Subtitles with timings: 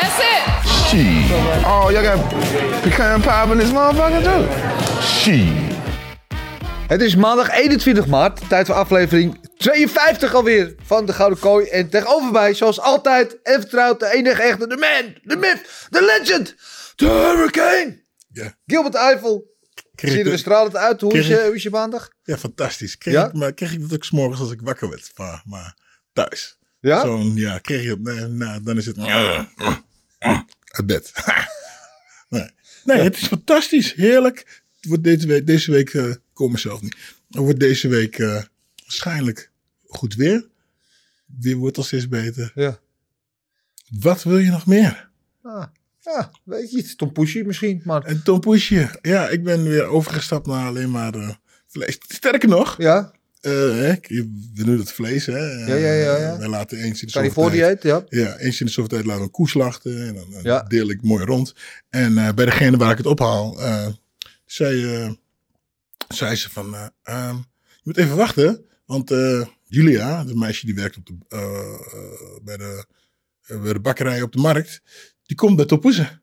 [0.00, 0.68] That's it.
[0.88, 1.64] Shit.
[1.64, 2.28] Oh, y'all got
[2.82, 4.46] pecan pie in this motherfucker too?
[5.02, 5.76] Shit.
[6.88, 11.66] Het is maandag 21 maart, tijd voor aflevering 52 alweer van de Gouden Kooi.
[11.66, 16.18] En tegenover mij, zoals altijd en vertrouwd, de enige echte, de man, de myth, de
[16.18, 16.54] legend,
[16.96, 18.02] de hurricane.
[18.32, 18.54] Ja.
[18.66, 19.56] Gilbert Eiffel.
[19.94, 21.00] Kreeg Zie je er stralend uit?
[21.00, 22.08] Hoe is, je, ik- hoe is je maandag?
[22.22, 22.98] Ja, fantastisch.
[22.98, 23.26] Kreeg Ja?
[23.26, 25.10] Ik, maar kreeg ik dat ook s'morgens als ik wakker werd?
[25.16, 25.76] Maar, maar
[26.12, 26.58] thuis.
[26.80, 27.00] Ja?
[27.00, 27.96] Zo'n, ja, kreeg je.
[27.98, 28.96] Nee, nou, dan is het
[30.18, 31.12] uit bed.
[32.28, 32.50] nee.
[32.84, 33.94] nee, het is fantastisch.
[33.94, 34.62] Heerlijk.
[34.80, 36.96] Wordt deze week, deze week ik kom mezelf niet.
[37.30, 38.42] Het wordt deze week eh,
[38.82, 39.50] waarschijnlijk
[39.86, 40.46] goed weer.
[41.40, 42.52] Weer wordt al steeds beter.
[42.54, 42.78] Ja.
[44.00, 45.10] Wat wil je nog meer?
[45.42, 45.64] Ah,
[46.00, 46.98] ja, weet je niet.
[46.98, 48.04] Tom Pushy misschien, maar...
[48.04, 48.98] En Tom Poesje.
[49.02, 51.30] Ja, ik ben weer overgestapt naar alleen maar eh,
[51.66, 51.98] vlees.
[52.08, 53.92] Sterker nog, Ja, Eh, hè,
[54.54, 55.38] we doen het vlees, hè.
[55.38, 56.38] Ja, ja, ja, ja.
[56.38, 57.82] Wij laten eens in de zoveel voor tijd...
[57.82, 58.04] Ja.
[58.08, 60.06] Ja, eens in de zoveel tijd laten we een koe slachten.
[60.06, 60.62] En dan, Ja.
[60.62, 61.54] deel ik mooi rond.
[61.88, 63.86] En eh, bij degene waar ik het ophaal, eh,
[64.46, 65.10] zei, eh,
[66.08, 66.74] zei ze van...
[66.74, 71.14] eh, ehm, je moet even wachten, want eh, Julia, de meisje die werkt op de,
[71.28, 72.84] eh, eh, bij, de,
[73.46, 74.82] eh, bij de bakkerij op de markt...
[75.22, 76.22] die komt bij Topoezen.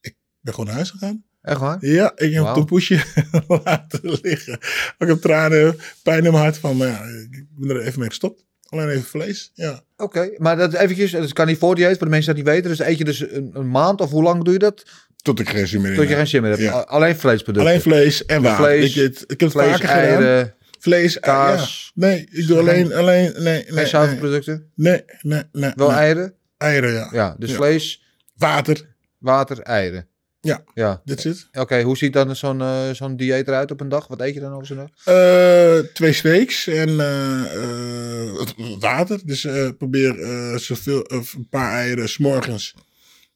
[0.00, 1.24] Ik ben gewoon naar huis gegaan.
[1.42, 1.76] Echt waar?
[1.80, 3.02] Ja, ik heb een poesje
[3.64, 4.52] laten liggen.
[4.98, 8.08] Ik heb tranen, pijn in mijn hart van, maar ja, ik ben er even mee
[8.08, 8.44] gestopt.
[8.68, 9.82] Alleen even vlees, ja.
[9.96, 12.64] Oké, maar dat eventjes, dat kan niet voor dieet, voor de mensen die dat niet
[12.64, 12.78] weten.
[12.78, 14.82] Dus eet je dus een, een maand of hoe lang doe je dat?
[15.22, 16.62] Tot ik geen zin meer Tot je geen zin meer hebt.
[16.62, 16.70] Ja.
[16.70, 17.68] Alleen vleesproducten.
[17.68, 18.64] Alleen vlees en water.
[18.64, 19.96] Vlees, ik, heb Vlees, vaker gedaan.
[19.96, 21.92] eieren, Vlees, kaas.
[21.94, 22.06] Ja.
[22.06, 24.60] Nee, ik doe alleen, alleen, nee, nee, geen nee.
[24.74, 25.72] Nee, nee, nee.
[25.74, 25.96] Wel nee.
[25.96, 26.34] eieren?
[26.56, 27.08] Eieren, ja.
[27.12, 27.56] Ja, dus Ja.
[27.56, 28.04] vlees,
[28.36, 30.06] Water, water, eieren.
[30.40, 30.64] Ja.
[30.74, 31.00] Ja.
[31.04, 31.48] dit zit.
[31.52, 34.06] Oké, hoe ziet dan zo'n eh, zo'n dieet eruit op een dag?
[34.06, 34.88] Wat eet je dan over zo'n dag?
[35.04, 39.20] Eh, twee steaks en eh, wat- wat water.
[39.24, 39.46] Dus
[39.78, 40.14] probeer
[40.58, 42.74] zoveel, of een paar eieren s'morgens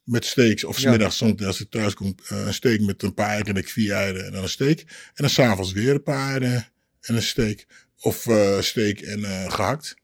[0.03, 0.63] met steaks.
[0.63, 0.87] Of Ja.
[0.89, 3.53] smiddags, soms als ik thuis kom, een steak met een paar eieren.
[3.53, 4.79] En ik vier eieren en dan een steak.
[4.79, 6.67] En dan s'avonds weer een paar eieren
[7.01, 7.65] en een steak.
[7.99, 8.27] Of
[8.59, 9.95] steak en eh, gehakt.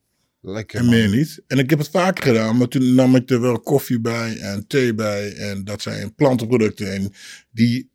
[0.41, 0.79] Lekker.
[0.79, 1.41] En meer niet.
[1.47, 4.68] En ik heb het vaker gedaan, maar toen nam ik er wel koffie bij en
[4.68, 5.34] thee bij.
[5.35, 6.94] En dat zijn plantenproducten.
[6.94, 7.13] En
[7.52, 7.90] die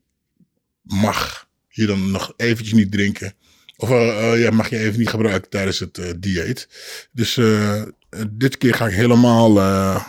[0.82, 3.34] mag je dan nog eventjes niet drinken.
[3.76, 6.68] Of eh, eh, ja, mag je even niet gebruiken tijdens het eh, dieet.
[7.12, 7.40] Dus
[8.30, 10.02] dit keer ga ik helemaal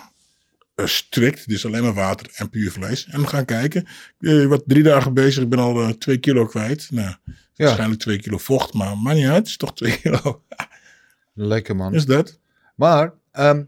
[0.75, 1.47] strikt.
[1.47, 3.05] Dus alleen maar water en puur vlees.
[3.05, 3.87] En we gaan kijken.
[4.19, 5.43] Ik wat drie dagen bezig.
[5.43, 6.87] Ik ben al twee kilo kwijt.
[6.91, 7.15] Nou,
[7.55, 8.73] waarschijnlijk twee kilo vocht.
[8.73, 9.35] Maar maakt niet uit.
[9.35, 10.43] Het is toch twee kilo.
[11.37, 11.93] Lekker man.
[11.93, 12.39] Is dat?
[12.75, 13.63] Maar, ehm,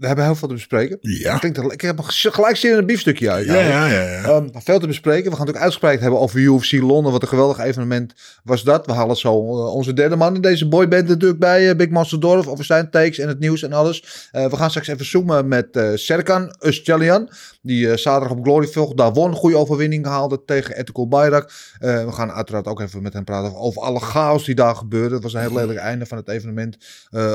[0.00, 0.98] we hebben heel veel te bespreken.
[1.00, 1.38] Ja.
[1.38, 3.46] Klinkt er, ik heb gelijk zin in een biefstukje uit.
[3.46, 4.02] Ja, ja, ja.
[4.02, 4.22] ja.
[4.22, 5.30] Ehm, veel te bespreken.
[5.30, 7.12] We gaan het ook uitgebreid hebben over UFC Londen.
[7.12, 8.86] Wat een geweldig evenement was dat.
[8.86, 11.70] We halen zo eh, onze derde man in deze boyband natuurlijk bij.
[11.70, 12.46] eh, Big Monster Dorf.
[12.46, 14.28] Over zijn takes en het nieuws en alles.
[14.32, 17.28] Eh, we gaan straks even zoomen met Serkan Özcalyan.
[17.62, 18.96] Die zaterdag op Glory volgt.
[18.96, 19.34] Daar won.
[19.34, 21.50] Goede overwinning haalde tegen Etikul Bayrak.
[21.78, 25.14] We gaan uiteraard ook even met hem praten over alle chaos die daar gebeurde.
[25.14, 26.76] Het was een heel lelijk einde van het evenement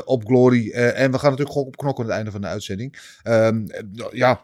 [0.06, 0.72] op Glory.
[0.72, 3.18] En we gaan natuurlijk gewoon op knokken aan het einde van de uitzending.
[3.24, 4.42] Ehm, eh, ja,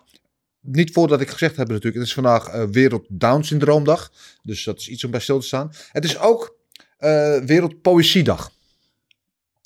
[0.61, 4.11] niet voordat ik gezegd heb natuurlijk, het is vandaag eh, Wereld Down Syndroomdag.
[4.43, 5.71] Dus dat is iets om bij stil te staan.
[5.91, 6.59] Het is ook
[6.97, 8.51] eh Wereld Poëziedag.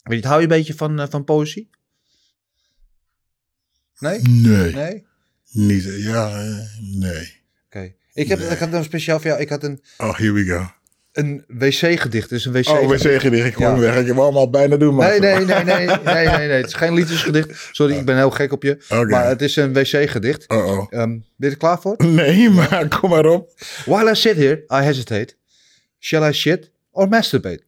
[0.05, 1.69] Weet je, hou je een beetje van, eh, van poëzie?
[3.99, 4.21] Nee?
[4.21, 4.73] Nee.
[4.73, 5.05] Nee?
[5.51, 7.41] Niet, ja, nee.
[7.65, 7.93] Oké.
[8.13, 9.41] Ik, heb, ik had een speciaal voor jou.
[9.41, 10.69] Ik had een, Oh, here we go.
[11.15, 12.29] Een wc-gedicht.
[12.29, 13.45] Dus een wc Oh, we zeggen dicht.
[13.45, 13.79] Ik gooi Ja.
[13.79, 13.97] weg.
[13.99, 15.09] Ik heb allemaal bijna doen, maar.
[15.09, 16.49] Nee, nee, nee, nee, nee, nee, nee, nee.
[16.57, 17.69] Het is geen liedjesgedicht.
[17.71, 18.77] Sorry, ik ben heel gek op je.
[18.89, 19.05] Oké.
[19.05, 20.47] Maar het is een wc-gedicht.
[20.47, 20.89] Oh, oh.
[20.89, 21.95] Ben je er klaar voor?
[21.97, 23.51] Nee, maar kom maar op.
[23.85, 25.33] While I sit here, I hesitate.
[25.99, 27.63] Shall I shit or masturbate?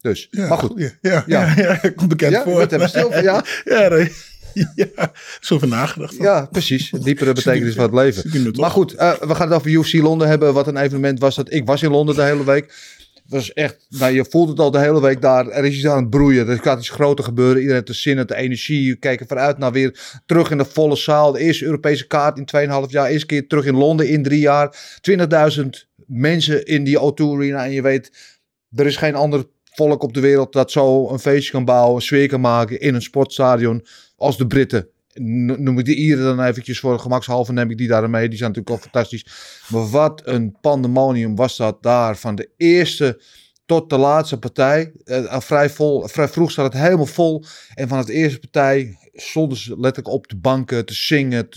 [0.00, 0.72] Dus, Ja, maar goed.
[0.76, 1.52] Ja, ja, Ja.
[1.56, 1.78] ja.
[1.82, 2.58] ja, komt bekend Ja, voor.
[2.58, 3.44] met hem stil van, ja?
[3.64, 4.12] ja, nee.
[4.74, 6.14] ja, zo van nagedacht.
[6.14, 6.24] van.
[6.24, 6.90] Ja, precies.
[6.90, 8.44] Diepere betekenis van het leven.
[8.44, 10.54] Het Maar goed, eh, we gaan het over UFC Londen hebben.
[10.54, 11.52] Wat een evenement was dat.
[11.52, 12.64] Ik was in Londen de hele week.
[13.14, 15.48] Het was echt, nou, je voelt het al de hele week daar.
[15.48, 16.48] Er is iets aan het broeien.
[16.48, 17.56] Er gaat iets groter gebeuren.
[17.56, 18.90] Iedereen heeft de zin en de energie.
[18.90, 21.32] We kijken vooruit naar weer terug in de volle zaal.
[21.32, 23.08] De eerste Europese kaart in 2,5 jaar.
[23.08, 24.76] Eerste keer terug in Londen in drie jaar.
[25.10, 25.66] 20.000
[26.06, 27.64] mensen in die O2 Arena.
[27.64, 28.36] En je weet,
[28.74, 29.44] er is geen ander
[29.74, 32.02] volk op de wereld dat zo een feestje kan bouwen.
[32.02, 33.86] Sfeer kan maken in een sportstadion
[34.22, 34.88] als de Britten.
[35.14, 38.28] noem ik de Ieren dan eventjes voor gemakshalve, neem ik die daar mee.
[38.28, 39.26] Die zijn natuurlijk al fantastisch.
[39.68, 43.20] Maar wat een pandemonium was dat daar van de eerste
[43.66, 44.92] tot de laatste partij.
[45.04, 47.44] Eh, vrij, vol, vrij vroeg staat het helemaal vol.
[47.74, 51.48] En van het eerste partij stonden ze letterlijk op de banken te zingen,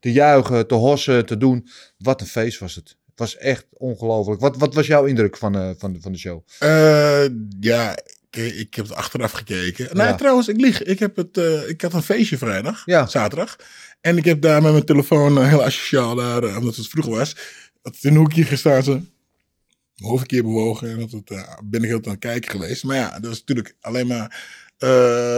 [0.00, 1.68] te, juichen, te hossen, te doen.
[1.98, 2.96] Wat een feest was het.
[3.14, 4.40] Was echt ongelooflijk.
[4.40, 6.42] Wat, wat was jouw indruk van, eh, van, van de show?
[6.58, 7.28] Eh,
[7.60, 7.96] ja,
[8.30, 9.96] ik, heb het achteraf gekeken.
[9.96, 10.14] Nee, Ja.
[10.14, 10.82] trouwens, ik lieg.
[10.82, 13.06] Ik, heb het, eh, ik had een feestje vrijdag, Ja.
[13.06, 13.56] zaterdag.
[14.00, 17.06] En ik heb daar met mijn telefoon eh, heel asociaal daar, eh, omdat het vroeg
[17.06, 17.36] was,
[17.82, 18.92] dat in een hoekje gestaan zo.
[18.92, 22.84] Mijn hoofd een keer bewogen en dat het, ben ik heel aan het kijken geweest.
[22.84, 24.46] Maar ja, dat is natuurlijk alleen maar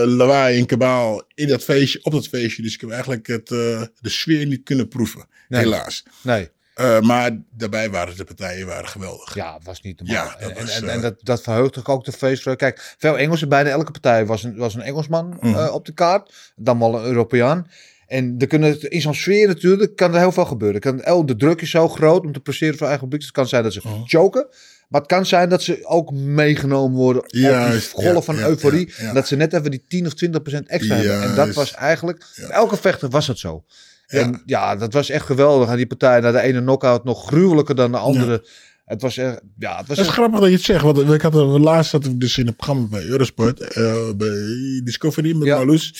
[0.06, 2.62] lawaai en kabaal in dat feestje, op dat feestje.
[2.62, 5.60] Dus ik heb eigenlijk het, de sfeer niet kunnen proeven, Nee.
[5.60, 6.02] helaas.
[6.22, 6.48] Nee.
[6.74, 9.34] Eh, maar daarbij waren de partijen waren geweldig.
[9.34, 10.24] Ja, het was niet normaal.
[10.24, 12.64] Ja, dat en, en- was, en, eh, en dat, dat verheugde ook de feestvreugde.
[12.64, 15.54] Kijk, veel Engelsen, bijna elke partij was een, was een Engelsman Mhm.
[15.58, 16.52] eh, op de kaart.
[16.56, 17.66] Dan wel een Europeaan.
[18.06, 20.80] En er kunnen, in zo'n sfeer natuurlijk kan er heel veel gebeuren.
[20.80, 23.22] Kan, oh, de druk is zo groot om te presteren voor eigen publiek.
[23.26, 24.02] Het kan zijn dat ze Mhm.
[24.04, 24.46] choken.
[24.88, 27.48] Maar het kan zijn dat ze ook meegenomen worden op die
[27.92, 28.92] golf ja, van ja, euforie.
[28.98, 29.12] ja.
[29.12, 31.22] Dat ze net even die 10 of 20 procent extra hebben.
[31.22, 33.64] En dat was eigenlijk, elke vechter was het zo.
[34.10, 34.20] Ja.
[34.20, 35.68] En ja, dat was echt geweldig.
[35.68, 38.46] En die partij, na de ene knockout nog gruwelijker dan de andere.
[38.84, 40.82] Het was echt, ja, het was Dat is echt- grappig dat je het zegt.
[40.82, 44.80] Want ik had er laatst zat ik dus in een programma bij Eurosport, eh, bij
[44.84, 45.56] Discovery met Ja.
[45.56, 45.94] Marloes.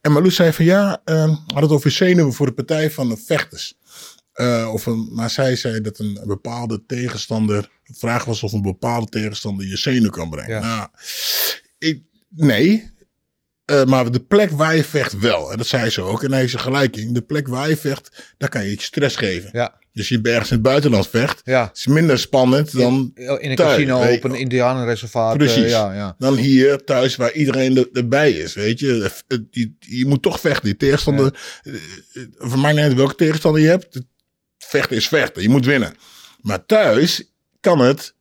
[0.00, 3.16] En Marloes zei van ja, eh, had het over zenuwen voor de partij van de
[3.16, 3.74] vechters.
[4.32, 8.62] Eh, of een, maar zij zei dat een bepaalde tegenstander, de vraag was of een
[8.62, 10.50] bepaalde tegenstander je zenuw kan brengen.
[10.50, 10.60] Ja.
[10.60, 10.88] Nou,
[11.78, 12.90] ik, nee.
[13.72, 15.50] Eh, maar de plek waar je vecht wel.
[15.52, 16.22] En dat zei ze ook.
[16.22, 17.12] En daar heeft ze gelijk in.
[17.12, 19.50] De plek waar je vecht, daar kan je je stress geven.
[19.52, 21.70] ja, Dus je bergens in het buitenland vecht, ja.
[21.74, 24.28] is minder spannend dan in een thuis, casino weet op je.
[24.28, 25.36] een indianenreservaat.
[25.36, 25.56] Precies.
[25.64, 26.14] eh, ja, ja.
[26.18, 28.54] dan hier thuis waar iedereen er- erbij is.
[28.54, 30.64] Weet je, Het- het- je, je moet toch vechten.
[30.64, 34.00] Die tegenstander, eh, eh, voor mij niet welke tegenstander je hebt.
[34.58, 35.42] Vechten is vechten.
[35.42, 35.94] Je moet winnen.
[36.40, 38.14] Maar thuis kan het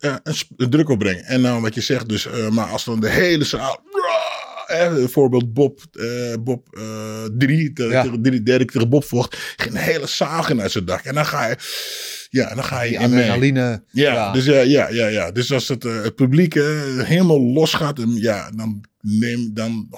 [0.00, 1.24] eh, een, een druk opbrengen.
[1.24, 3.82] En nou wat je zegt, dus, eh, maar als dan de hele zaal.
[4.68, 7.72] Bijvoorbeeld voorbeeld Bob, eh, Bob eh, drie,
[8.88, 11.04] Bob vocht, geen een hele zagen naar zijn dak.
[11.04, 11.56] En dan ga je,
[12.30, 13.82] ja, dan ga je in adrenaline.
[13.90, 15.30] Ja, Dus, ja, ja, ja, ja.
[15.30, 19.88] dus als het, het publiek helemaal los gaat, ja, dan neem dan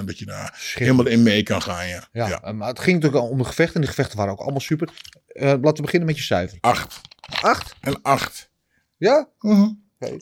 [0.00, 1.88] 100% dat je daar helemaal in mee kan gaan.
[1.88, 2.08] Ja.
[2.12, 3.80] Ja, maar het ging natuurlijk om de gevechten.
[3.80, 4.88] En gevechten waren ook allemaal super.
[5.32, 6.58] Laten we beginnen met je cijfer.
[6.60, 7.00] 8.
[7.42, 7.74] 8?
[7.80, 8.50] en acht
[8.96, 9.28] Ja?
[9.38, 9.68] Mhm.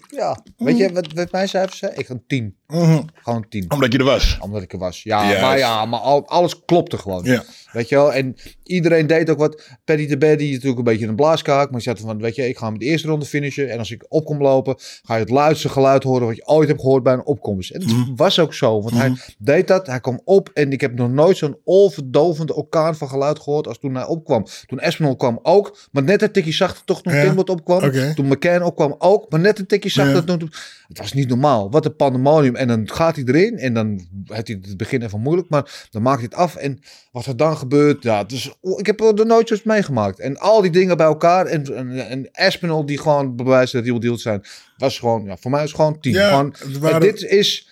[0.08, 0.42] Ja.
[0.56, 0.82] Weet mhm.
[0.82, 1.98] je wat, wat mijn cijfers zijn?
[1.98, 2.57] Ik een 10.
[2.72, 3.64] Mm, gewoon tien.
[3.68, 4.38] Omdat je er was.
[4.40, 5.02] Omdat ik er was.
[5.02, 7.24] Ja, maar ja, maar alles klopte gewoon.
[7.24, 7.44] Ja.
[7.72, 8.12] Weet je wel?
[8.12, 9.62] En iedereen deed ook wat.
[9.84, 11.70] Paddy de Baddy is natuurlijk een beetje een blaaskaak.
[11.70, 13.70] Maar ze zei van, weet je, ik ga met de eerste ronde finishen.
[13.70, 16.68] En als ik op kom lopen, ga je het luidste geluid horen wat je ooit
[16.68, 17.70] hebt gehoord bij een opkomst.
[17.70, 18.14] En mhm.
[18.16, 18.82] was ook zo.
[18.82, 19.18] Want hij mhm.
[19.38, 19.86] deed dat.
[19.86, 20.50] Hij kwam op.
[20.54, 24.46] En ik heb nog nooit zo'n olverdovende orkaan van geluid gehoord als toen hij opkwam.
[24.66, 25.78] Toen Espinol kwam ook.
[25.92, 27.22] Maar net een tikje zachter toch nog ja.
[27.22, 27.92] Timbot opkwam.
[28.14, 29.30] Toen McCann opkwam ook.
[29.30, 30.24] Maar net een tikje zachter.
[30.24, 30.52] Toen,
[30.88, 31.70] het was niet normaal.
[31.70, 32.56] Wat een pandemonium.
[32.58, 33.58] En dan gaat hij erin.
[33.58, 35.48] En dan heeft hij het begin even moeilijk.
[35.48, 36.56] Maar dan maakt hij het af.
[36.56, 36.78] En
[37.12, 38.02] wat er dan gebeurt.
[38.02, 40.18] Ja, dus, ik heb er nooit zoiets meegemaakt.
[40.18, 41.46] En al die dingen bij elkaar.
[41.46, 44.42] En, en, en die gewoon bewijzen real deal zijn.
[44.76, 46.12] Was gewoon, ja, voor mij is het gewoon tien.
[46.12, 47.68] Ja, gewoon, waren- dit is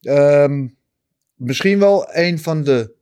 [0.00, 0.66] ehm,
[1.34, 2.92] misschien wel een van de,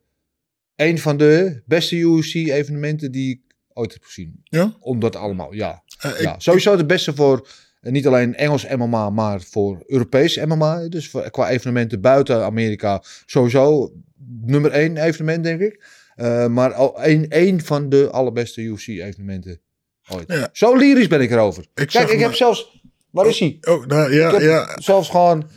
[0.75, 4.39] een van de beste UFC-evenementen die ik ooit heb gezien.
[4.43, 4.75] Ja?
[4.79, 5.83] Omdat allemaal, ja.
[5.99, 6.35] Eh, ik- ja.
[6.39, 7.47] Sowieso de beste voor
[7.79, 10.87] eh, niet alleen Engels MMA, maar voor Europees MMA.
[10.87, 13.93] Dus qua evenementen buiten Amerika sowieso
[14.41, 15.83] nummer één evenement, denk ik.
[16.15, 19.61] Eh, maar al een van de allerbeste UFC-evenementen
[20.09, 20.27] ooit.
[20.27, 20.49] Ja.
[20.51, 21.65] Zo lyrisch ben ik erover.
[21.75, 22.77] Ik Kijk, ik heb zelfs...
[23.09, 23.57] Waar is hij?
[23.61, 24.75] Oh, nou, ja, ja.
[24.81, 25.49] zelfs gewoon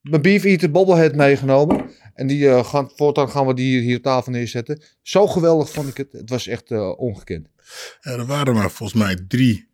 [0.00, 1.90] mijn Beef Eater bobblehead meegenomen.
[2.14, 4.82] En die eh, gaan, voortaan gaan we die hier, hier op tafel neerzetten.
[5.02, 6.12] Zo geweldig vond ik het.
[6.12, 7.48] Het was echt ongekend.
[8.00, 9.68] Ja, er waren maar volgens mij drie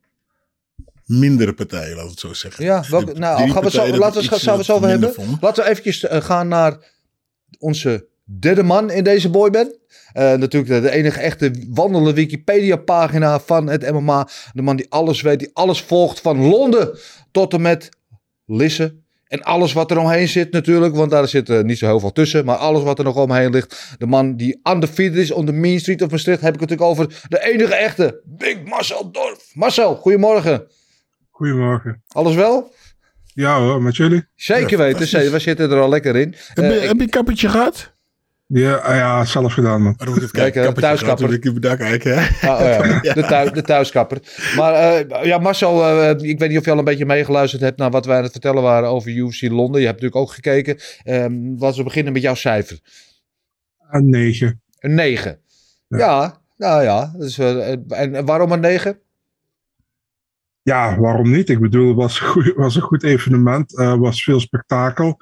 [1.19, 2.65] mindere partijen, laten we het zo zeggen.
[2.65, 5.15] Ja, welke, De nou, gaan we zo, laten we het zo, over hebben.
[5.15, 5.43] vond.
[5.43, 6.77] Laten we eventjes eh, gaan naar
[7.59, 9.79] onze derde man in deze boyband.
[10.13, 14.29] Eh, natuurlijk de, de enige echte wandelende Wikipedia-pagina van het MMA.
[14.53, 16.99] De man die alles weet, die alles volgt van Londen
[17.31, 17.89] tot en met
[18.47, 19.01] Lisse.
[19.27, 22.13] En alles wat er omheen zit natuurlijk, want daar zit eh, niet zo heel veel
[22.13, 22.45] tussen.
[22.45, 23.95] Maar alles wat er nog omheen ligt.
[23.99, 26.41] De man die undefeated is on the Main Street of Maastricht.
[26.41, 29.51] Heb ik het natuurlijk over de enige echte Big Marcel Dorf.
[29.55, 30.67] Marcel, goedemorgen.
[31.43, 32.03] Goedemorgen.
[32.09, 32.73] Alles wel?
[33.35, 34.25] Ja hoor, met jullie?
[34.35, 35.31] Zeker Ja, weten, zeker.
[35.31, 36.35] we zitten er al lekker in.
[36.55, 37.93] Heb, je, Eh, ik- heb je een kappertje gehad?
[38.47, 39.95] Ja, ah ja, zelf gedaan man.
[39.97, 40.61] Dan moet even Kijk, kijken.
[40.61, 41.27] eh, kappertje thuiskapper.
[41.53, 42.19] moet ik daar kijken.
[42.19, 42.49] Hè?
[42.49, 44.19] Ah, oh ja, De, thui- de thuiskapper.
[44.57, 47.79] Maar eh, ja, Marcel, eh, ik weet niet of je al een beetje meegeluisterd hebt
[47.79, 49.81] naar wat wij aan het vertellen waren over UFC Londen.
[49.81, 50.79] Je hebt natuurlijk ook gekeken.
[51.05, 52.79] Ehm laten we beginnen met jouw cijfer.
[53.91, 54.63] Een 9.
[54.79, 55.39] Een 9.
[55.89, 56.41] Ja, Ja.
[56.57, 57.15] nou ja.
[57.19, 58.99] Dus, en, en waarom een 9?
[60.63, 61.49] Ja, waarom niet?
[61.49, 62.23] Ik bedoel, het was,
[62.57, 63.79] was een goed evenement.
[63.79, 65.17] Er was veel spektakel.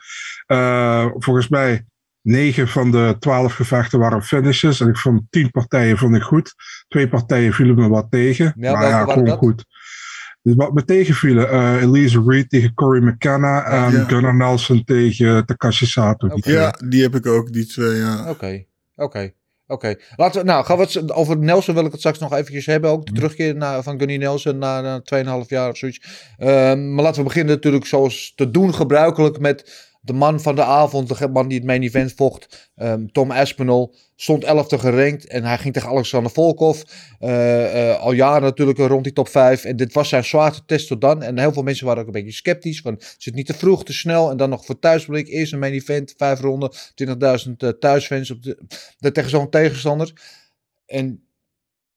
[0.47, 1.85] Eh, volgens mij,
[2.23, 4.81] negen van de twaalf gevechten waren finishes.
[4.81, 6.55] En ik vond tien partijen vond ik goed.
[6.89, 8.53] Twee partijen vielen me wat tegen.
[8.57, 9.39] Ja, maar ja, gewoon dat?
[9.39, 9.65] goed.
[10.43, 14.05] Dus wat me tegenvielen, eh Elise Reed tegen Corey McKenna en Ja.
[14.05, 16.29] Gunnar Nelson tegen Takashi Sato.
[16.29, 16.53] Die.
[16.53, 18.31] Ja, die heb ik ook, die twee, ja.
[18.31, 19.33] Oké, oké,
[19.71, 19.95] oké.
[20.17, 22.91] Laten we, nou, gaan we het over Nelson wil ik het straks nog eventjes hebben.
[22.91, 25.03] Ook de terugkeer naar, van Gunny Nelson na, na
[25.43, 26.01] 2,5 jaar of zoiets.
[26.39, 30.65] Ehm, maar laten we beginnen natuurlijk zoals te doen gebruikelijk met de man van de
[30.65, 31.19] avond.
[31.19, 32.71] De man die het main event vocht.
[32.77, 33.91] ehm, Tom Aspinall.
[34.17, 36.83] Stond 11e gerankt en hij ging tegen Alexander Volkov.
[37.19, 39.65] Eh, eh, al jaren natuurlijk rond die top 5.
[39.65, 41.23] En dit was zijn zwaarste test tot dan.
[41.23, 42.81] En heel veel mensen waren ook een beetje sceptisch.
[42.81, 44.31] Van, is het niet te vroeg, te snel?
[44.31, 45.29] En dan nog voor thuisblik.
[45.29, 46.73] Eerst een main event, vijf ronden.
[46.95, 48.59] 20.000 eh, thuisfans op de,
[48.99, 50.13] de, tegen zo'n tegenstander.
[50.87, 51.25] En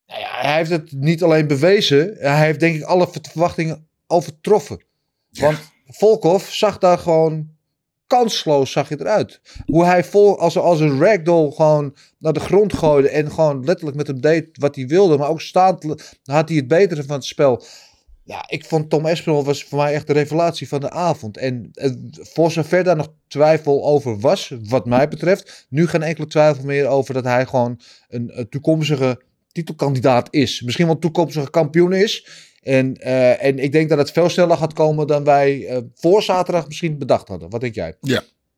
[0.07, 2.15] nou ja, hij heeft het niet alleen bewezen.
[2.19, 4.83] Hij heeft denk ik alle verwachtingen overtroffen.
[5.29, 7.52] Want Volkov zag daar gewoon
[8.07, 9.41] kansloos zag je eruit.
[9.65, 13.97] Hoe hij vol als, als een ragdoll gewoon naar de grond gooide en gewoon letterlijk
[13.97, 15.17] met hem deed wat hij wilde.
[15.17, 15.83] Maar ook staand
[16.23, 17.63] had hij het betere van het spel.
[18.25, 21.37] Ja, ik vond Tom Espinol was voor mij echt de revelatie van de avond.
[21.37, 21.91] En eh,
[22.21, 26.87] voor zover daar nog twijfel over was, wat mij betreft, nu geen enkele twijfel meer
[26.87, 29.21] over dat hij gewoon een, een toekomstige
[29.53, 30.61] titelkandidaat is.
[30.61, 32.27] Misschien wel toekomstige kampioen is.
[32.63, 36.23] En, eh, en ik denk dat het veel sneller gaat komen dan wij eh, voor
[36.23, 37.49] zaterdag misschien bedacht hadden.
[37.49, 37.97] Wat denk jij?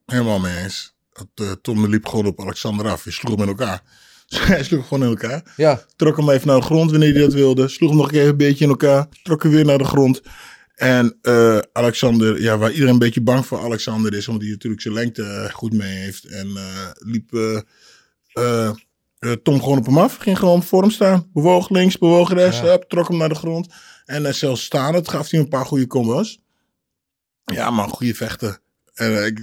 [0.05, 0.93] Helemaal mee eens.
[1.13, 3.03] Dat, eh, Tom liep gewoon op Alexander af.
[3.03, 3.81] Hij sloeg hem in elkaar.
[4.35, 5.53] hij sloeg gewoon in elkaar.
[5.55, 7.67] Ja, Trok hem even naar de grond wanneer hij dat wilde.
[7.67, 9.07] Sloeg hem nog even een beetje in elkaar.
[9.23, 10.21] Trok hem weer naar de grond.
[10.75, 11.19] En
[11.71, 15.49] Alexander, ja, waar iedereen een beetje bang voor Alexander is, omdat hij natuurlijk zijn lengte
[15.53, 16.25] goed mee heeft.
[16.25, 16.47] En
[16.93, 17.31] liep
[19.31, 20.15] Tom gewoon op hem af.
[20.15, 21.29] Ging gewoon voor hem staan.
[21.33, 22.59] Bewoog links, bewoog rechts.
[22.59, 22.63] Ja.
[22.63, 23.73] hup, trok hem naar de grond.
[24.05, 26.39] En eh, zelfs staan, het gaf hij een paar goede combos.
[27.45, 28.59] Ja, maar goede vechten.
[28.93, 29.39] En eh, ik,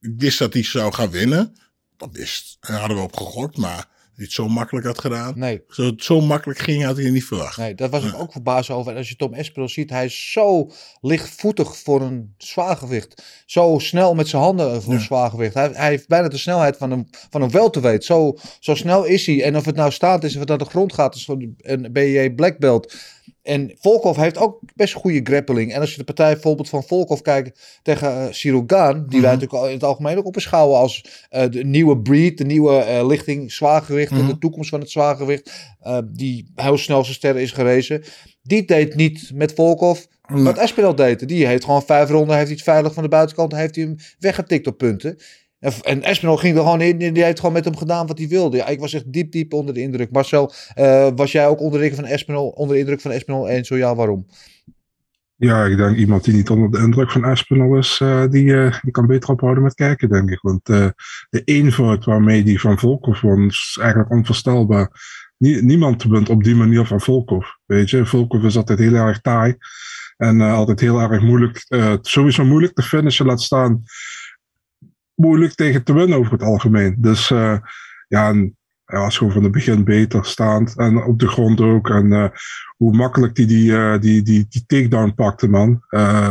[0.00, 1.56] ik wist dat hij zou gaan winnen.
[1.96, 2.56] Dat wist.
[2.60, 5.32] Daar hadden we op gegokt, maar het zo makkelijk had gedaan.
[5.36, 5.62] nee.
[5.68, 7.56] Zo, het zo makkelijk ging, had hij het niet verwacht.
[7.56, 8.92] Nee, daar was ik ook verbaasd over.
[8.92, 10.70] En als je Tom Espinel ziet, hij is zo
[11.00, 13.22] lichtvoetig voor een zwaargewicht.
[13.46, 15.54] Zo snel met zijn handen voor een zwaargewicht.
[15.54, 18.04] Hij, hij heeft bijna de snelheid van een, van een welterweight.
[18.04, 19.42] Zo, zo snel is hij.
[19.42, 22.30] En of het nou staat is of het naar de grond gaat, is een BJ
[22.30, 22.94] Black Belt.
[23.46, 25.72] En Volkov heeft ook best goede grappling.
[25.72, 29.30] En als je de partij bijvoorbeeld van Volkov kijkt tegen uh, Cyril Gaan, die wij
[29.30, 33.06] natuurlijk al in het algemeen ook beschouwen als eh, de nieuwe breed, de nieuwe eh,
[33.06, 35.52] lichting zwaargewicht en de toekomst van het zwaargewicht,
[36.04, 38.02] die heel snel zijn sterren is gerezen.
[38.42, 41.28] Die deed niet met Volkov wat Espinel deed.
[41.28, 43.96] Die heeft gewoon vijf ronden, heeft hij het veilig van de buitenkant, heeft hij hem
[44.18, 45.18] weggetikt op punten.
[45.58, 48.56] En, Espinel ging er gewoon in die heeft gewoon met hem gedaan wat hij wilde.
[48.56, 50.10] Ja, ik was echt diep, diep onder de indruk.
[50.10, 53.48] Marcel, eh, was jij ook onder de indruk van Espinel, onder de indruk van Espinel
[53.48, 54.26] en zo ja, waarom?
[55.36, 58.78] Ja, ik denk iemand die niet onder de indruk van Aspinall is, eh, die, eh,
[58.82, 60.40] die kan beter ophouden met kijken, denk ik.
[60.40, 64.90] Want de eenvoud waarmee die van Volkov won, is eigenlijk onvoorstelbaar.
[65.38, 67.46] Nie- niemand wint op die manier van Volkov.
[67.66, 69.56] Weet je, Volkov is altijd heel erg taai.
[70.16, 71.66] En altijd heel erg moeilijk,
[72.00, 73.82] sowieso moeilijk te finishen, laat staan.
[75.16, 76.96] Moeilijk tegen te winnen over het algemeen.
[76.98, 77.56] Dus eh,
[78.08, 80.78] ja, en hij was gewoon van het begin beter staand.
[80.78, 81.90] En op de grond ook.
[81.90, 82.28] En eh,
[82.76, 85.82] hoe makkelijk die die, eh, die, die, die takedown pakte, man.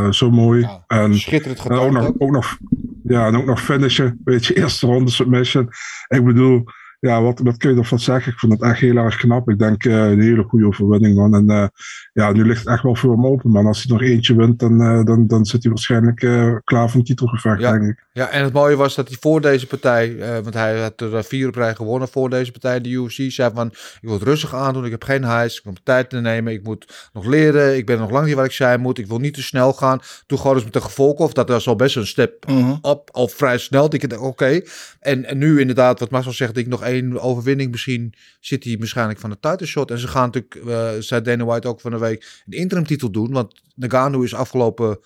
[0.09, 0.61] Zo mooi.
[0.61, 2.57] Ja, en, Schitterend en ook, nog, ook nog,
[3.03, 4.21] ja, en ook nog finishen.
[4.23, 5.69] Weet je, eerste ronde submission.
[6.07, 6.63] Ik bedoel,
[6.99, 8.31] ja, wat, wat kun je ervan zeggen?
[8.31, 9.49] Ik vond het echt heel erg knap.
[9.49, 11.35] Ik denk eh, een hele goede overwinning, man.
[11.35, 11.67] En eh,
[12.13, 13.65] ja, nu ligt het echt wel voor hem open, man.
[13.65, 16.99] Als hij nog eentje wint, dan, eh, dan, dan zit hij waarschijnlijk eh, klaar voor
[16.99, 17.71] een titelgevecht, Ja.
[17.71, 18.03] denk ik.
[18.13, 21.23] Ja, en het mooie was dat hij voor deze partij, eh, want hij had er
[21.23, 24.55] vier op rij gewonnen voor deze partij, de UFC, zei van, ik wil het rustig
[24.55, 27.85] aandoen, ik heb geen highs, ik moet tijd te nemen, ik moet nog leren, ik
[27.85, 29.99] ben nog lang niet waar ik zijn moet, ik wil niet te snel gaan.
[30.25, 32.73] Toen gewoon eens met de gevolg of dat was al best een step Mhm.
[32.81, 33.93] op, al vrij snel.
[33.93, 34.61] Ik dacht, oké.
[34.99, 39.19] En, en nu inderdaad, wat Marcel zegt, ik nog één overwinning misschien zit hij waarschijnlijk
[39.19, 39.91] van de title shot.
[39.91, 43.11] En ze gaan natuurlijk, eh zei Dana White ook van de week, een interim titel
[43.11, 44.99] doen, want Nagano is afgelopen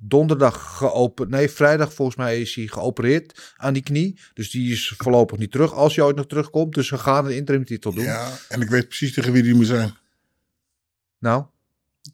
[0.00, 1.30] donderdag geopend.
[1.30, 4.18] Nee, vrijdag volgens mij is hij geopereerd aan die knie.
[4.34, 5.72] Dus die is voorlopig niet terug.
[5.72, 6.74] Als hij ooit nog terugkomt.
[6.74, 8.04] Dus ze gaan een interim titel doen.
[8.04, 9.94] Ja, en ik weet precies tegen wie die moet zijn.
[11.18, 11.44] Nou,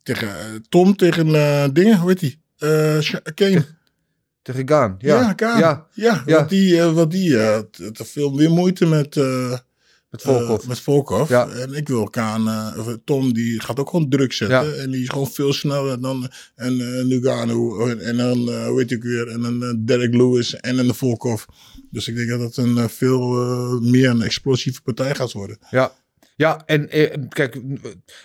[0.03, 2.41] Tegen eh, Tom, tegen eh, dingen, hoe heet die?
[2.59, 3.65] Eh Sha- Kane.
[4.45, 4.95] Tegen Gaan.
[4.99, 5.59] Ja, Ja, Kaan.
[5.59, 5.87] ja.
[5.93, 6.37] Ja, Ja.
[6.37, 9.59] want die, eh, want die eh, had veel meer moeite met, eh,
[10.11, 10.67] Met Volkov.
[10.67, 11.29] Met Volkov.
[11.29, 11.49] Ja.
[11.49, 12.75] En ik wil Kaan,
[13.05, 14.81] Tom, die gaat ook gewoon druk zetten.
[14.81, 17.87] En die is gewoon veel sneller dan een uh, Nugano.
[17.87, 21.45] En, en dan, weet ik weer, en eh, Derek Lewis en een Volkov.
[21.91, 23.21] Dus ik denk dat het een veel
[23.81, 25.59] meer een explosieve partij gaat worden.
[25.71, 25.93] Ja.
[26.37, 27.61] Ja, en eh, kijk,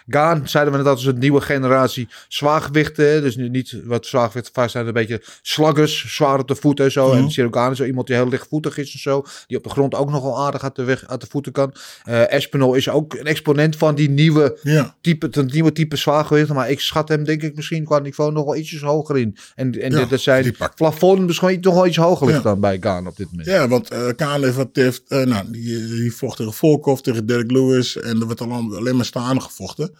[0.08, 3.22] Gaan zeiden we net dat is een nieuwe generatie zwaargewichten.
[3.22, 7.08] Dus niet wat zwaargewichten vaak zijn, een beetje slaggers, zwaar op de voeten en zo.
[7.08, 7.18] Mhm.
[7.18, 9.24] En Sirogaan is zo iemand die heel lichtvoetig is en zo.
[9.48, 11.74] Die op de grond ook nogal aardig uit de, weg, uit de voeten kan.
[12.04, 14.96] Eh Espinol is ook een exponent van die nieuwe Ja.
[15.02, 16.56] type, nieuwe type zwaargewichten.
[16.56, 19.38] Maar ik schat hem denk ik misschien qua niveau nog wel ietsjes hoger in.
[19.56, 22.44] En, en Ja, dat zijn plafond misschien nog wel iets hoger ligt Ja.
[22.44, 23.48] dan bij Gaan op dit moment.
[23.48, 27.98] Ja, want eh Kaan heeft, eh, nou, die, die vocht tegen Volkov, tegen Derek Lewis.
[28.04, 29.96] En er werd al alleen maar staande gevochten.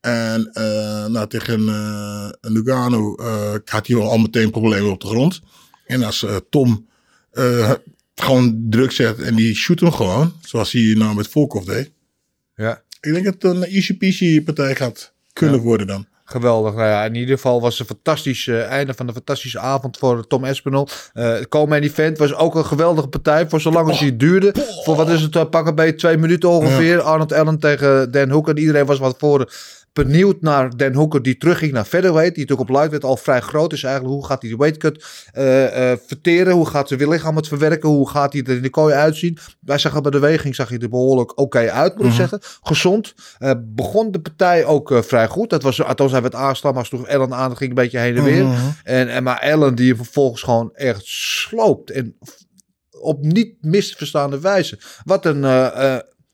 [0.00, 5.40] En eh, nou, tegen eh Nugano eh, had hij al meteen problemen op de grond.
[5.86, 6.88] En als Tom
[8.14, 11.90] gewoon druk zet en die shoot hem gewoon, zoals hij nou met Volkov deed.
[12.54, 12.82] Ja.
[13.00, 15.62] Ik denk dat het een easy peasy partij gaat kunnen Ja.
[15.62, 16.06] worden dan.
[16.24, 16.74] Geweldig.
[16.74, 19.98] Nou ja, in ieder geval was het een fantastisch eh, einde van een fantastische avond
[19.98, 20.88] voor Tom Espinol.
[21.12, 24.54] Eh het Komen Event was ook een geweldige partij voor zolang als die duurde.
[24.84, 27.00] Voor wat is het, uh, pakken bij twee minuten ongeveer.
[27.00, 28.58] Arnold Allen tegen Dan Hooker.
[28.58, 29.52] Iedereen was wat voor
[29.94, 32.34] benieuwd naar Dan Hooker die terugging naar featherweight.
[32.34, 34.14] Die natuurlijk op lightweight al vrij groot is eigenlijk.
[34.14, 36.52] Hoe gaat hij de weightcut eh eh verteren?
[36.52, 37.88] Hoe gaat zijn lichaam het verwerken?
[37.88, 39.38] Hoe gaat hij er in de kooi uitzien?
[39.60, 42.40] Wij zagen bij de weging zag hij er behoorlijk oké uit, moet ik zeggen.
[42.62, 43.14] Gezond.
[43.38, 45.50] Eh, begon de partij ook vrij goed.
[45.50, 47.56] Dat was, althans hij werd aangestaan, maar sloeg Ellen aan.
[47.56, 48.46] Ging een beetje heen en weer.
[48.84, 51.90] En, en maar Ellen die hem vervolgens gewoon echt sloopt.
[51.90, 52.16] En
[53.00, 54.78] op niet misverstaande wijze.
[55.04, 55.40] Wat een...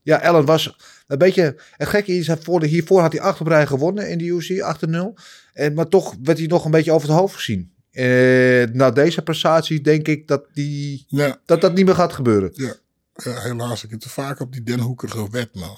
[0.02, 0.74] ja, Ellen was
[1.10, 1.56] een beetje...
[1.76, 4.24] Het gekke is, hij voor de, hiervoor had hij acht op rij gewonnen in de
[4.24, 4.50] UFC,
[4.86, 5.22] 8-0.
[5.52, 7.72] En, maar toch werd hij nog een beetje over het hoofd gezien.
[7.90, 12.50] Eh, na deze prestatie denk ik dat, die, Ja, dat dat niet meer gaat gebeuren.
[12.54, 12.74] ja,
[13.14, 13.84] ja, helaas.
[13.84, 15.76] Ik heb te vaak op die Den Hoeker gewet, man.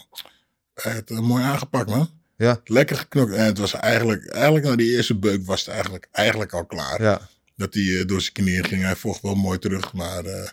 [0.75, 2.11] Hij heeft het mooi aangepakt, man.
[2.37, 3.33] Ja, Lekker geknokt.
[3.33, 7.03] En het was eigenlijk, eigenlijk na die eerste beuk was het eigenlijk, eigenlijk al klaar.
[7.03, 7.21] ja.
[7.57, 8.83] Dat hij eh, door zijn knieën ging.
[8.83, 10.49] Hij vocht wel mooi terug, maar eh,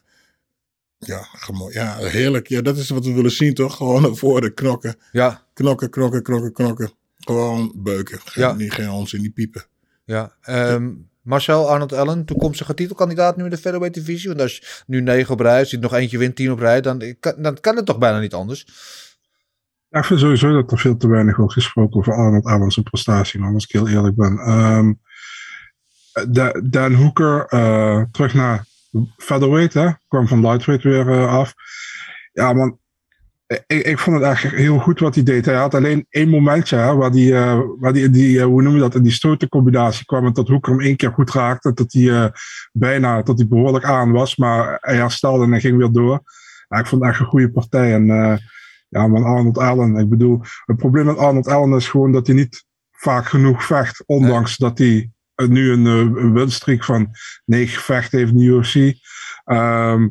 [0.99, 1.25] ja,
[1.69, 2.47] ja, heerlijk.
[2.47, 3.75] Ja, dat is wat we willen zien, toch?
[3.77, 4.95] Gewoon naar voren knokken.
[5.11, 6.91] Ja, Knokken, knokken, knokken, knokken.
[7.17, 8.19] Gewoon beuken.
[8.25, 8.53] Geen, Ja.
[8.53, 9.63] niet, geen ons in die piepen.
[10.05, 10.35] ja.
[10.41, 14.27] Ehm, Marcel Arnold Allen, toekomstige titelkandidaat nu in de featherweight divisie.
[14.29, 16.81] Want als je nu 9 op rij, als je nog eentje wint, 10 op rij,
[16.81, 18.65] dan kan, dan kan het toch bijna niet anders.
[19.89, 22.85] Ja, ik vind sowieso dat er veel te weinig wordt gesproken over Arnold Allen zijn
[22.85, 24.37] prestatie, man, als ik heel eerlijk ben.
[24.37, 24.91] Ehm
[26.29, 28.65] Da- Dan Hooker, eh, terug naar
[29.17, 29.89] featherweight, hè?
[30.07, 31.53] kwam van lightweight weer eh, af.
[32.31, 32.79] Ja, man,
[33.47, 35.45] ik, ik vond het echt heel goed wat hij deed.
[35.45, 38.73] Hij had alleen één momentje hè, waar die, eh, waar die, die eh, hoe noem
[38.73, 41.93] je dat, in die stotencombinatie kwam en dat Hooker hem één keer goed raakte, dat
[41.93, 42.31] hij
[42.71, 46.21] bijna, dat hij behoorlijk aan was, maar hij herstelde en hij ging weer door.
[46.67, 48.05] Ja, ik vond het echt een goede partij en
[48.89, 49.95] ja, man, Arnold Allen.
[49.95, 54.03] Ik bedoel, het probleem met Arnold Allen is gewoon dat hij niet vaak genoeg vecht.
[54.05, 55.11] Ondanks dat hij
[55.47, 57.11] nu een, eh, een winstreek van
[57.45, 58.75] negen gevechten heeft in de UFC.
[59.43, 60.07] Ehm,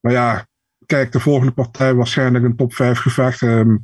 [0.00, 0.46] maar ja,
[0.86, 3.42] kijk, de volgende partij waarschijnlijk een top 5 gevecht.
[3.42, 3.76] Ehm,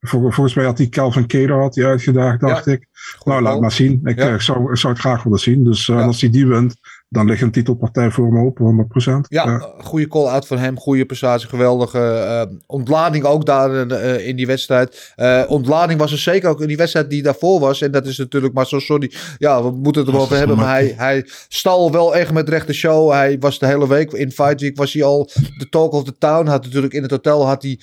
[0.00, 2.86] vol- volgens mij had hij Calvin Cater had hij uitgedaagd, dacht ik.
[3.24, 4.00] nou, laat maar zien.
[4.04, 4.28] Ik, Ja.
[4.32, 5.64] eh, zou, zou het graag willen zien.
[5.64, 6.02] Dus eh, Ja.
[6.04, 6.74] als hij die wint,
[7.08, 9.26] dan ligt een titelpartij voor hem open, 100%.
[9.28, 10.78] Ja, Eh, goede call-out van hem.
[10.78, 11.48] Goede prestatie.
[11.48, 13.74] Geweldige ontlading ook daar
[14.20, 15.14] in die wedstrijd.
[15.48, 17.80] Ontlading was er zeker ook in die wedstrijd die daarvoor was.
[17.82, 19.12] En dat is natuurlijk maar zo sorry.
[19.38, 20.56] Ja, we moeten het erover hebben.
[20.56, 23.10] Maar hij, hij stal wel echt met rechte show.
[23.10, 26.18] Hij was de hele week in Fight Week was hij al de talk of the
[26.18, 26.46] town.
[26.46, 27.80] Had natuurlijk in het hotel had hij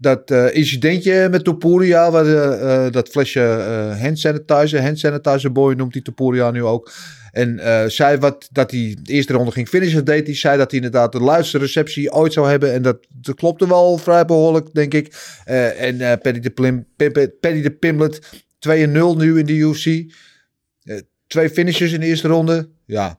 [0.00, 5.52] dat eh, incidentje met Topuria, waar, eh, eh, dat flesje eh, hand sanitizer, hand sanitizer
[5.52, 6.92] boy noemt hij Topuria nu ook.
[7.32, 7.60] En
[7.90, 10.36] zei wat, dat hij de eerste ronde ging finishen, deed hij.
[10.36, 12.72] Zei dat hij inderdaad de luidste receptie ooit zou hebben.
[12.72, 15.14] En dat, dat klopte wel vrij behoorlijk, denk ik.
[15.78, 18.20] En Paddy, de Plim, Pim- Paddy de Pimlet,
[18.58, 20.12] 2-0 nu in de UFC.
[21.26, 22.68] Twee finishes in de eerste ronde.
[22.86, 23.18] Ja,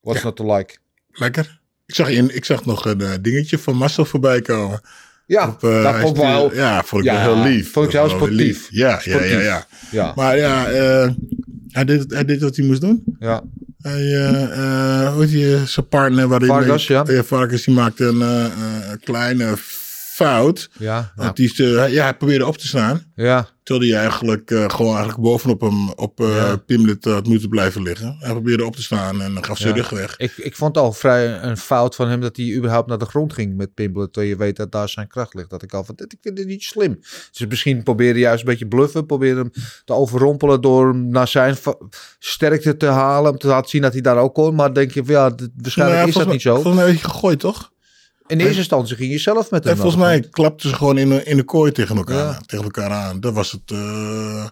[0.00, 0.76] what's not to like.
[1.10, 1.60] Lekker.
[1.86, 4.80] Ik zag, in, ik zag nog een dingetje van Marcel voorbij komen.
[5.26, 6.54] Ja, Op, eh, dat hij vond ik wel...
[6.54, 7.72] Ja, vond ik Ja, wel heel lief.
[7.72, 8.46] vond ik zelfs Wel heel sportief.
[8.56, 8.68] lief.
[8.70, 9.42] Ja, ja, ja, Sportief.
[9.44, 9.66] ja.
[9.90, 11.08] Ja, Maar ja, eh,
[11.68, 13.02] hij, deed, hij deed wat hij moest doen.
[13.20, 13.42] ja.
[13.82, 17.22] Hij, eh, eh, hoe heet die, zijn partner waar hij Vargas, mee- ja.
[17.22, 19.54] Vargas, die maakte een een kleine
[20.16, 20.70] fout.
[20.78, 21.12] Ja.
[21.16, 23.02] Want die, is, eh, ja, hij probeerde op te staan.
[23.14, 23.48] ja.
[23.62, 26.56] Terwijl hij eigenlijk eh, gewoon eigenlijk bovenop hem op eh Ja.
[26.56, 28.16] Pimlet had moeten blijven liggen.
[28.20, 29.80] Hij probeerde op te staan en dan gaf zijn Ja.
[29.80, 30.14] rug weg.
[30.16, 33.04] Ik, ik vond het al vrij een fout van hem dat hij überhaupt naar de
[33.04, 34.12] grond ging met Pimblet.
[34.12, 35.50] Terwijl je weet dat daar zijn kracht ligt.
[35.50, 36.98] Dat ik al van, dit, ik vind dit niet slim.
[37.32, 39.06] Dus misschien probeerde juist een beetje bluffen.
[39.06, 39.50] Probeerde hem
[39.84, 41.56] te overrompelen door hem naar zijn
[42.18, 43.30] sterkte te halen.
[43.32, 44.54] Om te laten zien dat hij daar ook kon.
[44.54, 46.54] Maar denk je, van, ja, dit- waarschijnlijk Nou, is dat niet zo.
[46.54, 47.72] Volgens mij werd hij gegooid, toch?
[48.26, 49.72] In eerste instantie ging je zelf met hem.
[49.72, 52.40] En volgens mij klapten ze gewoon in de, in de kooi tegen elkaar, Ja.
[52.46, 53.20] tegen elkaar aan.
[53.20, 53.70] Dat was het.
[53.70, 54.44] eh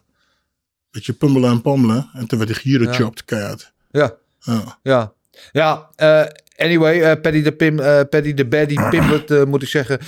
[0.90, 2.10] beetje pummelen en pommelen.
[2.12, 2.92] En toen werd hij hier Ja.
[2.92, 3.72] chopped keihard.
[3.90, 4.14] Ja.
[4.40, 4.78] Ja.
[4.82, 5.12] Ja,
[5.52, 6.24] ja eh,
[6.56, 7.76] anyway, eh Paddy de, Pim,
[8.10, 9.98] Paddy de Baddy Pimlet, eh, moet ik zeggen.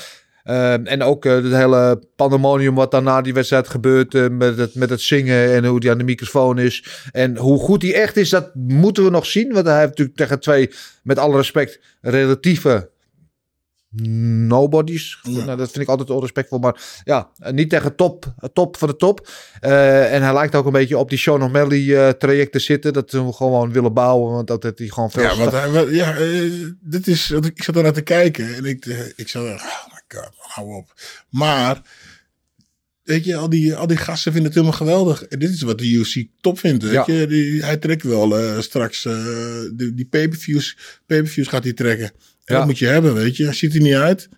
[0.84, 5.54] En ook het hele pandemonium wat daarna die wedstrijd gebeurt met, het, met het zingen
[5.54, 6.84] en hoe die aan de microfoon is.
[7.12, 9.52] En hoe goed hij echt is, dat moeten we nog zien.
[9.52, 10.70] Want hij heeft natuurlijk tegen twee,
[11.02, 12.90] met alle respect, relatieve
[14.02, 15.18] nobodies.
[15.22, 15.44] Ja.
[15.44, 16.58] Nou, dat vind ik altijd onrespectvol.
[16.58, 19.28] Maar ja, eh, niet tegen top, top van de top.
[19.60, 22.92] Eh, en hij lijkt ook een beetje op die Sean O'Malley eh, traject te zitten.
[22.92, 24.32] Dat we gewoon willen bouwen.
[24.32, 25.22] Want dat heeft hij gewoon veel...
[25.22, 28.98] Ja, want hij, ja, eh, dit is, ik zat naar te kijken en ik, eh,
[29.16, 29.50] ik zat oh
[29.92, 30.92] my god, hou op.
[31.30, 31.80] Maar,
[33.02, 35.24] weet je, al die, al die gasten vinden het helemaal geweldig.
[35.24, 37.04] En dit is wat de UFC top vindt, weet Ja.
[37.06, 37.26] je.
[37.26, 39.14] Die, hij trekt wel eh, straks, eh,
[39.74, 42.10] die, die pay-per-views, pay-per-views gaat hij trekken.
[42.46, 42.56] Ja.
[42.56, 43.52] dat moet je hebben, weet je.
[43.52, 44.28] Ziet er niet uit.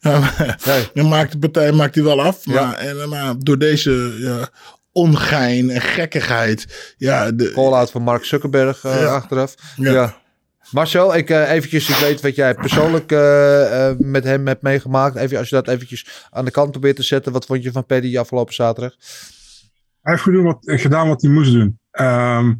[0.00, 0.88] Ja, maar- Nee.
[0.94, 2.46] Dan maakt de partij maakt hij wel af.
[2.46, 2.76] Maar, Ja.
[2.76, 4.48] en, maar door deze ja,
[4.92, 6.94] ongein en gekkigheid.
[6.96, 9.06] Ja, de, call-out van Mark Zuckerberg eh, Ja.
[9.14, 9.54] achteraf.
[9.76, 9.92] Ja.
[9.92, 10.20] Ja.
[10.70, 15.16] Marcel, ik eh, eventjes, ik weet wat jij persoonlijk eh, eh, met hem hebt meegemaakt.
[15.16, 17.32] Even, als je dat eventjes aan de kant probeert te zetten.
[17.32, 18.94] Wat vond je van Paddy afgelopen zaterdag?
[20.02, 21.78] Hij heeft gedaan wat, gedaan wat hij moest doen.
[21.90, 22.52] Ehm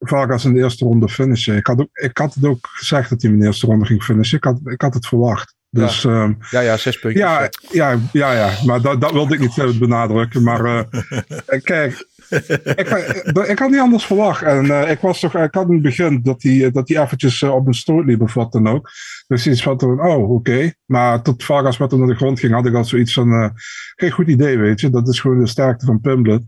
[0.00, 1.56] Vargas in de eerste ronde finishen.
[1.56, 4.02] Ik had, ook, ik had het ook gezegd dat hij in de eerste ronde ging
[4.02, 4.36] finishen.
[4.36, 5.54] Ik had, ik had het verwacht.
[5.70, 7.22] Dus ja, Ja, ja, zes puntjes.
[7.22, 10.42] ja, ja, ja, ja, maar dat, dat wilde ik niet eh, benadrukken.
[10.42, 14.42] Maar eh, kijk, ik, eh, ik had niet anders verwacht.
[14.42, 17.42] En eh, ik was toch, ik had in het begin dat hij, dat hij eventjes
[17.42, 18.90] eh, op een stoot liep of wat dan ook.
[19.26, 20.72] Dus iets van, oh, oké.
[20.86, 23.48] Maar tot Vargas met hem naar de grond ging, had ik al zoiets van, eh,
[23.96, 24.90] geen goed idee, weet je.
[24.90, 26.42] Dat is gewoon de sterkte van Pimblet.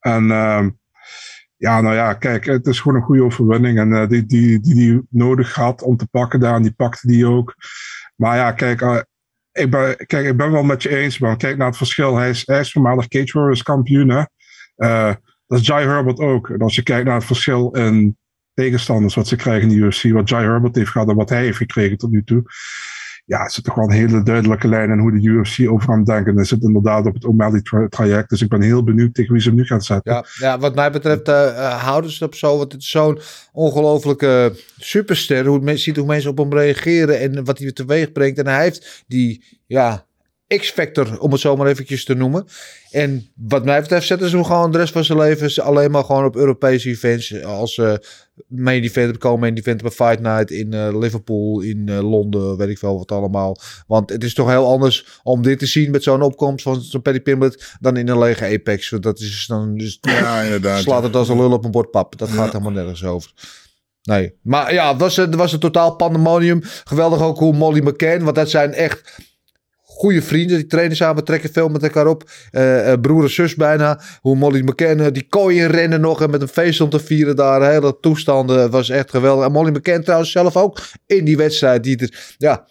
[0.00, 0.68] En ehm,
[1.60, 3.78] ja, nou ja, kijk, het is gewoon een goede overwinning.
[3.78, 7.06] En eh, die, die, die die nodig had om te pakken daar, en die pakte
[7.06, 7.54] die ook.
[8.16, 9.00] Maar ja, kijk, eh,
[9.52, 11.36] ik ben, kijk, ik ben wel met je eens, man.
[11.36, 12.16] Kijk naar het verschil.
[12.16, 14.22] Hij is, hij is voormalig Cage Warriors kampioen, hè.
[14.76, 15.14] Eh,
[15.46, 16.50] dat is Jai Herbert ook.
[16.50, 18.16] En als je kijkt naar het verschil in
[18.54, 21.42] tegenstanders wat ze krijgen in de UFC, wat Jai Herbert heeft gehad en wat hij
[21.42, 22.42] heeft gekregen tot nu toe.
[23.30, 26.04] Ja, er zit toch wel een hele duidelijke lijn in hoe de UFC over hem
[26.04, 26.28] denkt.
[26.28, 28.30] En hij zit inderdaad op het O'Malley tra- traject.
[28.30, 30.12] Dus ik ben heel benieuwd tegen wie ze hem nu gaat zetten.
[30.12, 32.58] Ja, ja, wat mij betreft eh, eh, houden ze het op zo.
[32.58, 33.18] Want het is zo'n
[33.52, 35.46] ongelofelijke superster.
[35.46, 38.38] Hoe, het men, ziet hoe mensen op hem reageren en wat hij teweeg brengt.
[38.38, 40.06] En hij heeft die, ja,
[40.56, 42.46] X-factor, om het zo maar eventjes te noemen.
[42.90, 46.04] En wat mij betreft zetten ze hem gewoon de rest van zijn leven alleen maar
[46.04, 47.42] gewoon op Europese events.
[47.42, 47.94] Als eh
[48.48, 52.68] main event, komen main event bij Fight Night in eh, Liverpool, in eh, Londen, weet
[52.68, 53.56] ik wel wat allemaal.
[53.86, 57.02] Want het is toch heel anders om dit te zien met zo'n opkomst van zo'n
[57.02, 58.90] Paddy Pimblett dan in een lege Apex.
[58.90, 60.82] Want dat is dan dus ja, inderdaad.
[60.90, 62.18] slaat het als een lul op een bord pap.
[62.18, 63.30] Dat gaat helemaal nergens over.
[64.02, 66.60] Nee, maar ja, het was, het was een totaal pandemonium.
[66.84, 69.28] Geweldig ook hoe Molly McCann, want dat zijn echt
[70.00, 70.56] goede vrienden.
[70.56, 72.30] Die trainen samen, trekken veel met elkaar op.
[72.50, 74.00] Eh, eh, broer en zus bijna.
[74.20, 77.36] Hoe Molly McCann, eh, die kooien rennen nog en met een feest om te vieren
[77.36, 77.70] daar.
[77.70, 79.46] Hele toestanden was echt geweldig.
[79.46, 81.84] En Molly McCann trouwens zelf ook in die wedstrijd.
[81.84, 82.66] Die er, ja,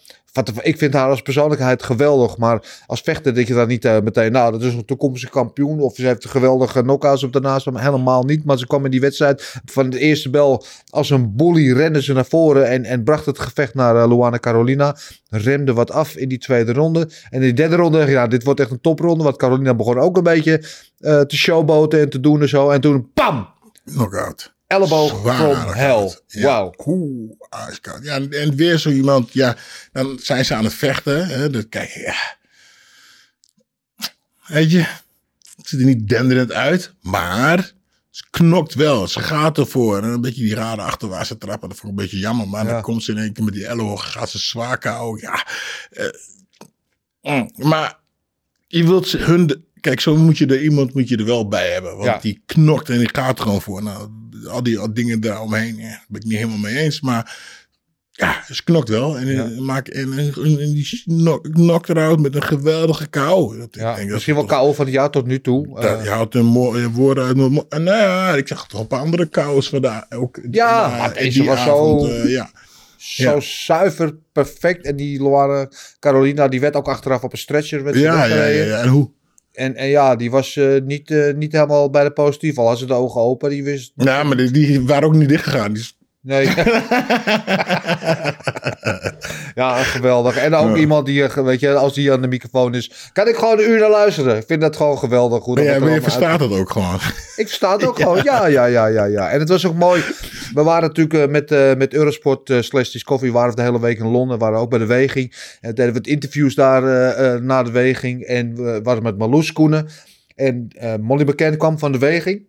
[0.62, 2.36] ik vind haar als persoonlijkheid geweldig.
[2.36, 4.32] Maar als vechter denk je dan niet eh, meteen...
[4.32, 5.80] Nou, dat is een toekomstige kampioen.
[5.80, 7.70] Of ze heeft geweldige knockouts op daarnaast.
[7.70, 8.44] Maar helemaal niet.
[8.44, 10.64] Maar ze kwam in die wedstrijd van de eerste bel...
[10.90, 12.68] Als een bully rende ze naar voren.
[12.68, 14.96] En, en bracht het gevecht naar eh, Luana Carolina.
[15.28, 17.00] Remde wat af in die tweede ronde.
[17.00, 18.10] En in die derde ronde.
[18.10, 19.24] Ja, dit wordt echt een topronde.
[19.24, 20.64] Want Carolina begon ook een beetje
[20.98, 22.70] eh, te showboten en te doen en zo.
[22.70, 23.48] En toen, pam!
[23.84, 24.58] Knockout.
[24.70, 26.18] Elleboog from hell.
[26.26, 26.42] Ja.
[26.42, 27.36] Wauw.
[27.50, 28.02] Ijskoud.
[28.04, 29.56] Ja, en- weer zo iemand, ja,
[29.92, 31.26] dan zijn ze aan het vechten.
[31.28, 32.36] Hè, dat, kijk, ja.
[34.46, 34.78] Weet je,
[35.56, 37.72] het ziet er niet denderend uit, maar
[38.10, 39.08] ze knokt wel.
[39.08, 39.96] Ze gaat ervoor.
[39.98, 42.48] En een beetje die rare achterwaartse trappen, dat vond ik een beetje jammer.
[42.48, 42.72] Maar Ja.
[42.72, 45.20] dan komt ze in één keer met die elleboog, gaat ze zwaar kou.
[45.20, 45.46] Ja,
[45.90, 46.06] eh,
[47.22, 47.98] mm, maar
[48.66, 49.46] je wilt ze- hun...
[49.46, 51.92] de- Kijk, zo moet je er iemand moet je er wel bij hebben.
[51.92, 52.18] Want Ja.
[52.22, 53.82] die knokt en die gaat er gewoon voor.
[53.82, 54.08] Nou,
[54.48, 57.00] al die al dingen daaromheen, ja, daar ben ik niet helemaal mee eens.
[57.00, 57.38] Maar
[58.10, 59.18] ja, ze knokt wel.
[59.18, 59.44] En, Ja.
[59.44, 61.00] en, maakt, en, en, en die
[61.52, 63.58] knokt, eruit met een geweldige kou.
[63.58, 65.80] Dat, Ja, denk, misschien wel is toch- KO van het jaar tot nu toe.
[65.80, 67.68] dat, Eh, je houdt een mooie woorden uit mijn mond.
[67.72, 70.10] En nou ja, ik zag toch een paar andere kous vandaag.
[70.10, 72.50] Ook, Ja, eh, maar en deze die was avond, zo- eh, ja.
[72.96, 73.40] Zo Ja.
[73.40, 74.84] zuiver, perfect.
[74.84, 77.82] En die Luana Carolina, die werd ook achteraf op een stretcher.
[77.84, 78.78] Werd Ja, ja, ja.
[78.80, 79.10] En hoe?
[79.52, 82.58] En, en ja, die was eh, niet, eh, niet helemaal bij de positief.
[82.58, 83.92] Al had ze de ogen open, die wist...
[83.94, 85.72] Nou, maar die, die waren ook niet dichtgegaan.
[85.72, 86.46] Die, Nee.
[89.54, 90.36] Ja, geweldig.
[90.36, 90.76] En ook Ja.
[90.80, 93.70] iemand die, eh, weet je, als die aan de microfoon is, kan ik gewoon een
[93.70, 94.36] uur naar luisteren.
[94.36, 95.44] Ik vind dat gewoon geweldig.
[95.44, 96.94] Hoe Maar er maar je verstaat het ook gewoon.
[97.36, 98.20] Ik versta het ook gewoon.
[98.24, 99.30] Ja, ja, ja, ja, ja.
[99.30, 100.02] En het was ook mooi.
[100.54, 103.98] We waren natuurlijk eh, met, eh, met Eurosport slash Discovery waren we de hele week
[103.98, 104.38] in Londen.
[104.38, 105.34] We waren ook bij de weging.
[105.60, 106.82] En deden we het interviews daar
[107.42, 108.22] na de weging.
[108.22, 109.88] En we waren met Marloes Koenen.
[110.34, 110.68] En
[111.00, 112.48] Molly Bekend kwam van de weging.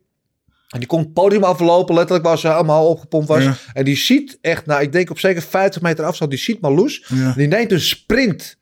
[0.71, 3.43] En die kon het podium aflopen, letterlijk, waar ze helemaal opgepompt was.
[3.43, 3.57] Ja.
[3.73, 7.05] En die ziet echt, nou, ik denk op zeker 50 meter afstand, die ziet Marloes.
[7.07, 7.34] Ja.
[7.34, 8.60] Die neemt een sprint.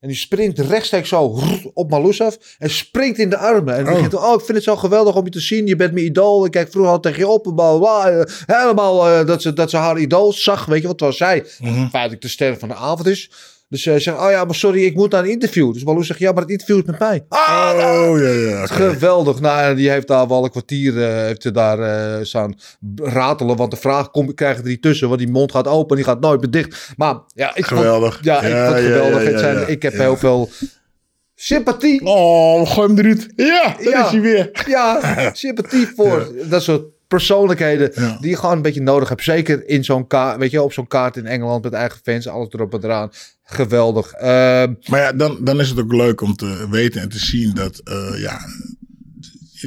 [0.00, 1.40] En die sprint rechtstreeks zo
[1.74, 2.38] op Marloes af.
[2.58, 3.76] En springt in de armen.
[3.76, 4.28] En die Oh.
[4.28, 5.66] oh, ik vind het zo geweldig om je te zien.
[5.66, 6.44] Je bent mijn idool.
[6.44, 7.42] Ik kijk vroeger al tegen je op.
[7.42, 8.08] bla, bla.
[8.10, 10.64] Eh, Helemaal eh, dat, ze, dat ze haar idool zag.
[10.64, 11.44] Weet je wat was zij?
[11.90, 13.30] Feitelijk de ster van de avond is.
[13.68, 15.72] Dus ze zegt, oh ja, maar sorry, ik moet naar een interview.
[15.72, 17.24] Dus Marloes zegt, ja, maar het interview is met mij.
[17.28, 18.66] Ah, Oh, ja, ja.
[18.66, 19.40] Geweldig.
[19.40, 22.54] Nou, die heeft daar wel een kwartier eh, heeft daar eh, staan
[22.96, 23.56] ratelen.
[23.56, 25.08] Want de vraag komt, krijgen er niet tussen.
[25.08, 26.88] Want die mond gaat open, die gaat nooit meer dicht.
[26.96, 28.18] Maar ja, ik vond, Geweldig.
[28.22, 29.22] ja, ik vond het geweldig.
[29.22, 30.50] ja, Het zijn, ik heb heel veel
[31.34, 32.00] sympathie.
[32.04, 33.26] Oh, gooi hem eruit.
[33.36, 34.04] Ja, daar Ja.
[34.04, 34.50] is hij weer.
[34.66, 35.00] Ja,
[35.32, 38.16] sympathie voor dat soort persoonlijkheden Ja.
[38.20, 39.22] die je gewoon een beetje nodig hebt.
[39.22, 42.48] Zeker in zo'n kaart, weet je, op zo'n kaart in Engeland met eigen fans, alles
[42.50, 43.10] erop en eraan.
[43.44, 44.12] Geweldig.
[44.12, 47.54] Ehm, Maar ja, dan, dan is het ook leuk om te weten en te zien
[47.54, 48.38] dat eh, ja,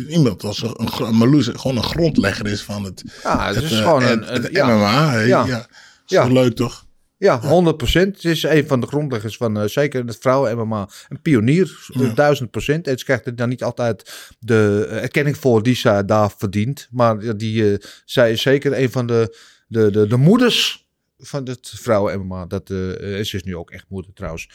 [0.10, 4.02] iemand als een, Marloes gewoon een grondlegger is van het, ja, het is eh, gewoon
[4.04, 4.54] het- een, een- het.
[4.54, 5.20] MMA.
[5.20, 5.46] Ja.
[5.46, 5.66] Ja.
[6.06, 6.26] Ja.
[6.28, 6.86] leuk toch?
[7.20, 7.44] Ja, 100%.
[7.92, 10.90] Het is een van de grondleggers van eh, zeker het vrouwen-MMA.
[11.10, 12.88] Een pionier, duizend procent.
[12.88, 16.88] En ze krijgt er dan niet altijd de eh, erkenning voor die ze daar verdient.
[16.92, 21.74] Maar die, eh, zij is zeker een van de, de, de, de moeders van het
[21.76, 22.46] vrouwen-MMA.
[22.46, 24.50] Dat en ze is nu ook echt moeder trouwens.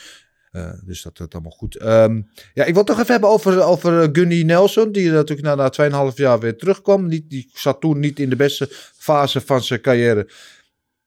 [0.84, 1.76] Dus dat dat allemaal goed.
[1.76, 2.22] Ehm,
[2.54, 4.92] ja, ik wil toch even hebben over, over Gunny Nelson.
[4.92, 7.06] Die natuurlijk na, na 2,5 jaar weer terugkwam.
[7.06, 10.28] Niet, die zat toen niet in de beste fase van zijn carrière.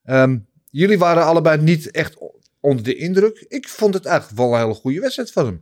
[0.04, 0.38] Ehm,
[0.70, 2.16] jullie waren allebei niet echt
[2.60, 3.44] onder de indruk.
[3.48, 5.60] Ik vond het eigenlijk wel een hele goede wedstrijd van hem.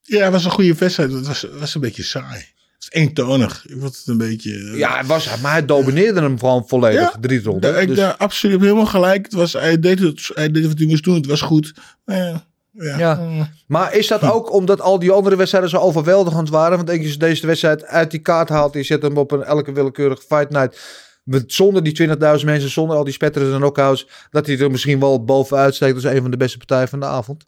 [0.00, 1.12] Ja, het was een goede wedstrijd.
[1.12, 2.38] Het was, het was een beetje saai.
[2.38, 3.64] Het was eentonig.
[3.68, 4.50] Ik vond het een beetje...
[4.54, 7.00] eh, Ja, hij was, maar hij domineerde hem gewoon volledig.
[7.00, 7.72] Ja, drie ronden.
[7.72, 9.24] Ja, ik, Dus- absoluut helemaal gelijk.
[9.24, 11.14] Het was, hij, deed het, hij deed wat hij moest doen.
[11.14, 11.72] Het was goed.
[12.04, 13.14] Maar ja, ja.
[13.14, 13.48] Mm.
[13.66, 16.76] Maar is dat ook omdat al die andere wedstrijden zo overweldigend waren?
[16.76, 18.74] Want denk je, als je deze wedstrijd uit die kaart haalt...
[18.74, 20.80] je zet hem op een elke willekeurige fight night...
[21.24, 24.08] Met, zonder die 20.000 mensen, zonder al die spetterende knockouts...
[24.30, 27.06] dat hij er misschien wel bovenuit steekt als een van de beste partijen van de
[27.06, 27.44] avond.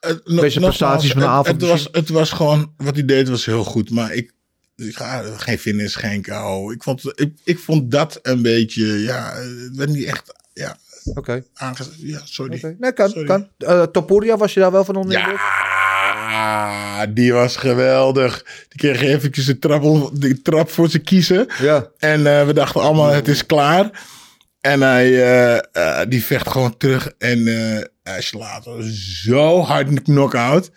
[0.00, 3.28] Het, no- Beste prestaties van de avond Het was, het was gewoon, wat hij deed
[3.28, 3.90] was heel goed.
[3.90, 4.32] Maar ik,
[4.76, 6.70] ik ga geen finish, geen KO.
[6.70, 9.34] Ik vond, ik, ik vond dat een beetje, ja,
[9.74, 10.76] werd niet echt, ja,
[11.14, 11.94] Oké, aangezet.
[11.96, 12.56] Ja, sorry.
[12.56, 12.76] oké.
[12.78, 13.26] Nee, kan, Sorry.
[13.26, 13.48] kan.
[13.58, 15.22] Eh, Topuria, was je daar wel van onder de
[16.18, 18.44] Ja, die was geweldig.
[18.68, 21.46] Die kreeg eventjes de trap, die trap voor zijn kiezen.
[21.58, 21.86] Ja.
[21.98, 23.90] En eh, we dachten allemaal, het is klaar.
[24.60, 27.12] En hij, eh, eh, die vecht gewoon terug.
[27.18, 27.44] En
[28.02, 28.68] hij slaat
[29.24, 30.70] zo hard een knock-out.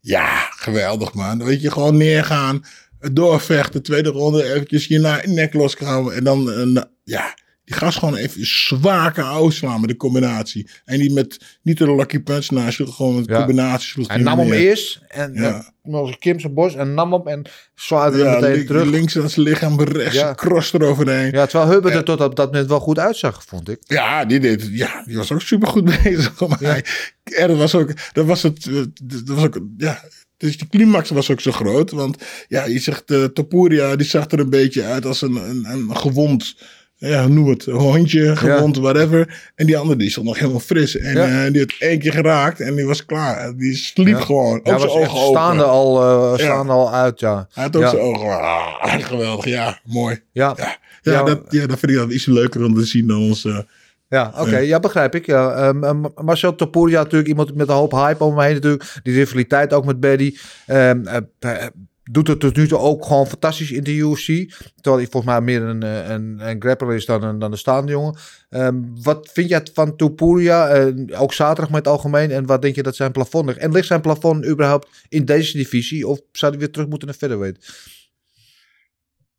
[0.00, 1.38] Ja, geweldig man.
[1.38, 2.64] Dan weet je, gewoon neergaan.
[3.12, 3.82] Doorvechten.
[3.82, 6.14] Tweede ronde eventjes je nek loskramen.
[6.14, 7.34] En dan, ja,
[7.66, 10.68] die gast gewoon even zwaar KO slaan met de combinatie.
[10.84, 13.36] En die met, niet de lucky punch naast, sloeg gewoon met Ja.
[13.36, 13.88] combinatie.
[13.88, 14.58] sloeg Hij nam hem neer.
[14.58, 15.72] eerst en Ja.
[15.82, 17.42] was Kim zijn borst en nam hem en
[17.74, 18.84] zwaarde hem Ja, meteen link- terug.
[18.84, 20.34] links aan zijn lichaam, rechts Ja.
[20.34, 21.30] cross eroverheen.
[21.32, 23.78] Ja, terwijl Hubbard er tot op dat moment wel goed uitzag, vond ik.
[23.86, 26.40] Ja, die deed Ja, die was ook super goed bezig.
[26.48, 26.68] Maar Ja.
[26.68, 26.84] hij-
[27.24, 27.90] en dat was ook.
[28.12, 28.66] Dat was het.
[28.66, 28.74] eh,
[29.04, 29.58] Dat was ook.
[29.76, 30.02] Ja.
[30.36, 31.90] Dus die climax was ook zo groot.
[31.90, 32.16] Want
[32.48, 33.10] ja, je zegt.
[33.10, 36.56] eh Topuria, die zag er een beetje uit als een, een, een gewond.
[36.98, 37.64] Ja, noem het.
[37.64, 39.50] Hondje, gewond, whatever.
[39.54, 40.96] En die andere die stond nog helemaal fris.
[40.96, 41.44] En Ja.
[41.44, 43.56] eh, die had één keer geraakt en die was klaar.
[43.56, 44.20] Die sliep Ja.
[44.20, 44.58] gewoon.
[44.64, 45.26] Ook zijn ogen open.
[45.40, 47.48] staande al, eh, staande al uit, ja.
[47.52, 48.26] Hij had ook zijn ogen.
[48.40, 49.44] Ah, geweldig.
[49.44, 50.22] Ja, mooi.
[50.32, 50.54] Ja,
[51.02, 53.44] Ja, Dat, ja, dat vind ik dan iets leuker om te zien dan ons.
[53.44, 53.58] eh,
[54.08, 54.80] ja oké, ja.
[54.80, 55.26] begrijp ik.
[55.26, 55.52] Ja.
[55.52, 59.00] Ehm, ehm, Marcel Topuria natuurlijk iemand met een hoop hype om me heen natuurlijk.
[59.02, 60.36] Die rivaliteit ook met Baddy.
[60.66, 61.66] Ehm, eh, eh,
[62.10, 64.26] doet het tot nu toe ook gewoon fantastisch in de UFC.
[64.74, 67.58] Terwijl hij volgens mij meer een, eh, een, een grappler is dan een, dan een
[67.58, 68.16] staande jongen.
[68.48, 70.68] Ehm, wat vind jij van Topuria?
[70.68, 72.30] Eh, ook zaterdag met het algemeen.
[72.30, 73.58] En wat denk je dat zijn plafond ligt?
[73.58, 76.06] En ligt zijn plafond überhaupt in deze divisie?
[76.06, 77.94] Of zou hij weer terug moeten naar featherweight?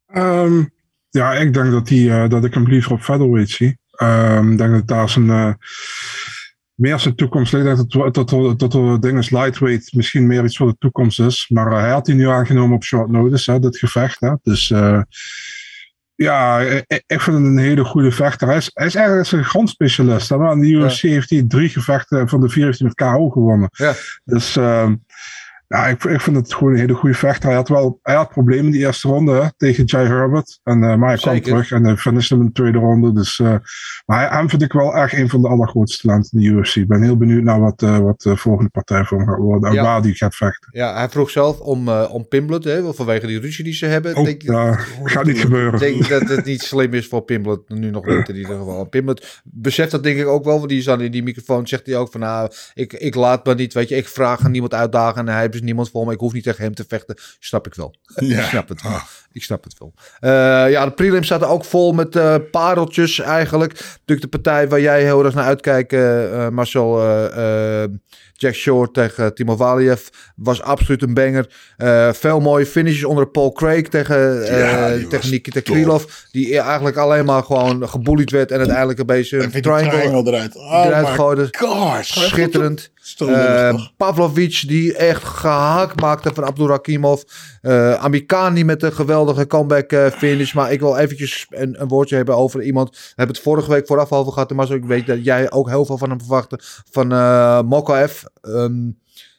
[0.08, 0.63] Ehm,
[1.10, 3.77] ja, ik denk dat, die, eh, dat ik hem liever op featherweight zie.
[3.91, 5.53] Ehm, Ik denk dat daar zijn, eh,
[6.78, 7.66] meer zijn toekomst ligt.
[7.66, 11.20] Ik denk dat, dat, dat, dat ding is lightweight misschien meer iets voor de toekomst
[11.20, 11.50] is.
[11.50, 14.20] Maar eh, hij had die nu aangenomen op short notice, hè, dit gevecht.
[14.20, 14.34] Hè.
[14.44, 15.02] Dus eh,
[16.16, 18.48] ja, ik, ik vind het een hele goede vechter.
[18.48, 20.30] Hij is, hij is eigenlijk een grondspecialist.
[20.30, 20.38] Hè.
[20.38, 23.30] Maar in de UFC heeft hij drie gevechten, van de vier heeft hij met KO
[23.30, 23.70] gewonnen.
[23.72, 23.94] Ja.
[24.24, 24.96] Dus ehm,
[25.67, 27.47] Ja, ik, ik vind het gewoon een hele goede vechter.
[27.47, 30.60] Hij had wel hij had problemen in die eerste ronde hè, tegen Jai Herbert.
[30.63, 33.13] En, eh, maar hij kwam terug en hij finishte hem in de tweede ronde.
[33.13, 33.56] Dus, eh,
[34.06, 36.75] maar hij, hem vind ik wel echt een van de allergrootste talenten in de UFC.
[36.75, 39.69] Ik ben heel benieuwd naar wat, eh, wat de volgende partij voor hem gaat worden.
[39.69, 39.84] En Ja.
[39.84, 40.69] waar die gaat vechten.
[40.71, 44.15] Ja, hij vroeg zelf om, eh om Pimblet, hè, vanwege die ruzie die ze hebben.
[44.15, 45.73] Oh, denk, ja, gaat niet gebeuren.
[45.73, 48.86] Ik denk dat het niet slim is voor Pimblet, nu nog niet in ieder geval.
[48.86, 51.86] Pimblet beseft dat denk ik ook wel, want die is dan in die microfoon, zegt
[51.86, 54.73] hij ook van nou, ik, ik laat me niet, weet je, ik vraag aan niemand
[54.73, 57.17] uitdagen en hij heeft dus niemand voor me, ik hoef niet tegen hem te vechten.
[57.39, 57.96] Snap ik wel.
[58.15, 58.43] Ja.
[58.43, 59.00] Ik snap het wel.
[59.32, 59.93] Ik snap het wel.
[60.20, 63.74] Eh, ja, de prelims zaten ook vol met eh, pareltjes eigenlijk.
[63.74, 67.00] Natuurlijk de partij waar jij heel erg naar uitkijkt, eh, Marcel.
[68.38, 71.50] Eh, eh, Jack Shore tegen Timo Valiev was absoluut een banger.
[71.78, 75.62] Eh, veel mooie finishes onder Paul Craig tegen, eh, Ja, die tegen Nikita.
[75.62, 76.04] Krylov.
[76.32, 80.56] Die eigenlijk alleen maar gewoon gebullied werd en uiteindelijk een beetje een triangle, triangle eruit.
[80.56, 81.50] Oh eruit gooide.
[82.02, 82.91] Schitterend.
[83.15, 83.91] Eh, toch?
[83.97, 87.21] Pavlovic die echt gehakt maakte van Abdulrakimov.
[87.62, 90.54] Eh Amikani met een geweldige comeback eh, finish.
[90.54, 92.89] Maar ik wil eventjes een, een woordje hebben over iemand.
[92.89, 94.52] We hebben het vorige week vooraf over gehad.
[94.54, 96.60] Maar ik weet dat jij ook heel veel van hem verwachtte.
[96.91, 98.23] Van eh Mokaev.
[98.42, 98.90] Ehm,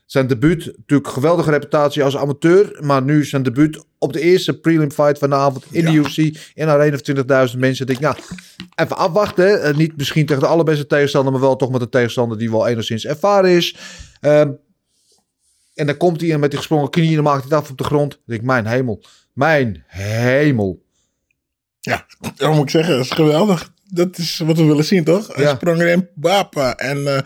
[0.07, 2.79] zijn debuut, natuurlijk geweldige reputatie als amateur.
[2.81, 6.17] Maar nu zijn debuut op de eerste prelim fight van de avond in de UFC.
[6.17, 7.87] In een arena van 20.000 mensen.
[7.87, 8.17] Ik denk, nou,
[8.75, 9.45] even afwachten.
[9.47, 9.57] hè.
[9.57, 12.67] Eh, niet misschien tegen de allerbeste tegenstander, maar wel toch met een tegenstander die wel
[12.67, 13.77] enigszins ervaren is.
[14.21, 14.51] Ehm,
[15.75, 17.71] en dan komt hij en met die gesprongen knieën en dan maakt hij het af
[17.71, 18.11] op de grond.
[18.11, 19.03] Dan denk ik, mijn hemel.
[19.33, 20.83] Mijn hemel.
[21.81, 22.95] Ja, dat moet ik zeggen.
[22.97, 23.73] Dat is geweldig.
[23.93, 25.35] Dat is wat we willen zien, toch?
[25.35, 25.55] Hij Ja.
[25.55, 26.77] sprong erin, bapa.
[26.77, 27.23] En eh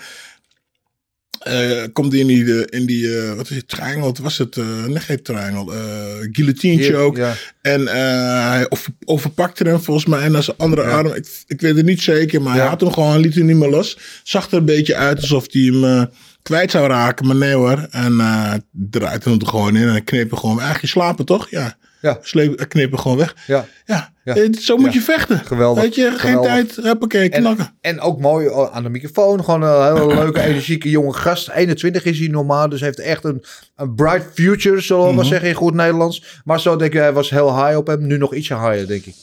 [1.45, 4.01] eh, komt hij in die, in die eh, wat is het, triangle?
[4.01, 4.57] Wat was het?
[4.57, 5.75] eh nee, geen triangle.
[5.75, 7.33] eh guillotine choke.
[7.63, 10.21] En eh, hij over, overpakte hem volgens mij.
[10.21, 12.93] En als zijn andere arm, ik, ik weet het niet zeker, maar hij had hem
[12.93, 13.99] gewoon, liet hem niet meer los.
[14.23, 16.03] Zag er een beetje uit alsof hij hem eh,
[16.43, 17.87] kwijt zou raken, maar nee hoor.
[17.91, 18.55] En eh
[18.91, 20.61] draaide hem er gewoon in en kneep hem gewoon.
[20.61, 21.51] Eigenlijk slapen toch?
[21.51, 21.77] Ja.
[22.03, 22.19] Ja.
[22.23, 23.37] Sleep, kneep hem gewoon weg.
[23.47, 23.65] Ja.
[23.85, 24.35] Ja, Ja.
[24.35, 24.93] Eh, zo moet Ja.
[24.93, 25.39] je vechten.
[25.39, 25.83] Geweldig.
[25.83, 26.51] Weet je, geen Geweldig.
[26.53, 27.65] tijd, huppakee, knakken.
[27.81, 29.45] En, en ook mooi oh, aan de microfoon.
[29.45, 31.51] Gewoon een hele leuke, energieke jonge gast.
[31.51, 32.69] 21 is hij normaal.
[32.69, 33.45] Dus heeft echt een,
[33.77, 36.41] een bright future, zullen we maar zeggen in goed Nederlands.
[36.45, 38.07] Maar zo denk ik, hij was heel high op hem.
[38.07, 39.15] Nu nog ietsje higher, denk ik.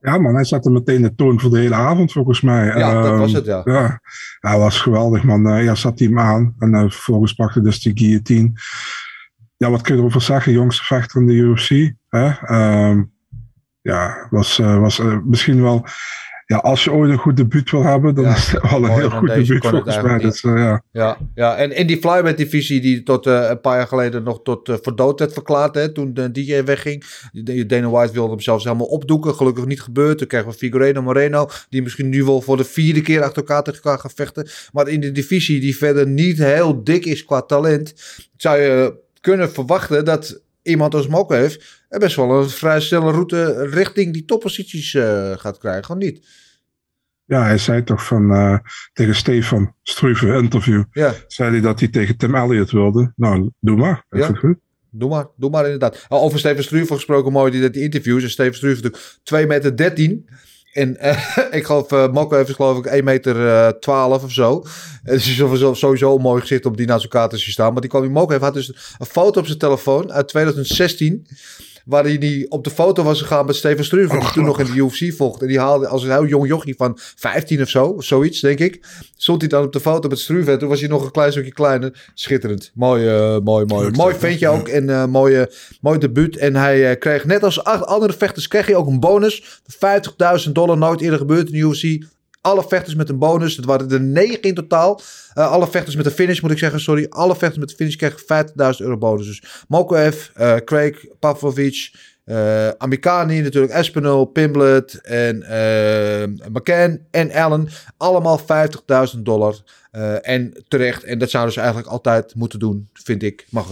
[0.00, 2.64] Ja, man, hij zette meteen de toon voor de hele avond, volgens mij.
[2.66, 3.60] Ja, dat Ehm, was het, ja.
[3.64, 4.00] Ja,
[4.40, 5.48] hij was geweldig, man.
[5.48, 6.54] Eh, ja, zat hij hem aan.
[6.58, 8.52] En eh, vervolgens pakte dus die guillotine.
[9.58, 10.52] Ja, wat kun je erover zeggen?
[10.52, 11.92] Jongste vechter in de UFC.
[12.08, 12.28] Hè?
[12.28, 13.02] Ehm,
[13.80, 15.86] ja, was, eh, was eh, misschien wel...
[16.48, 18.90] Ja, als je ooit een goed debuut wil hebben, dan Ja, is het wel een
[18.90, 20.18] heel goed debuut volgens mij.
[20.18, 20.82] Dus, eh, ja.
[20.92, 21.56] Ja, ja.
[21.56, 24.96] en in die flyweight divisie die tot een paar jaar geleden nog tot eh, voor
[24.96, 25.74] dood werd verklaard.
[25.74, 27.04] Hè, toen de DJ wegging.
[27.66, 29.34] Dana White wilde hem zelfs helemaal opdoeken.
[29.34, 30.18] Gelukkig niet gebeurd.
[30.18, 31.48] Toen krijgen we Figueiredo Moreno.
[31.68, 34.48] Die misschien nu wel voor de vierde keer achter elkaar tegen elkaar gaan vechten.
[34.72, 37.94] Maar in de divisie die verder niet heel dik is qua talent.
[38.36, 41.84] Zou je kunnen verwachten dat iemand als Mokko heeft.
[41.88, 45.84] Best wel een vrij snelle route richting die topposities eh, gaat krijgen.
[45.84, 46.26] Gewoon niet.
[47.24, 48.58] ja, hij zei toch van eh,
[48.92, 50.84] tegen Stefan Struve interview.
[50.92, 51.14] Ja.
[51.26, 53.12] Zei hij dat hij tegen Tim Elliott wilde.
[53.16, 54.04] Nou, doe maar.
[54.10, 54.26] Ja.
[54.34, 54.56] goed.
[54.90, 56.06] Doe maar, doe maar inderdaad.
[56.08, 58.22] Oh, Over Steven Struve gesproken, mooi die, dat die interviews.
[58.22, 60.28] En Steven Struve natuurlijk 2 meter 13.
[60.78, 64.64] En eh, ik geloof, uh, heeft geloof ik 1 meter eh 12 of zo.
[65.02, 65.36] Het is
[65.72, 67.72] sowieso, een mooi gezicht om die naast elkaar te zien staan.
[67.72, 71.26] Maar die kwam die Mokko heeft had dus een foto op zijn telefoon uit 2016.
[71.88, 74.18] Waarin hij op de foto was gegaan met Steven Struve.
[74.18, 75.40] die toen nog in de UFC volgde.
[75.40, 77.84] En die haalde als een heel jong jochie van 15 of zo.
[77.84, 78.80] Of zoiets, denk ik.
[79.16, 80.50] Stond hij dan op de foto met Struve.
[80.50, 82.10] En toen was hij nog een klein stukje kleiner.
[82.14, 82.70] Schitterend.
[82.74, 83.84] Mooi, eh, mooi, mooi.
[83.84, 84.68] Leuk mooi ventje ook.
[84.68, 86.36] En eh mooie, mooi debuut.
[86.36, 89.60] En hij eh, kreeg net als acht andere vechters kreeg hij ook een bonus.
[89.66, 90.02] van
[90.46, 90.78] 50.000 dollar.
[90.78, 92.04] Nooit eerder gebeurd in de UFC.
[92.48, 93.56] Alle vechters met een bonus.
[93.56, 95.00] Het waren er negen in totaal.
[95.34, 96.80] Eh, alle vechters met een finish, moet ik zeggen.
[96.80, 97.06] Sorry.
[97.08, 99.26] Alle vechters met een finish kregen 50.000 euro bonus.
[99.26, 101.90] Dus Mokoev, eh, Craig, Pavlovic,
[102.24, 107.68] eh Amikani natuurlijk, Espinel, Pimblet en eh, McCann en Allen.
[107.96, 109.56] Allemaal 50.000 dollar.
[110.22, 111.04] En terecht.
[111.04, 113.46] En dat zouden ze eigenlijk altijd moeten doen, vind ik.
[113.50, 113.68] Mag.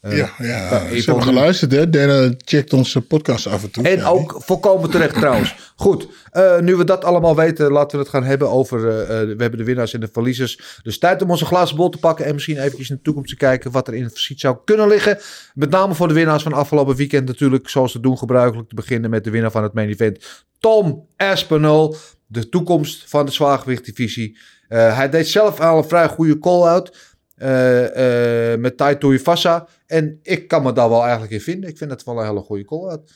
[0.00, 0.68] Eh, ja, ja.
[0.68, 1.90] bij ze hebben geluisterd, hè.
[1.90, 3.84] Dana checkt onze podcast af en toe.
[3.84, 5.54] En Ja, ook volkomen terecht trouwens.
[5.76, 8.88] Goed, eh, nu we dat allemaal weten, laten we het gaan hebben over...
[8.88, 10.80] eh, eh, we hebben de winnaars en de verliezers.
[10.82, 12.24] Dus tijd om onze glazen bol te pakken...
[12.24, 13.70] en misschien eventjes in de toekomst te kijken...
[13.70, 15.18] wat er in het verschiet zou kunnen liggen.
[15.54, 17.68] Met name voor de winnaars van afgelopen weekend natuurlijk...
[17.68, 20.44] zoals we doen gebruikelijk te beginnen met de winnaar van het main event.
[20.58, 21.94] Tom Aspinall,
[22.26, 24.38] de toekomst van de zwaargewichtdivisie.
[24.68, 26.96] Eh hij deed zelf al een vrij goede call-out...
[27.40, 29.68] eh, met Tai Tuivasa.
[29.86, 31.70] En ik kan me daar wel eigenlijk in vinden.
[31.70, 33.12] Ik vind het wel een hele goede call-out.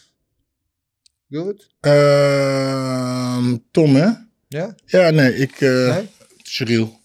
[1.31, 1.69] Goed?
[1.81, 4.09] Ehm, Tom, hè?
[4.49, 4.75] Ja?
[4.87, 5.61] Ja, nee, ik...
[5.61, 6.09] eh Nee?
[6.43, 6.99] Cyril.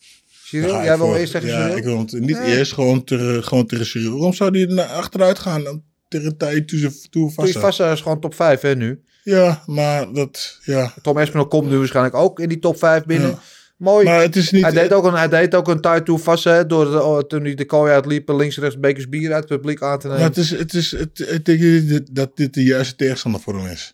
[0.43, 1.78] Cyril, jij wil eerst tegen Ja, Cyril?
[1.78, 2.57] ik wil het niet Nee.
[2.57, 4.11] eerst gewoon, ter, gewoon tegen Cyril.
[4.11, 7.57] Waarom zou die naar achteruit gaan dan tegen tijd toe toe Toen vast?
[7.57, 9.03] Vassa is gewoon top 5 hè, nu.
[9.24, 10.93] Ja, maar dat, ja.
[11.01, 13.30] Tom Espinel komt nu waarschijnlijk ook in die top 5 binnen.
[13.30, 13.39] Ja.
[13.80, 14.05] Mooi.
[14.05, 14.61] Maar het is niet...
[14.63, 17.43] hij, deed ook een, hij deed ook een tattoo vast hè, door de, oh, toen
[17.43, 18.30] hij de kooi uitliep.
[18.30, 20.32] Links en rechts bekers bier uit het publiek aan te Maar nemen.
[20.32, 23.93] het is, het is, het, ik denk dat dit de juiste tegenstander voor hem is.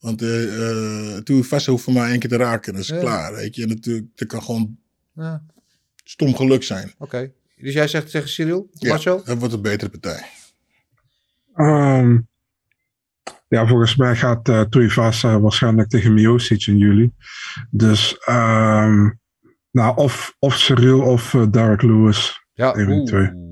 [0.00, 0.70] Want eh
[1.14, 2.98] eh toen vast hoeft voor mij één keer te raken, dat is Ja.
[2.98, 3.34] klaar.
[3.34, 4.76] Weet je, en natuurlijk, dat kan gewoon
[5.14, 5.42] Ja,
[6.04, 6.92] stom geluk zijn.
[6.98, 7.30] Oké.
[7.60, 8.68] Dus jij zegt tegen Cyril?
[8.72, 9.22] Ja, Marcel?
[9.24, 10.26] dat wordt een betere partij.
[11.54, 12.18] Ehm,
[13.48, 17.12] ja, volgens mij gaat uh, Tuivasa waarschijnlijk tegen Miocic in juli.
[17.70, 19.10] Dus ehm,
[19.70, 22.46] nou, of, of Cyril of uh, Derek Lewis.
[22.54, 23.30] Ja, twee.
[23.34, 23.46] oeh.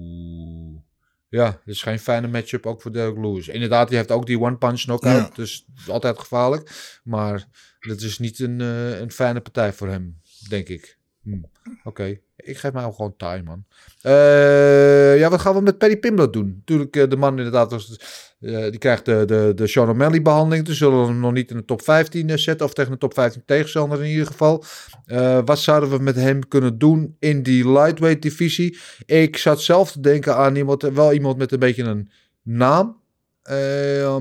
[1.34, 3.48] Ja, dat is geen fijne matchup ook voor Derek Lewis.
[3.48, 5.28] Inderdaad, die heeft ook die one-punch knockout.
[5.28, 5.30] Ja.
[5.34, 6.98] Dus altijd gevaarlijk.
[7.04, 7.44] Maar
[7.80, 10.98] dat is niet een, eh, een fijne partij voor hem, denk ik.
[11.24, 11.40] Hm.
[11.84, 13.64] Oké, ik geef mij gewoon time, man.
[14.00, 16.54] Eh, ja, wat gaan we met Paddy Pimblett doen?
[16.56, 18.00] Natuurlijk, eh, de man inderdaad, was,
[18.40, 20.66] eh, die krijgt de, de, de Sean O'Malley behandeling.
[20.66, 22.66] Dus zullen we hem nog niet in de top 15 eh, zetten.
[22.66, 24.64] Of tegen de top 15 tegenstander in ieder geval.
[25.44, 28.78] Wat zouden we met hem kunnen doen in die lightweight divisie?
[29.06, 32.10] Ik zat zelf te denken aan iemand, wel iemand met een beetje een
[32.42, 33.00] naam.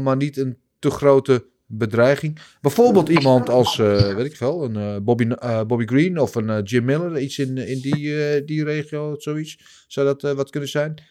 [0.04, 1.46] maar niet een te grote
[1.78, 2.40] bedreiging.
[2.62, 6.50] Bijvoorbeeld iemand als, eh, weet ik veel, een eh, Bobby, eh, Bobby Green of een
[6.50, 7.20] eh, Jim Miller.
[7.20, 9.86] Iets in, in die, eh, die regio, zoiets.
[9.88, 11.02] Zou dat eh, wat kunnen zijn?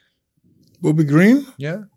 [0.81, 1.47] Bobby Green?
[1.57, 1.89] Ja?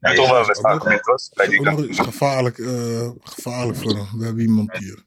[0.00, 1.30] Ja, toch wel best argument was.
[1.34, 4.18] Bij die gevaarlijk, eh, gevaarlijk voor hem.
[4.18, 5.04] We hebben iemand hier.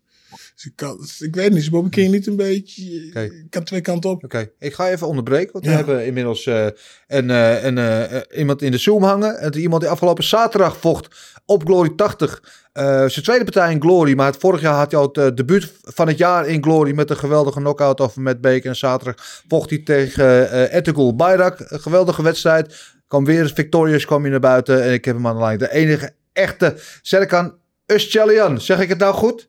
[0.60, 2.84] Dus ik, kan, dus ik weet niet, Bobby ken je niet een beetje...
[3.14, 4.24] Ik kan twee kanten op.
[4.24, 6.68] Oké, ik ga even onderbreken, want we hebben inmiddels eh,
[7.08, 9.36] een, eh, een, eh, iemand in de Zoom hangen.
[9.36, 11.08] Het is iemand die afgelopen zaterdag vocht
[11.46, 12.44] op Glory 80.
[12.74, 15.72] Eh, zijn tweede partij in Glory, maar het vorig jaar had hij al het debuut
[15.82, 18.70] van het jaar in Glory met een geweldige knockout over Matt Baker.
[18.70, 21.60] En zaterdag vocht hij tegen eh Etikul Bayrak.
[21.60, 22.76] Een geweldige wedstrijd.
[23.08, 25.58] Kwam weer victorious, kwam hij naar buiten en ik heb hem aan de lijn.
[25.58, 27.58] De enige echte Serkan
[27.94, 28.56] Özcalian.
[28.56, 29.49] Zeg ik het nou goed?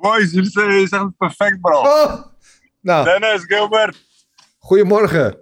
[0.00, 1.80] Boys, jullie zeggen het perfect, bro.
[1.80, 2.22] Oh!
[2.80, 3.96] Nou, Dennis, Gilbert,
[4.58, 5.38] goedemorgen.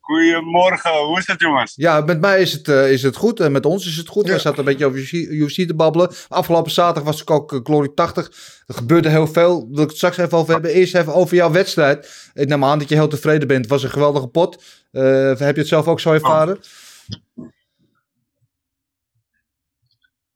[0.00, 0.90] goedemorgen.
[0.90, 1.72] Hoe is het, jongens?
[1.76, 4.26] Ja, met mij is het, eh, is het goed en met ons is het goed.
[4.26, 4.32] Ja.
[4.32, 6.10] We zaten een beetje over UFC, te babbelen.
[6.28, 8.26] Afgelopen zaterdag was ik ook eh, Glory 80.
[8.66, 9.68] Er gebeurde heel veel.
[9.70, 10.70] Wil ik het straks even over hebben.
[10.70, 12.30] Eerst even over jouw wedstrijd.
[12.34, 13.60] Ik neem aan dat je heel tevreden bent.
[13.60, 14.62] Het was een geweldige pot.
[14.90, 15.02] Eh,
[15.38, 16.58] heb je het zelf ook zo ervaren?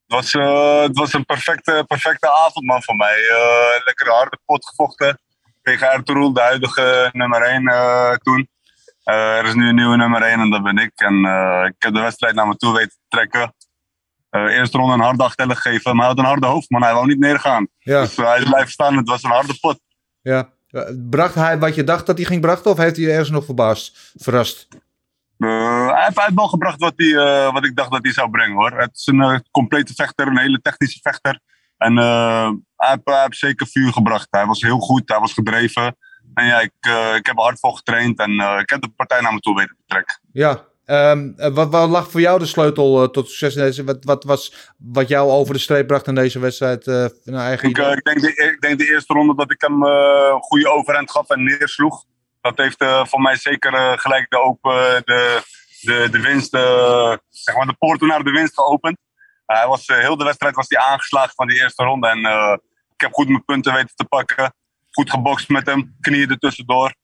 [0.06, 3.16] Het was, eh, het was een perfecte, perfecte avond, man, voor mij.
[3.28, 5.18] Eh lekker harde pot gevochten
[5.62, 8.48] tegen Ertugrul, de huidige nummer 1 toen.
[9.02, 10.90] Eh, er is nu een nieuwe nummer 1 en dat ben ik.
[10.94, 11.14] En
[11.66, 13.54] ik heb de wedstrijd naar me toe weten te trekken.
[14.30, 16.82] Eerste ronde een harde achtellen gegeven, maar hij had een harde hoofd, man.
[16.82, 17.68] Hij wou niet neergaan.
[17.78, 18.96] Ja, Dus hij blijven staan.
[18.96, 19.80] Het was een harde pot.
[20.22, 20.54] ja.
[21.10, 23.44] Bracht hij wat je dacht dat hij ging brachten of heeft hij je ergens nog
[23.44, 24.12] verbaasd?
[24.14, 24.68] Verrast?
[25.38, 28.56] Eh, hij, heeft, wel gebracht wat, hij, eh, wat ik dacht dat hij zou brengen
[28.56, 28.72] hoor.
[28.72, 31.40] Het is een eh, complete vechter, een hele technische vechter.
[31.76, 34.26] En hij, heeft, hij heeft zeker vuur gebracht.
[34.30, 35.96] Hij was heel goed, hij was gedreven.
[36.34, 36.72] En ja, ik,
[37.16, 39.76] ik heb er hard voor getraind en ik heb de partij naar me toe weten
[39.76, 40.20] te trekken.
[40.32, 40.64] Ja.
[40.86, 43.84] Ehm, eh, wat, wat lag voor jou de sleutel tot succes in deze?
[43.84, 46.86] Wat, wat was wat jou over de streep bracht in deze wedstrijd?
[47.24, 50.70] eigen Ik, ik, denk de, ik denk de eerste ronde dat ik hem een goede
[50.70, 52.04] overhand gaf en neersloeg.
[52.48, 55.40] Dat heeft eh, voor mij zeker eh, gelijk de, open, de,
[55.80, 58.98] de, de winst, eh, zeg maar de poorten naar de winst geopend.
[59.46, 62.08] Eh, hij was, eh, heel de wedstrijd was hij aangeslagen van die eerste ronde.
[62.08, 62.56] En eh,
[62.94, 64.54] ik heb goed mijn punten weten te pakken.
[64.90, 66.94] Goed gebokst met hem, knieën er tussendoor.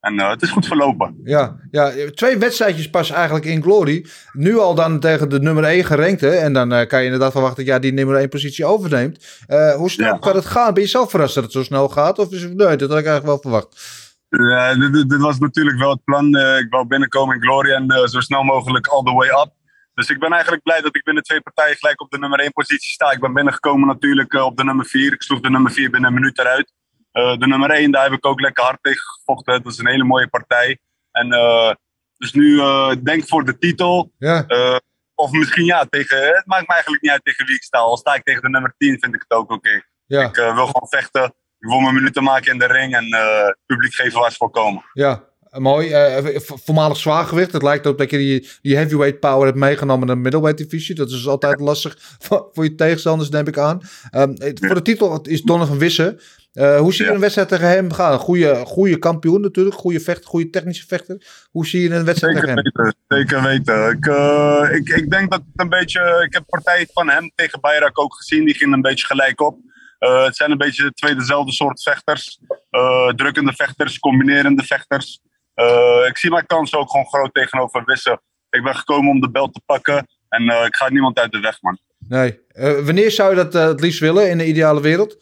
[0.00, 1.20] En eh, het is goed verlopen.
[1.24, 4.06] Ja, ja, twee wedstrijdjes pas eigenlijk in Glory.
[4.32, 6.28] Nu al dan tegen de nummer 1 gerankte.
[6.30, 9.42] En dan eh, kan je inderdaad verwachten dat ja, die nummer 1 positie overneemt.
[9.46, 10.18] Eh, hoe snel Ja.
[10.18, 10.74] kan het gaan?
[10.74, 12.18] Ben je zelf verrast dat het zo snel gaat?
[12.18, 14.04] Of is het, nee, dat had ik eigenlijk wel verwacht.
[14.28, 16.34] Ja, dit, dit- dit was natuurlijk wel het plan.
[16.34, 19.50] Eh, ik wou binnenkomen in Glory en eh, zo snel mogelijk all the way up.
[19.94, 22.52] Dus ik ben eigenlijk blij dat ik binnen twee partijen gelijk op de nummer 1
[22.52, 23.10] positie sta.
[23.10, 25.12] Ik ben binnengekomen natuurlijk eh, op de nummer 4.
[25.12, 26.72] Ik sloeg de nummer 4 binnen een minuut eruit.
[27.12, 29.62] Eh, de nummer 1, daar heb ik ook lekker hard tegen gevochten.
[29.62, 30.78] Dat is een hele mooie partij.
[31.10, 31.70] En eh,
[32.16, 34.12] dus nu eh, denk voor de titel.
[34.18, 34.76] Ja, Eh,
[35.14, 37.78] of misschien ja, tegen, het maakt me eigenlijk niet uit tegen wie ik sta.
[37.78, 39.82] Al sta ik tegen de nummer 10, vind ik het ook oké.
[40.06, 41.34] ja, Ik eh, wil gewoon vechten.
[41.58, 44.36] Ik wil mijn minuten maken in de ring en eh, het publiek geven waar ze
[44.36, 44.84] voor komen.
[44.92, 45.24] ja.
[45.58, 45.90] Mooi.
[45.92, 47.52] Eh, v- voormalig zwaargewicht.
[47.52, 50.94] Het lijkt ook dat je die, die heavyweight power hebt meegenomen naar de middleweight divisie.
[50.94, 53.80] Dat is altijd lastig voor, voor je tegenstanders, neem ik aan.
[54.10, 56.20] Ehm, eh, voor de titel is Donovan Wissen.
[56.52, 57.14] Eh, hoe zie je Ja.
[57.14, 58.18] een wedstrijd tegen hem gaan?
[58.18, 59.76] Goede, goede kampioen natuurlijk.
[59.76, 61.26] Goede vechter, goede technische vechter.
[61.50, 62.84] Hoe zie je een wedstrijd Zeker tegen hem?
[62.84, 63.90] weten, zeker weten.
[63.90, 66.22] Ik, eh, ik, ik denk dat het een beetje.
[66.26, 68.44] Ik heb partij van hem tegen Bayrak ook gezien.
[68.44, 69.58] Die ging een beetje gelijk op.
[69.98, 72.38] Eh, het zijn een beetje twee dezelfde soort vechters.
[72.70, 75.20] Eh, drukkende vechters, combinerende vechters.
[75.54, 78.20] Eh, ik zie mijn kans ook gewoon groot tegenover Wisse.
[78.50, 80.06] Ik ben gekomen om de belt te pakken.
[80.28, 81.78] En ik ga niemand uit de weg, man.
[81.98, 82.40] Nee.
[82.84, 85.16] Wanneer zou je dat het liefst willen in de ideale wereld?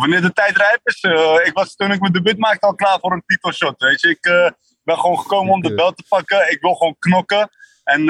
[0.00, 1.02] Wanneer de tijd rijp is.
[1.46, 3.74] ik was toen ik mijn debuut maakte al klaar voor een titelshot.
[3.78, 4.54] Weet je, ik
[4.84, 6.50] ben gewoon gekomen om de belt te pakken.
[6.50, 7.50] Ik wil gewoon knokken.
[7.84, 8.00] En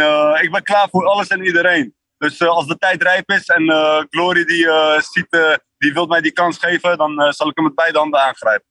[0.42, 1.94] ik ben klaar voor alles en iedereen.
[2.20, 6.06] Dus eh, als de tijd rijp is en eh, Glory die, eh, ziet, die wil
[6.06, 8.66] mij die kans geven, dan zal ik hem met beide handen aangrijpen.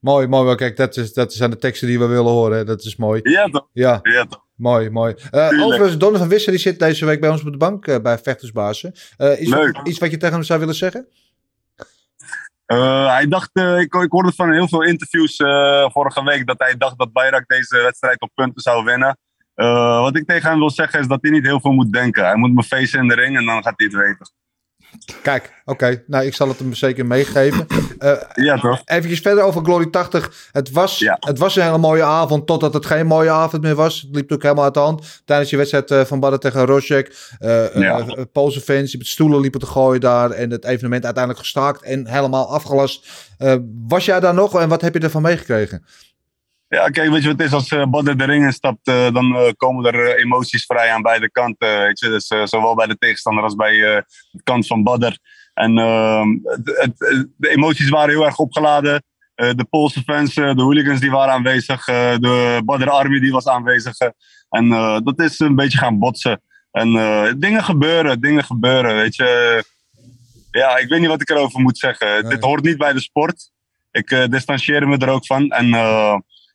[0.00, 0.44] Mooi, mooi.
[0.44, 2.56] Maar kijk, dat, is, dat zijn de teksten die we willen horen.
[2.58, 2.64] hè.
[2.64, 3.20] Dat is mooi.
[3.22, 3.68] Ja, toch?
[3.72, 4.44] Ja, Ja, toch?
[4.56, 5.14] mooi, mooi.
[5.14, 5.62] Tuurlijk.
[5.62, 8.94] overigens, Donner van Wisser die zit deze week bij ons op de bank bij Vechtersbazen.
[9.16, 9.76] Eh iets, Leuk.
[9.76, 11.08] Wat, iets wat je tegen hem zou willen zeggen?
[13.06, 15.36] Hij dacht, ik, ik hoorde van heel veel interviews
[15.92, 19.18] vorige week dat hij dacht dat Bayrak deze wedstrijd op punten zou winnen.
[19.54, 22.24] Eh, wat ik tegen hem wil zeggen is dat hij niet heel veel moet denken.
[22.24, 24.30] Hij moet me facen in de ring en dan gaat hij het weten.
[25.22, 26.02] Kijk, oké.
[26.06, 27.66] Nou, ik zal het hem zeker meegeven.
[27.98, 28.82] Eh Ja, toch?
[28.84, 30.48] Even verder over Glory 80.
[30.52, 31.16] Het was, Ja.
[31.20, 34.00] het was een hele mooie avond, totdat het geen mooie avond meer was.
[34.00, 35.22] Het liep ook helemaal uit de hand.
[35.24, 37.16] Tijdens die wedstrijd eh, van Badden tegen Rosjek.
[37.38, 38.06] eh Ja.
[38.32, 40.30] Poolse fans die met stoelen liepen te gooien daar.
[40.30, 43.08] En het evenement uiteindelijk gestaakt en helemaal afgelast.
[43.88, 45.84] Was jij daar nog en wat heb je ervan meegekregen?
[46.72, 47.52] Ja, kijk, weet je wat het is?
[47.52, 51.30] Als uh, Badder de ring instapt, eh, dan eh, komen er emoties vrij aan beide
[51.30, 51.78] kanten.
[51.82, 52.08] weet je?
[52.08, 54.04] Dus, zowel bij de tegenstander als bij de
[54.44, 55.18] kant van Badder.
[55.54, 59.02] En ehm, het, het- de emoties waren heel erg opgeladen.
[59.34, 61.84] De Poolse fans, de hooligans die waren aanwezig.
[61.84, 63.94] de Badder Army die was aanwezig.
[64.48, 64.68] en
[65.04, 66.42] dat is een beetje gaan botsen.
[66.70, 66.92] En
[67.38, 69.64] dingen gebeuren, dingen gebeuren, weet je.
[70.50, 72.28] Ja, ik weet niet wat ik erover moet zeggen.
[72.28, 73.50] Dit hoort niet bij de sport.
[73.90, 75.48] Ik distancieer me er ook van.
[75.50, 75.66] En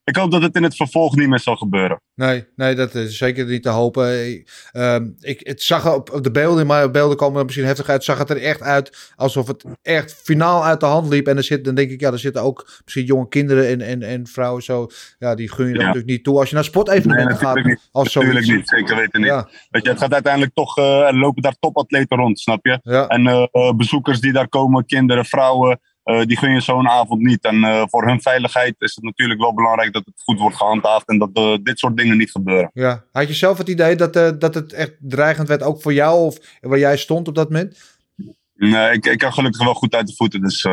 [0.07, 2.01] ik hoop dat het in het vervolg niet meer zal gebeuren.
[2.15, 4.29] Nee, nee, dat is zeker niet te hopen.
[4.31, 7.89] Ik, ehm, ik, het zag op, de beelden, maar de beelden komen er misschien heftig
[7.89, 8.03] uit.
[8.03, 11.27] Zag het er echt uit alsof het echt finaal uit de hand liep.
[11.27, 14.01] En er zit, dan denk ik, ja, er zitten ook misschien jonge kinderen en, en,
[14.01, 14.87] en vrouwen zo.
[15.19, 15.77] Ja, die gun je Ja.
[15.79, 16.39] natuurlijk niet toe.
[16.39, 17.89] Als je naar sportevenementen Nee, gaat, niet.
[17.91, 18.71] als Natuurlijk zoiets.
[18.71, 19.29] niet, zeker weten niet.
[19.29, 19.49] Ja.
[19.69, 22.79] Weet je, het gaat uiteindelijk toch, eh, er lopen daar topatleten rond, snap je?
[22.83, 23.07] Ja.
[23.07, 27.21] En eh, eh, bezoekers die daar komen, kinderen, vrouwen, eh, die gun je zo'n avond
[27.21, 27.43] niet.
[27.43, 31.07] En eh, voor hun veiligheid is het natuurlijk wel belangrijk dat het goed wordt gehandhaafd
[31.07, 32.69] en dat eh, dit soort dingen niet gebeuren.
[32.73, 33.03] Ja.
[33.11, 36.37] Had je zelf het idee dat, dat het echt dreigend werd, ook voor jou of
[36.61, 37.95] waar jij stond op dat moment?
[38.53, 40.63] Nee, ik, ik kan gelukkig wel goed uit de voeten, dus...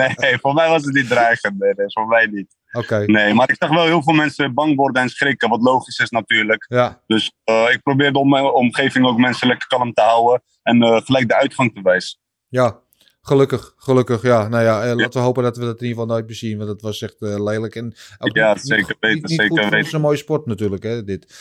[0.00, 1.58] nee, voor mij was het niet dreigend.
[1.58, 2.56] Nee, nee, voor mij niet.
[2.72, 3.04] Oké.
[3.06, 6.10] Nee, maar ik zag wel heel veel mensen bang worden en schrikken, wat logisch is
[6.10, 6.64] natuurlijk.
[6.68, 7.00] Ja.
[7.06, 7.32] Dus
[7.72, 11.74] ik probeer de om- omgeving ook mensen lekker kalm te houden en gelijk de uitgang
[11.74, 12.19] te wijzen.
[12.50, 12.80] Ja,
[13.22, 14.22] gelukkig, gelukkig.
[14.22, 16.36] Ja, nou ja, eh, laten we hopen dat we dat in ieder geval nooit meer
[16.36, 17.74] zien, want het was echt eh, lelijk.
[17.74, 19.78] En Ja, niet- zeker weten, niet, niet zeker goed weten.
[19.78, 21.34] onze mooie sport natuurlijk, hè, dit.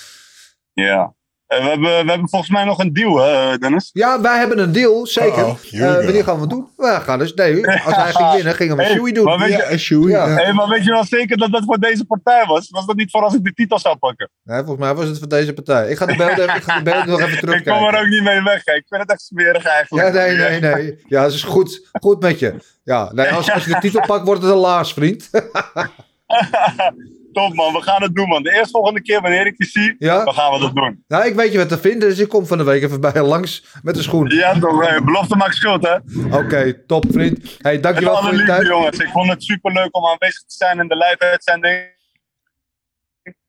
[0.73, 1.15] Ja.
[1.49, 3.89] Eh, we, hebben, we hebben volgens mij nog een deal, hè, Dennis?
[3.93, 5.37] Ja, wij hebben een deal, zeker.
[5.37, 6.03] Eh, go.
[6.03, 6.67] wanneer gaan we het doen?
[6.77, 9.23] We gaan dus, nee, als hij ging winnen, gingen we Hey, Shoei doen.
[9.25, 10.27] maar weet je- Ja, Sjoei, Ja.
[10.27, 10.33] ja.
[10.35, 12.69] Hey, maar weet je wel zeker dat dat voor deze partij was?
[12.69, 14.29] Was dat niet voor als ik de titel zou pakken?
[14.43, 15.89] Nee, volgens mij was het voor deze partij.
[15.89, 17.87] Ik ga de beelden, ik ga de beelden nog even Ik kom terugkijken.
[17.93, 18.73] er ook niet mee weg, hè.
[18.73, 20.13] ik vind het echt smerig Ja, eigenlijk.
[20.13, 21.03] nee, nee, nee.
[21.07, 21.89] Ja, dat is goed.
[22.01, 22.53] Goed met je.
[22.83, 25.29] Ja, nee, als, als je de titel pakt, wordt het een laars, vriend.
[27.33, 28.43] Top man, we gaan het doen man.
[28.43, 30.23] De eerste volgende keer wanneer ik je zie, Ja?
[30.23, 31.03] dan gaan we dat doen.
[31.07, 33.11] Nou, ik weet je wat te vinden, dus ik kom van de week even bij
[33.13, 34.29] je langs met de schoen.
[34.29, 35.95] Ja toch, hey, belofte maakt schuld hè.
[36.37, 37.55] Oké, top vriend.
[37.57, 38.67] Hey, dankjewel alle voor je liefde tijd.
[38.67, 41.97] jongens, ik vond het super leuk om aanwezig te zijn in de live uitzending.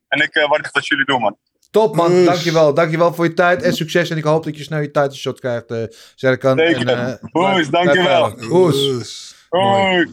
[0.08, 1.36] En ik uh, wacht wat jullie doen man.
[1.70, 2.74] Top man, dankjewel.
[2.74, 4.10] Dankjewel voor je tijd en succes.
[4.10, 5.82] En ik hoop dat je snel je tijdshot krijgt, eh
[6.14, 6.58] Serkan.
[6.58, 6.88] Zeker.
[6.88, 8.34] En, eh, dankjewel.
[9.50, 10.10] veilig.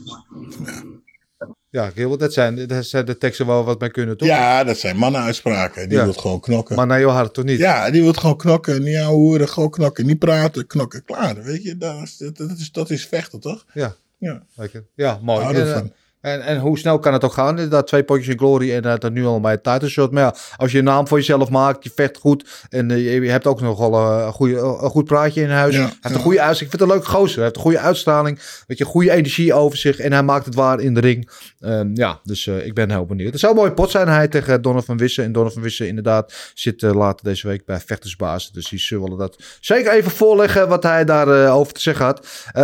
[1.78, 4.28] Ja, dat zijn, dat zijn de teksten waar we wat mee kunnen, toch?
[4.28, 5.90] Ja, dat zijn mannenuitspraken.
[5.90, 6.04] Die Ja.
[6.04, 6.76] wil gewoon knokken.
[6.76, 7.58] Maar naar jouw hart, toch niet?
[7.60, 8.84] Ja, die wil gewoon knokken.
[8.84, 10.06] Niet horen, gewoon knokken.
[10.06, 11.04] Niet praten, knokken.
[11.04, 11.78] Klaar, weet je.
[11.78, 13.66] Dat is, dat, is, dat is vechten, toch?
[13.74, 13.96] Ja.
[14.18, 14.44] Ja.
[14.56, 14.86] Lekker.
[14.96, 15.56] Ja, mooi.
[15.56, 15.94] En,
[16.28, 17.50] en, en hoe snel kan het ook gaan?
[17.50, 20.12] Inderdaad, twee potjes in glory en dat nu al bij het title shot.
[20.12, 23.30] Maar ja, als je een naam voor jezelf maakt, je vecht goed en eh, je,
[23.30, 25.76] hebt ook nogal eh, een, goede, een goed praatje in huis.
[25.76, 26.62] Ja, hij heeft een goede uitstraling.
[26.62, 27.36] Ik vind het een leuk gozer.
[27.36, 28.40] Hij heeft een goede uitstraling.
[28.68, 31.30] Weet je, goede energie over zich en hij maakt het waar in de ring.
[31.60, 33.32] Ehm, ja, dus eh, ik ben heel benieuwd.
[33.32, 35.24] Het zou een mooie pot zijn hij tegen Donovan Wissen.
[35.24, 38.52] En Donovan Wissen inderdaad zit eh, later deze week bij Vechtersbaas.
[38.52, 42.28] Dus die zullen dat zeker even voorleggen wat hij daarover over te zeggen had.
[42.54, 42.64] Eh,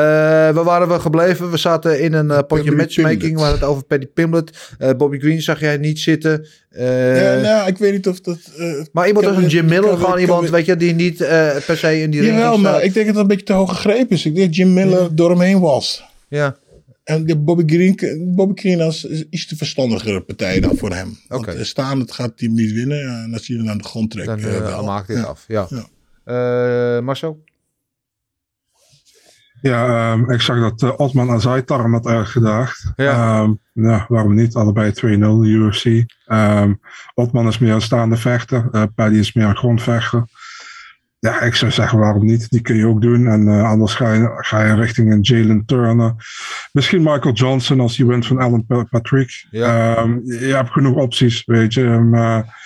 [0.54, 1.52] waar waren we gebleven?
[1.52, 3.38] We zaten in een eh, potje matchmaking.
[3.54, 4.76] Hadden het over Paddy Pimblett.
[4.78, 6.48] Eh, Bobby Green zag jij niet zitten.
[6.70, 8.40] Eh, ja, nou, ik weet niet of dat...
[8.58, 11.18] eh, maar iemand als een Jim Miller, gewoon iemand, weet je, die niet
[11.66, 13.70] per se in die ring Jawel, maar ik denk dat dat een beetje te hoog
[13.70, 14.26] gegrepen is.
[14.26, 16.04] Ik denk dat Jim Miller door hem heen was.
[16.28, 16.56] Ja,
[17.04, 18.00] En de Bobby Green,
[18.36, 21.20] Bobby Green als is iets te verstandigere partij dan voor hem.
[21.28, 21.52] Want Oké.
[21.58, 23.24] eh, staand gaat hij hem niet winnen.
[23.24, 25.24] En als hij hem naar de grond trekt, dan maakt het Ja.
[25.24, 25.46] af.
[25.48, 25.68] Ja.
[26.26, 27.02] Ja.
[27.02, 27.44] Marcel?
[29.64, 32.92] Ja, ehm, ik zag dat uh, Otman Azaitar hem had uitgedaagd.
[32.96, 33.12] Ja.
[33.12, 34.56] Ehm, ja, waarom niet?
[34.56, 35.86] Allebei 2-0 UFC.
[36.28, 36.80] Um,
[37.14, 38.70] Otman is meer een staande vechter.
[38.72, 40.26] Uh, Paddy is meer een grondvechter.
[41.20, 42.50] Ja, ik zou zeggen, waarom niet?
[42.50, 43.28] Die kun je ook doen.
[43.28, 46.16] En uh, anders ga je, ga je richting een Jalen Turner.
[46.72, 49.48] Misschien Michael Johnson als hij wint van Alan Patrick.
[49.52, 49.98] Ja.
[49.98, 51.84] Um, je hebt genoeg opties, weet je.
[51.84, 52.62] Maar,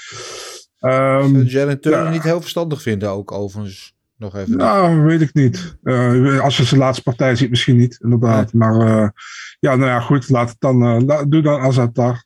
[1.46, 2.10] Jalen Turner ja.
[2.10, 3.97] niet heel verstandig vinden ook, overigens.
[4.18, 4.58] Nog even.
[4.58, 5.78] Nou, weet ik niet.
[5.84, 8.54] Uh, als je zijn laatste partij ziet, misschien niet, inderdaad.
[8.54, 8.70] Nee.
[8.70, 9.08] Maar uh,
[9.60, 10.30] ja, nou ja, goed.
[10.30, 12.24] Laat het dan, uh, doe dan Azatar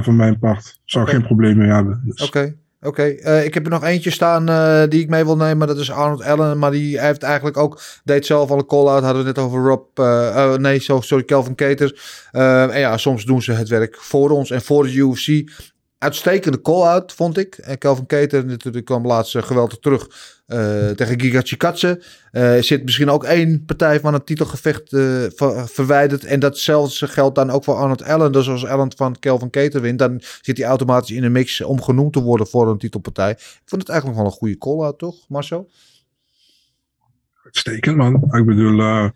[0.00, 0.80] van mijn part.
[0.84, 1.16] Zou Okay.
[1.16, 2.02] geen probleem mee hebben.
[2.04, 2.26] Dus.
[2.26, 2.38] Oké.
[2.38, 2.56] Okay.
[2.80, 3.44] Oké, okay.
[3.44, 4.44] ik heb er nog eentje staan
[4.88, 5.66] die ik mee wil nemen.
[5.66, 6.58] Dat is Arnold Allen.
[6.58, 7.80] Maar die heeft eigenlijk ook.
[8.04, 9.02] Deed zelf al een call-out.
[9.02, 9.98] Hadden we het net over Rob.
[9.98, 12.00] Uh, nee, sorry, Kelvin Keter.
[12.30, 15.50] en ja, soms doen ze het werk voor ons en voor de UFC.
[16.04, 17.54] Uitstekende call-out, vond ik.
[17.54, 20.08] En Kelvin Keter natuurlijk kwam laatst geweldig terug
[20.46, 22.02] uh, tegen Giga Chikadze.
[22.32, 24.88] Uh, zit misschien ook één partij van het titelgevecht
[25.34, 26.24] ver verwijderd.
[26.24, 28.32] En datzelfde geldt dan ook voor Arnold Allen.
[28.32, 31.82] Dus als Allen van Kelvin Keter wint, dan zit hij automatisch in een mix om
[31.82, 33.30] genoemd te worden voor een titelpartij.
[33.30, 35.70] Ik vond het eigenlijk wel een goede call-out, toch, Marcel?
[37.44, 38.14] Uitstekend, man.
[38.14, 39.10] Ik bedoel,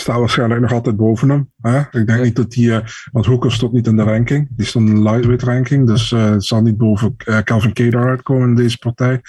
[0.00, 1.50] staat waarschijnlijk nog altijd boven hem.
[1.60, 1.78] Hè?
[1.78, 2.20] Ik denk ja.
[2.20, 2.78] niet dat die, uh,
[3.12, 4.48] want Hooker stond niet in de ranking.
[4.50, 5.86] Die stond in de lightweight ranking.
[5.86, 9.20] Dus uh, zal niet boven uh, Calvin Keder uitkomen in deze partij.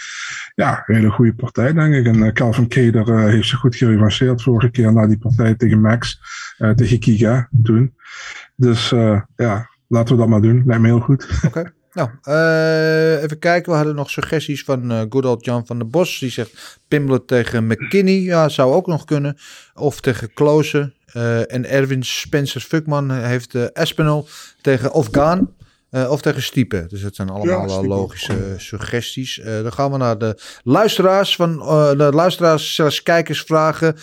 [0.55, 2.05] Ja, een hele goede partij, denk ik.
[2.05, 6.19] En Calvin Keder heeft zich goed gerevanceerd vorige keer na die partij tegen Max.
[6.75, 7.93] tegen Kiga toen.
[8.55, 8.89] Dus
[9.35, 10.63] ja, laten we dat maar doen.
[10.65, 11.29] Lijkt me heel goed.
[11.35, 11.47] Oké.
[11.47, 11.71] Okay.
[11.93, 13.71] Nou, uh, even kijken.
[13.71, 16.19] We hadden nog suggesties van uh, good old Jan van der Bos.
[16.19, 18.19] Die zegt Pimblet tegen McKinney.
[18.19, 19.37] Ja, zou ook nog kunnen.
[19.73, 20.93] Of tegen Klose.
[21.13, 24.27] Uh, en Erwin Spencer Fuckman heeft Espinel
[24.61, 25.53] tegen Afghan.
[25.91, 26.87] Uh, of tegen Stiepen.
[26.87, 29.37] Dus dat zijn allemaal ja, logische uh, suggesties.
[29.37, 31.35] Uh, dan gaan we naar de luisteraars.
[31.35, 31.57] Van,
[31.97, 33.95] de luisteraars, zelfs kijkers vragen.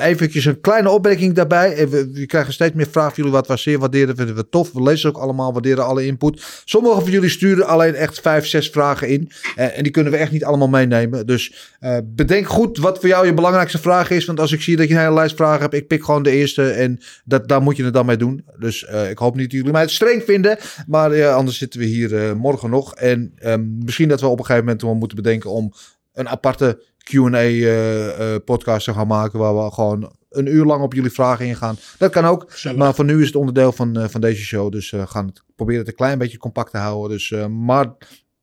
[0.00, 1.88] eventjes een kleine opmerking daarbij.
[1.88, 3.38] We, we, krijgen steeds meer vragen van jullie.
[3.38, 4.16] Wat we zeer waarderen.
[4.16, 4.72] Vinden we tof.
[4.72, 5.52] We lezen ook allemaal.
[5.52, 6.62] Waarderen alle input.
[6.64, 9.30] Sommige van jullie sturen alleen echt vijf, zes vragen in.
[9.56, 11.26] en die kunnen we echt niet allemaal meenemen.
[11.26, 11.72] Dus
[12.04, 14.24] bedenk goed wat voor jou je belangrijkste vraag is.
[14.24, 15.74] Want als ik zie dat je een hele lijst vragen hebt.
[15.74, 16.70] Ik pik gewoon de eerste.
[16.70, 18.44] En dat, daar moet je het dan mee doen.
[18.58, 20.58] Dus ik hoop niet dat jullie mij het streng vinden.
[20.90, 22.94] Maar ja, anders zitten we hier uh, morgen nog.
[22.94, 25.72] En um, misschien dat we op een gegeven moment wel moeten bedenken om
[26.12, 29.38] een aparte Q&A uh, uh, podcast te gaan maken.
[29.38, 31.76] Waar we gewoon een uur lang op jullie vragen ingaan.
[31.98, 32.52] Dat kan ook.
[32.52, 32.78] Zellig.
[32.78, 34.72] Maar voor nu is het onderdeel van, van deze show.
[34.72, 37.10] Dus we gaan het proberen het een klein beetje compact te houden.
[37.16, 37.92] Dus, maar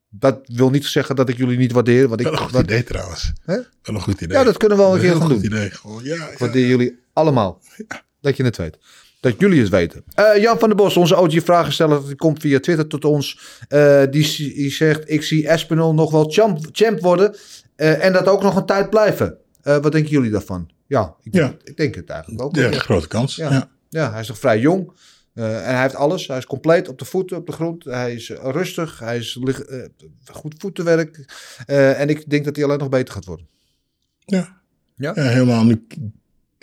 [0.08, 2.08] dat wil niet zeggen dat ik jullie niet waardeer.
[2.08, 3.32] Wat ik, wel een goed wat, idee trouwens.
[3.44, 3.54] Hè?
[3.54, 4.38] Wel een goed idee.
[4.38, 5.44] Ja, dat kunnen we wel een keer gaan goed doen.
[5.44, 5.70] Idee.
[5.70, 6.68] Gewoon, ja, ik waardeer ja.
[6.68, 7.60] jullie allemaal.
[7.88, 8.02] Ja.
[8.20, 8.78] Dat je het weet.
[9.20, 10.04] Dat jullie het weten.
[10.18, 13.40] Uh, Jan van der Bos, onze OG-vragensteller, die komt via Twitter tot ons.
[13.68, 17.36] Uh, die, die, zegt: Ik zie Espinol nog wel champ, champ worden.
[17.76, 19.38] Uh, en dat ook nog een tijd blijven.
[19.62, 20.70] wat denken jullie daarvan?
[20.86, 21.46] Ja, ik, ja.
[21.46, 22.56] Denk, ik denk het eigenlijk ook.
[22.56, 23.36] Ja, grote kans.
[23.36, 23.50] Ja.
[23.50, 23.70] Ja.
[23.88, 24.92] ja, hij is nog vrij jong.
[25.34, 26.26] en hij heeft alles.
[26.26, 27.84] Hij is compleet op de voeten, op de grond.
[27.84, 28.98] Hij is rustig.
[28.98, 29.38] Hij is
[30.32, 31.24] goed voetenwerk.
[31.66, 33.48] en ik denk dat hij alleen nog beter gaat worden.
[34.18, 34.56] Ja.
[34.94, 35.86] Ja, ja helemaal nu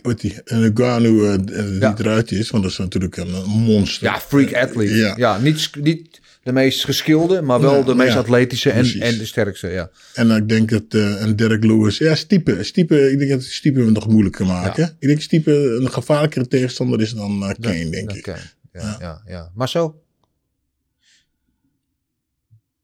[0.01, 1.95] wat die Ngannou uh, die ja.
[1.97, 4.07] eruit is, want dat is natuurlijk een monster.
[4.07, 4.95] Ja, freak athlete.
[4.95, 9.17] Ja, ja niet, niet de meest geskilde, maar wel ja, de meest atletische en, en
[9.17, 9.69] de sterkste.
[9.69, 9.89] Ja.
[10.13, 13.43] En uh, ik denk dat uh, een Derek Lewis, ja, Stiepe, Stiepe, ik denk dat
[13.43, 14.95] Stiepe hem nog moeilijker maken.
[14.99, 18.23] Ik denk Stiepe een gevaarlijkere tegenstander is dan uh, Kane, denk ik.
[18.23, 18.39] Kane.
[18.71, 19.51] Ja, ja, ja.
[19.53, 20.01] Maar zo?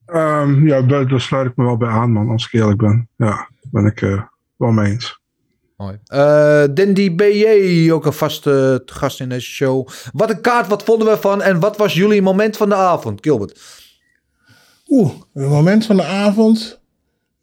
[0.06, 3.10] Um, ja, daar, daar, sluit ik me wel bij aan, man, als ik eerlijk ben.
[3.18, 4.00] Ja, ben ik
[4.58, 5.21] wel mee eens.
[5.82, 6.00] Mooi.
[6.14, 9.88] Uh, Dandy BJ, ook een vaste gast in deze show.
[10.14, 13.20] Wat een kaart, wat vonden we van en wat was jullie moment van de avond,
[13.22, 13.60] Gilbert?
[14.88, 16.80] Oeh, het moment van de avond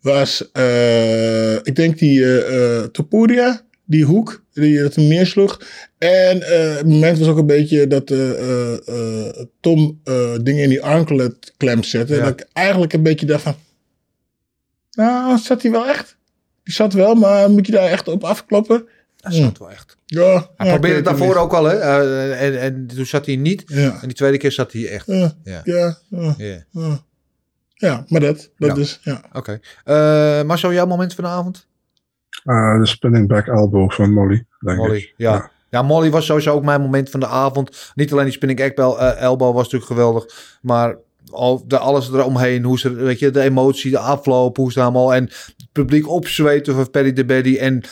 [0.01, 5.61] was, uh, ik denk die uh, Topuria, die hoek, die hem neersloeg.
[5.99, 8.07] En het moment was ook een beetje dat
[9.61, 10.01] Tom
[10.43, 12.15] dingen in die anklet klem zette.
[12.15, 12.21] Ja.
[12.21, 13.57] Dat ik eigenlijk een beetje dacht van,
[14.91, 16.18] nou, zat hij wel echt?
[16.69, 18.89] Die zat wel, maar moet je daar echt op afkloppen?
[19.17, 19.97] Dat zat wel echt.
[20.07, 20.51] Ja.
[20.57, 21.77] Hij ja, probeerde het daarvoor ook al, hè?
[21.77, 23.63] Uh, en, en toen zat hij niet.
[23.67, 23.99] Ja.
[24.01, 25.07] En die tweede keer zat hij echt.
[25.07, 25.33] Ja.
[25.45, 25.61] Ja.
[25.65, 25.99] Ja.
[26.09, 26.35] ja.
[26.71, 27.01] ja.
[27.75, 28.51] ja maar dat.
[28.57, 29.01] Dat dus.
[29.03, 29.23] Ja.
[29.33, 29.61] Oké.
[29.85, 30.41] Okay.
[30.41, 31.67] Uh, Marcel, jouw moment van de avond?
[32.45, 34.47] Uh, de spinning back elbow van Molly.
[34.59, 35.15] Denk Molly, ik.
[35.17, 35.33] ja.
[35.33, 35.51] ja.
[35.71, 37.93] Ja, Molly was sowieso ook mijn moment van de avond.
[37.95, 40.59] Niet alleen die spinning back elbow was natuurlijk geweldig.
[40.63, 40.97] Maar
[41.31, 42.65] al alles eromheen.
[42.65, 45.15] Hoe ze, weet je, de emotie, de afloop, hoe ze allemaal.
[45.15, 47.57] En het publiek opzweten van Paddy de Baddy.
[47.57, 47.83] En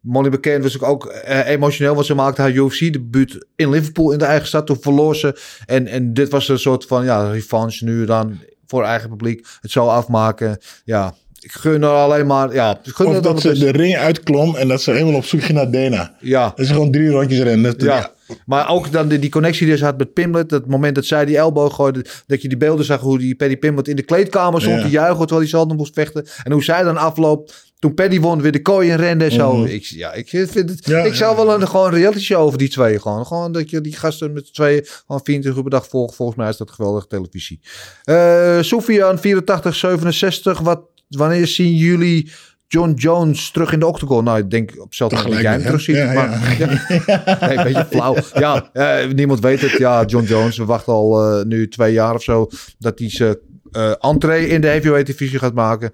[0.00, 1.94] Molly McCann was ook uh, emotioneel.
[1.94, 4.66] Want ze maakte haar UFC-debuut in Liverpool in de eigen stad.
[4.66, 5.40] Toen verloor ze.
[5.66, 9.46] En, en dit was een soort van ja, revanche nu dan voor eigen publiek.
[9.60, 10.58] Het zo afmaken.
[10.84, 11.14] Ja,
[11.44, 12.78] ik gun er alleen maar, ja.
[12.82, 15.70] Gun Of dat ze de ring uitklom en dat ze helemaal op zoek ging naar
[15.70, 16.14] Dana.
[16.20, 16.52] Ja.
[16.56, 17.62] Dat ze gewoon drie rondjes rennen.
[17.78, 18.12] Dat- Ja.
[18.46, 20.50] Maar ook dan die, die connectie die ze had met Pimlet.
[20.50, 22.04] Het moment dat zij die elbow gooide.
[22.26, 24.82] Dat je die beelden zag hoe die Paddy Pimlet in de kleedkamer stond Ja.
[24.82, 25.26] te juichen.
[25.26, 26.26] Terwijl hij nog moest vechten.
[26.44, 27.72] En hoe zij dan afloopt.
[27.78, 29.56] Toen Paddy won, weer de kooi in rende en zo.
[29.56, 29.66] Mhm.
[29.66, 30.86] ik, ja, ik vind het.
[30.86, 33.00] Ja, ik zou wel een gewoon reality show over die twee.
[33.00, 36.14] Gewoon, gewoon dat je die gasten met z'n tweeën gewoon 24 uur per dag volgt.
[36.14, 37.60] Volgens mij is dat geweldige televisie.
[38.04, 40.58] Eh Sofian 84, 67.
[40.60, 42.32] Wat, wanneer zien jullie
[42.66, 44.24] John Jones terug in de octagon?
[44.24, 46.06] Nou, ik denk op hetzelfde moment dat jij hem Tegelijk terug met ziet.
[46.06, 46.30] hem.
[46.30, 47.46] Ja, maar, ja.
[47.46, 48.16] Nee, een beetje flauw.
[48.34, 49.70] Ja, eh, niemand weet het.
[49.70, 50.56] Ja, John Jones.
[50.58, 52.48] We wachten al eh, nu twee jaar of zo
[52.78, 53.36] dat hij zijn
[53.72, 55.90] eh entree in de heavyweight divisie gaat maken.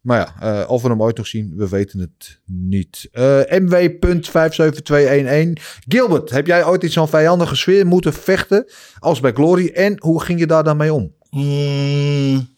[0.00, 3.08] Maar ja, eh, of we hem ooit nog zien, we weten het niet.
[3.12, 5.52] Eh MW.57211.
[5.88, 9.68] Gilbert, heb jij ooit in zo'n vijandige sfeer moeten vechten als bij Glory?
[9.68, 11.14] En hoe ging je daar dan mee om?
[11.30, 12.48] Mm,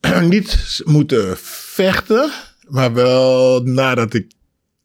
[0.28, 2.30] niet moeten vechten,
[2.68, 4.26] maar wel nadat ik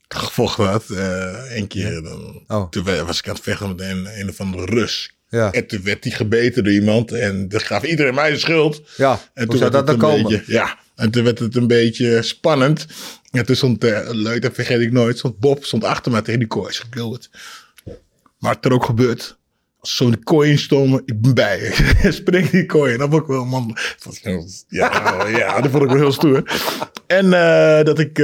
[0.07, 0.89] gevochten had.
[0.89, 2.69] eh Eén keer dan, Oh.
[2.69, 5.15] toen was ik aan het vechten met een, een of andere Rus.
[5.29, 8.81] Ja, En toen werd hij gebeten door iemand en dat gaf iedereen mij de schuld.
[8.97, 9.19] ja.
[9.33, 10.23] En hoe zou dat dan een komen?
[10.23, 12.85] beetje, ja, en toen werd het een beetje spannend.
[13.31, 16.39] En toen stond, uh, leuk, dat vergeet ik nooit, stond Bob stond achter mij tegen
[16.39, 16.67] die kooi.
[16.67, 17.29] Ik zeg, Gilbert,
[18.39, 19.37] maar het er ook gebeurt.
[19.87, 22.11] Zo'n kooi instomen, ik ben bij je.
[22.21, 22.93] Spring die kooi.
[22.93, 23.77] En dat vond ik wel, man.
[24.03, 24.19] dat
[24.67, 26.43] Ja, ja, dat vond ik wel heel stoer.
[27.07, 28.19] En eh, dat ik...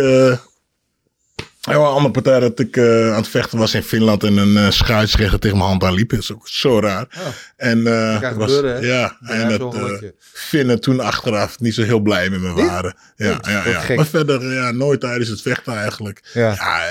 [1.70, 4.54] ja, een andere partij dat ik eh, aan het vechten was in Finland en een
[4.56, 6.10] uh, tegen mijn hand aan liep.
[6.10, 7.08] Dat is ook zo raar.
[7.56, 12.00] En eh, kan was, gebeuren, ja, en dat uh, Finnen toen achteraf niet zo heel
[12.00, 12.96] blij met me waren.
[13.16, 13.96] Ja, ja, ja.
[13.96, 16.22] Maar verder ja, nooit tijdens het vechten eigenlijk.
[16.34, 16.84] Ja.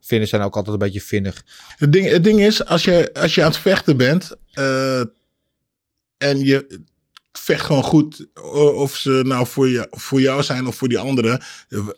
[0.00, 1.44] Finnen zijn ook altijd een beetje vinnig.
[1.76, 5.00] het, ding, het ding is, als je, als je aan het vechten bent eh,
[6.18, 6.80] en je
[7.32, 8.26] vecht gewoon goed,
[8.74, 11.40] of ze nou voor, je, voor jou zijn of voor die anderen.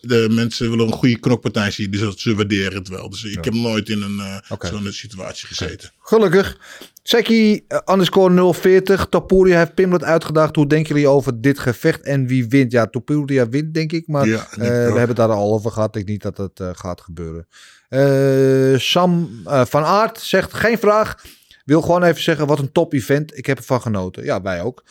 [0.00, 3.10] De, mensen willen een goede knokpartij zien, dus dat- ze waarderen het wel.
[3.10, 5.90] Dus ik heb nooit in een eh, zo'n situatie gezeten.
[5.98, 6.58] Gelukkig.
[7.02, 9.06] Seki uh, underscore 040.
[9.10, 10.56] Topuria heeft Pimlet uitgedaagd.
[10.56, 12.72] Hoe denken jullie over dit gevecht en wie wint?
[12.72, 14.06] Ja, Topuria wint denk ik.
[14.06, 15.88] Maar Ja, eh, ik we hebben het daar al over gehad.
[15.88, 17.46] Ik denk niet dat het eh, gaat gebeuren.
[17.88, 21.24] Eh, Sam eh, van Aert zegt geen vraag.
[21.64, 23.36] Wil gewoon even zeggen wat een top event.
[23.38, 24.24] Ik heb ervan genoten.
[24.24, 24.84] Ja, wij ook.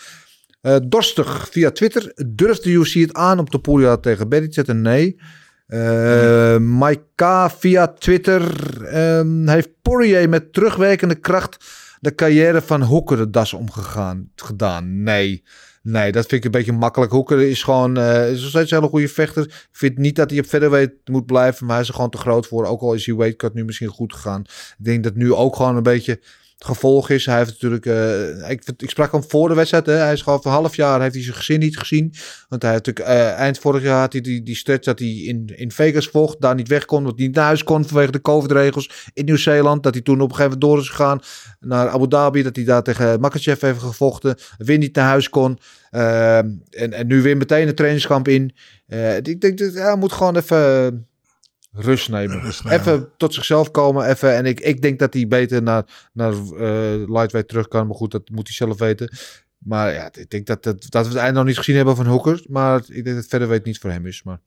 [0.63, 2.11] Eh, Dorstig via Twitter.
[2.27, 5.19] Durft de UC het aan om Topuria tegen Beric te Nee.
[5.67, 8.41] Eh Maika via Twitter
[8.85, 11.65] ehm, heeft Poirier met terugwerkende kracht
[11.99, 15.03] de carrière van Hoeker de das omgegaan gedaan.
[15.03, 15.43] Nee,
[15.81, 17.11] nee, dat vind ik een beetje makkelijk.
[17.11, 19.43] Hoeker is gewoon eh, is nog steeds een hele goede vechter.
[19.43, 22.17] Ik vind niet dat hij op featherweight moet blijven, maar hij is er gewoon te
[22.17, 22.65] groot voor.
[22.65, 24.41] Ook al is die weightcut nu misschien goed gegaan.
[24.77, 26.19] Ik denk dat nu ook gewoon een beetje
[26.65, 27.25] gevolg is.
[27.25, 29.85] Hij heeft natuurlijk, eh, ik, ik sprak hem voor de wedstrijd.
[29.85, 29.93] Hè.
[29.93, 32.13] Hij is gewoon voor een half jaar heeft hij zijn gezin niet gezien.
[32.49, 35.07] Want hij had natuurlijk eh, eind vorig jaar had hij die, die stretch dat hij
[35.07, 38.11] in, in Vegas vocht, daar niet weg kon, omdat hij niet naar huis kon vanwege
[38.11, 39.83] de COVID-regels in Nieuw-Zeeland.
[39.83, 41.19] Dat hij toen op een gegeven moment door is gegaan
[41.59, 45.59] naar Abu Dhabi, dat hij daar tegen Makachev heeft gevochten, weer niet naar huis kon.
[45.89, 48.55] Eh, en, en nu weer meteen een trainingskamp in.
[48.85, 51.07] Eh, ik denk dat hij moet gewoon even
[51.73, 52.41] rust nemen.
[52.41, 52.79] Rust nemen.
[52.79, 54.09] Even tot zichzelf komen.
[54.09, 54.35] Even.
[54.35, 57.87] En ik, ik denk dat hij beter naar, naar eh, lightweight terug kan.
[57.87, 59.17] Maar goed, dat moet hij zelf weten.
[59.57, 62.05] Maar ja, ik denk dat, dat, dat we het einde nog niet gezien hebben van
[62.05, 62.43] Hooker.
[62.49, 64.23] Maar ik denk dat het verder weet niet voor hem is.
[64.23, 64.39] Maar...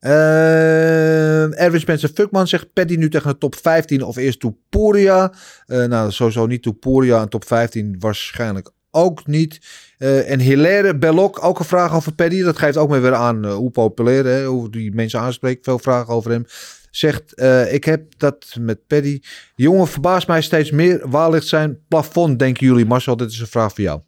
[0.00, 5.32] Uh, Erwin Spencer Fuckman zegt Paddy nu tegen de top 15 of eerst Topuria.
[5.66, 9.60] Uh, nou, sowieso niet Topuria en top 15 waarschijnlijk ook niet.
[9.98, 12.42] Uh, en Hilaire Belloc, ook een vraag over Paddy.
[12.42, 15.64] Dat geeft ook maar weer aan uh, hoe populair, hè, hoe die mensen aanspreekt.
[15.64, 16.44] Veel vragen over hem.
[16.90, 19.20] Zegt, uh, ik heb dat met Paddy.
[19.54, 21.08] Jongen verbaast mij steeds meer.
[21.08, 22.86] Waar ligt zijn plafond, denken jullie?
[22.86, 24.00] Marcel, dit is een vraag voor jou.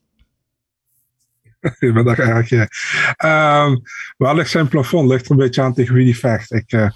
[2.05, 2.69] Daar erg, ja.
[3.65, 3.83] Um,
[4.17, 5.09] waar ligt zijn plafond?
[5.09, 6.53] Ligt er een beetje aan tegen wie die vecht.
[6.53, 6.91] Ik,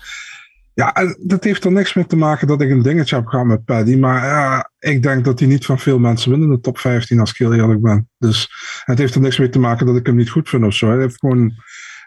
[0.74, 3.64] ja, dat heeft er niks mee te maken dat ik een dingetje heb gehad met
[3.64, 3.96] Paddy.
[3.96, 7.20] Maar ja, ik denk dat hij niet van veel mensen wint in de top 15,
[7.20, 8.08] als ik heel eerlijk ben.
[8.18, 8.48] Dus
[8.84, 10.88] het heeft er niks mee te maken dat ik hem niet goed vind of zo.
[10.88, 11.52] Hij heeft gewoon...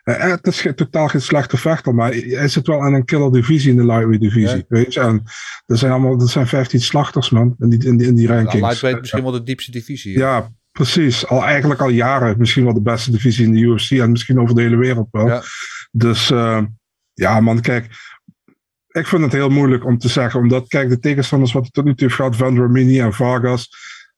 [0.04, 3.72] Uh, het is totaal geen slechte vechter, maar hij zit wel in een killer divisie
[3.72, 4.58] in de lightweight divisie.
[4.58, 4.64] Ja.
[4.68, 5.00] Weet je?
[5.00, 5.24] En
[5.66, 8.54] er zijn allemaal er zijn 15 slachters, man, in die, in die, in die rankings.
[8.54, 10.18] Ja, lightweight misschien wel de diepste divisie.
[10.18, 11.28] Ja, ja precies.
[11.28, 14.56] Al eigenlijk al jaren misschien wel de beste divisie in de UFC en misschien over
[14.56, 15.28] de hele wereld wel.
[15.28, 15.42] Ja.
[15.92, 16.62] Dus uh,
[17.14, 17.88] ja, man, kijk.
[18.96, 21.86] Ik vind het heel moeilijk om te zeggen, omdat, kijk, de tegenstanders wat hij tot
[21.86, 23.70] nu toe heeft gehad, Van Romini en Vargas,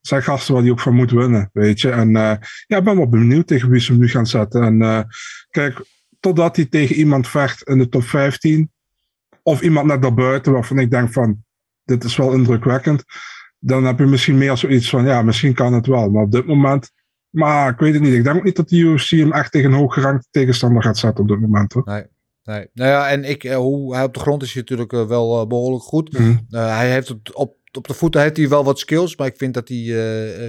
[0.02, 1.90] zijn gasten waar hij ook van moet winnen, weet je.
[1.90, 2.34] En uh,
[2.68, 4.64] ja, ik ben wel benieuwd tegen wie ze hem nu gaan zetten.
[4.64, 5.02] En uh,
[5.50, 5.86] kijk,
[6.20, 8.72] totdat hij tegen iemand vecht in de top 15,
[9.44, 11.44] of iemand net daarbuiten, waarvan ik denk van,
[11.84, 13.04] dit is wel indrukwekkend,
[13.60, 16.10] dan heb je misschien meer zoiets van, ja, misschien kan het wel.
[16.10, 16.92] Maar op dit moment
[17.30, 18.14] Maar ik weet het niet.
[18.14, 21.30] Ik denk niet dat de UFC hem echt tegen een hooggerankte tegenstander gaat zetten op
[21.30, 21.74] dit moment.
[21.74, 21.84] Hoor.
[21.86, 22.06] Nee.
[22.48, 22.68] Nee.
[22.74, 25.42] Nou ja, en ik, eh, hoe hij op de grond is hij natuurlijk eh, wel
[25.42, 26.14] eh, behoorlijk goed.
[26.14, 26.38] Mhm.
[26.50, 29.54] Hij heeft het op, op de voeten heeft hij wel wat skills, maar ik vind
[29.54, 29.84] dat hij,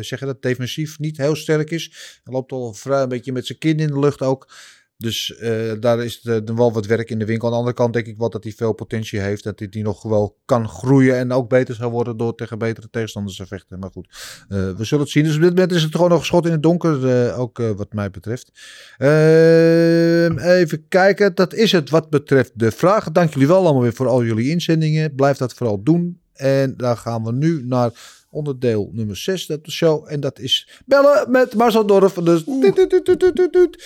[0.04, 2.18] zeg je dat, defensief niet heel sterk is.
[2.24, 4.52] Hij loopt al vrij een beetje met zijn kin in de lucht ook.
[4.98, 7.46] Dus eh, daar is dan wel wat werk in de winkel.
[7.46, 9.44] Aan de andere kant denk ik wel dat hij veel potentie heeft.
[9.44, 12.90] Dat hij die nog wel kan groeien en ook beter zou worden door tegen betere
[12.90, 13.78] tegenstanders te vechten.
[13.78, 14.08] Maar goed,
[14.48, 15.24] eh, we zullen het zien.
[15.24, 17.92] Dus op dit moment is het gewoon nog schot in het donker, eh, ook wat
[17.92, 18.50] mij betreft.
[18.96, 23.12] Ehm, even kijken, dat is het wat betreft de vragen.
[23.12, 25.14] Dank jullie wel allemaal weer voor al jullie inzendingen.
[25.14, 26.20] Blijf dat vooral doen.
[26.32, 27.90] En dan gaan we nu naar
[28.30, 30.06] onderdeel nummer 6 de show.
[30.08, 32.12] En dat is bellen met Marcel Dorf.
[32.12, 32.44] Dus.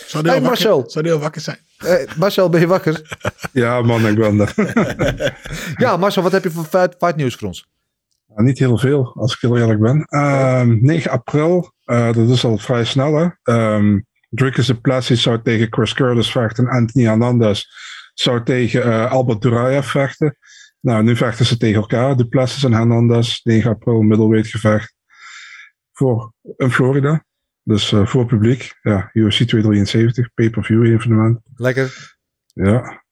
[0.07, 0.75] Zou Hey Marcel.
[0.75, 1.59] wakker, zou die al wakker zijn?
[1.79, 3.01] Eh, Marcel, ben je wakker?
[3.53, 4.55] Ja, man, ik ben er.
[5.77, 7.67] Ja, Marcel, wat heb je voor fight, fight nieuws voor ons?
[8.27, 10.05] Nou, niet heel veel, als ik heel eerlijk ben.
[10.05, 13.29] Ehm, 9 april, eh, dat is al vrij snel, hè.
[13.43, 13.99] Ehm
[14.35, 16.67] Dricus Duplessis zou tegen Chris Curtis vechten.
[16.67, 17.65] En Anthony Hernandez
[18.15, 20.37] zou tegen eh, Albert Duraev vechten.
[20.83, 22.17] Nou, nu vechten ze tegen elkaar.
[22.17, 24.95] Duplessis en Hernandez, 9 april, middleweight gevecht.
[25.93, 27.25] Voor, in Florida.
[27.63, 28.79] Dus eh, voor publiek.
[28.83, 31.41] Ja, UFC 273, pay-per-view evenement.
[31.55, 32.17] Lekker.
[32.47, 33.03] Ja.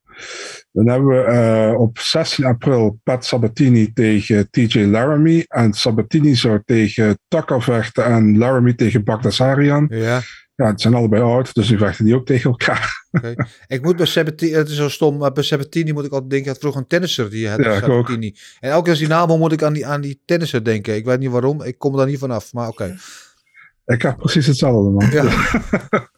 [0.72, 5.44] Dan hebben we eh, op 16 april Pat Sabatini tegen TJ Laramie.
[5.48, 9.86] En Sabatini zou tegen Tucker vechten en Laramie tegen Bagdasarian.
[9.90, 10.20] Ja.
[10.61, 13.06] Ja, het zijn allebei oud, dus nu vechten die ook tegen elkaar.
[13.12, 13.34] Oké.
[13.66, 16.46] Ik moet bij Sabatini, het is zo stom, maar bij Sabatini moet ik altijd denken,
[16.46, 17.78] hij had vroeger een tennisser die had Ja.
[17.78, 18.36] Sabatini.
[18.61, 20.94] En elke keer als die naam moet ik aan die, aan die tennisser denken.
[20.94, 22.96] Ik weet niet waarom, ik kom er niet vanaf, maar oké.
[23.86, 25.11] Ik heb precies hetzelfde, man.
[25.11, 25.24] Ja.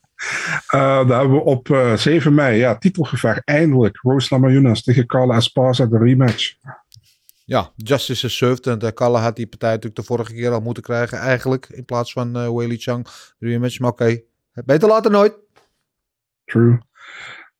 [0.67, 3.99] Eh, dan hebben we op eh, 7 mei, ja, titelgevecht eindelijk.
[4.03, 6.55] Rose Namajunas tegen Carla Esparza, de rematch.
[7.45, 8.67] Ja, Justice is served.
[8.67, 11.67] En de Kalle had die partij natuurlijk de vorige keer al moeten krijgen, eigenlijk.
[11.71, 13.07] In plaats van Weili Chang.
[13.39, 14.21] De rematch, maar oké.
[14.53, 15.35] Beter later nooit.
[16.45, 16.79] True.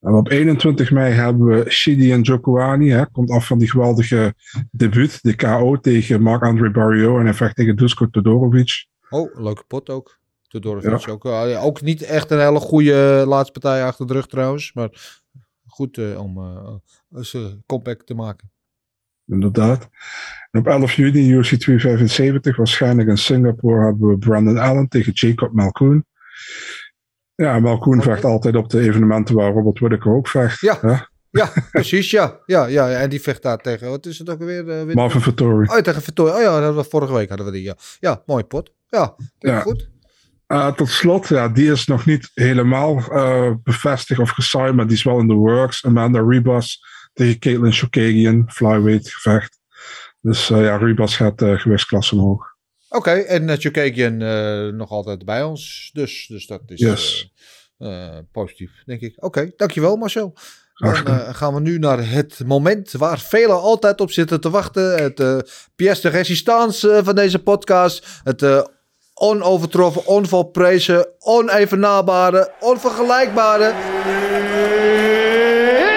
[0.01, 2.91] En op 21 mei hebben we Shidi en Jokoani.
[2.91, 4.35] Hè, komt af van die geweldige
[4.71, 7.19] debuut, de KO tegen Marc-André Barrio.
[7.19, 8.87] En hij vecht tegen Dusko Todorovic.
[9.11, 10.19] Oh, leuke pot ook.
[10.49, 11.25] Todorovic ook.
[11.25, 14.73] eh, ook niet echt een hele goede laatste partij achter de rug trouwens.
[14.73, 14.89] Maar
[15.67, 16.75] goed eh, om eh
[17.19, 18.51] eens een comeback te maken.
[19.27, 19.89] Inderdaad.
[20.51, 25.53] En op 11 juni, UFC 275, waarschijnlijk in Singapore, hebben we Brandon Allen tegen Jacob
[25.53, 26.05] Malkoon.
[27.43, 30.61] Ja, Malkoon vecht altijd op de evenementen waar Robert Whittaker ook vecht.
[30.61, 30.79] Ja.
[30.81, 30.97] hè?
[31.31, 32.11] Ja, precies.
[32.11, 32.39] Ja.
[32.47, 33.89] Ja, ja, en die vecht daar tegen.
[33.89, 34.71] Wat is het ook weer?
[34.71, 35.67] eh, weer- Marvin Vettori.
[35.69, 36.03] Oh, tegen.
[36.17, 37.63] Oh ja, dat hadden we vorige week hadden we die.
[37.63, 38.73] Ja, ja mooi pot.
[38.89, 39.61] Ja, Ja.
[39.61, 39.91] goed.
[40.49, 44.97] Uh, tot slot, ja, die is nog niet helemaal uh, bevestigd of gesigned, maar die
[44.97, 45.85] is wel in the works.
[45.85, 49.59] Amanda Ribas tegen Caitlin Chokagian, flyweight gevecht.
[50.21, 52.52] Dus uh, ja, Ribas gaat uh, gewichtsklasse omhoog.
[52.93, 55.91] Oké, okay, en uh, Chokagian uh, nog altijd bij ons.
[55.93, 57.33] Dus, dus dat is yes.
[57.79, 59.13] uh, positief, denk ik.
[59.17, 60.35] Oké, okay, dankjewel Marcel.
[60.75, 64.95] Dan uh, gaan we nu naar het moment waar velen altijd op zitten te wachten.
[65.03, 65.39] Het uh,
[65.77, 68.07] pièce de résistance uh, van deze podcast.
[68.25, 68.65] Het uh,
[69.15, 73.73] onovertroffen, onvolprezen, onevenabare, onvergelijkbare.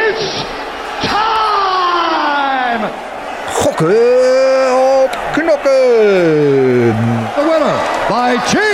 [0.09, 0.43] It's
[1.01, 2.91] time!
[3.53, 4.14] Gokken
[5.86, 6.95] knokken!
[7.36, 7.77] The winner
[8.09, 8.64] by TKO!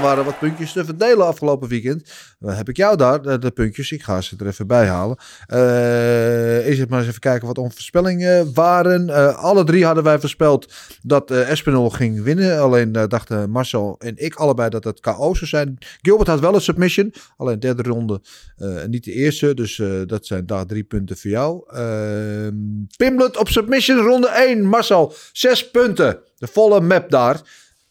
[0.00, 2.12] Er waren wat puntjes te verdelen afgelopen weekend.
[2.38, 3.92] Dan heb ik jou daar, de, de puntjes.
[3.92, 5.16] Ik ga ze er even bij halen.
[5.48, 9.08] Uh, is het maar eens even kijken wat onze voorspellingen waren.
[9.08, 10.72] Uh, alle drie hadden wij voorspeld
[11.02, 12.60] dat uh, Espinol ging winnen.
[12.60, 15.78] Alleen dachten Marcel en ik allebei dat het KO zou zijn.
[16.02, 17.12] Gilbert had wel een submission.
[17.36, 18.20] Alleen derde ronde,
[18.86, 19.54] niet de eerste.
[19.54, 21.62] Dus dat zijn daar drie punten voor jou.
[21.70, 22.54] Ehm,
[22.96, 24.64] Pimlet op submission ronde 1.
[24.64, 26.18] Marcel, zes punten.
[26.36, 27.42] De volle map daar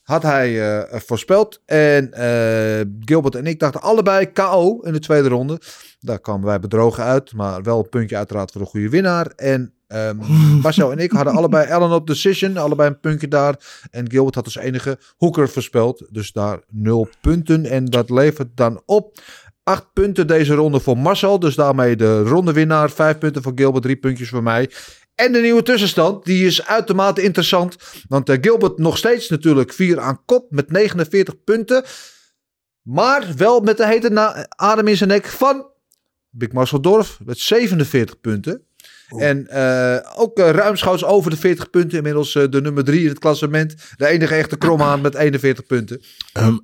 [0.09, 1.61] had hij uh, voorspeld.
[1.65, 5.61] En uh, Gilbert en ik dachten allebei KO in de tweede ronde.
[5.99, 7.33] Daar kwamen wij bedrogen uit.
[7.33, 9.27] Maar wel een puntje uiteraard voor de goede winnaar.
[9.35, 10.17] En um,
[10.63, 12.57] Marcel en ik hadden allebei Ellen op decision.
[12.57, 13.55] Allebei een puntje daar.
[13.91, 16.07] En Gilbert had als enige Hoeker voorspeld.
[16.09, 17.65] Dus daar nul punten.
[17.65, 19.17] En dat levert dan op...
[19.63, 21.39] Acht punten deze ronde voor Marcel.
[21.39, 22.89] Dus daarmee de rondewinnaar.
[22.89, 23.83] Vijf punten voor Gilbert.
[23.83, 24.69] Drie puntjes voor mij.
[25.19, 27.77] En de nieuwe tussenstand, die is uitermate interessant.
[28.07, 31.83] Want uh, Gilbert nog steeds natuurlijk 4 aan kop met 49 punten.
[32.81, 35.67] Maar wel met de hete adem in zijn nek van
[36.29, 38.63] Big Marcel Dorf met 47 punten.
[39.09, 39.23] Oh.
[39.23, 41.97] En uh, ook uh, ruimschoots over de 40 punten.
[41.97, 43.75] Inmiddels uh, de nummer 3 in het klassement.
[43.95, 46.01] De enige echte kromhaan met 41 punten.
[46.37, 46.61] Um,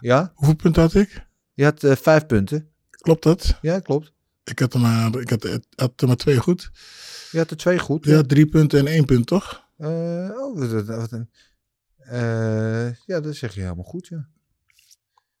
[0.00, 0.32] ja?
[0.34, 1.26] Hoeveel punten had ik?
[1.54, 2.70] Je had 5 punten.
[2.90, 3.58] Klopt dat?
[3.60, 4.12] Ja, klopt.
[4.50, 6.70] Ik had er maar, ik had, had er maar twee goed.
[7.30, 8.04] Je had er twee goed.
[8.04, 9.64] Ja, drie punten en één punt, toch?
[9.78, 11.30] Uh, oh, wat, wat een...
[11.96, 14.28] Eh, ja, dat zeg je helemaal goed, ja.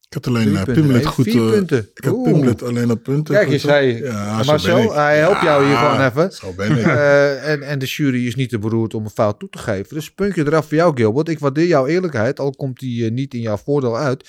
[0.08, 0.62] Ik had alleen uh.
[0.62, 1.24] Pimlet goed.
[1.24, 1.90] vier eh, punten.
[1.94, 2.22] Ik had.
[2.22, 3.34] Pimlet alleen op punten.
[3.34, 6.32] Kijk eens, hij, Ja, zo Marcel, hij helpt jou hier gewoon even.
[6.32, 6.86] Zo ben ik.
[6.86, 9.94] Eh, en, en de jury is niet te beroerd om een fout toe te geven.
[9.94, 11.28] Dus puntje eraf voor jou, Gilbert.
[11.28, 14.28] Ik waardeer jouw eerlijkheid, al komt die niet in jouw voordeel uit.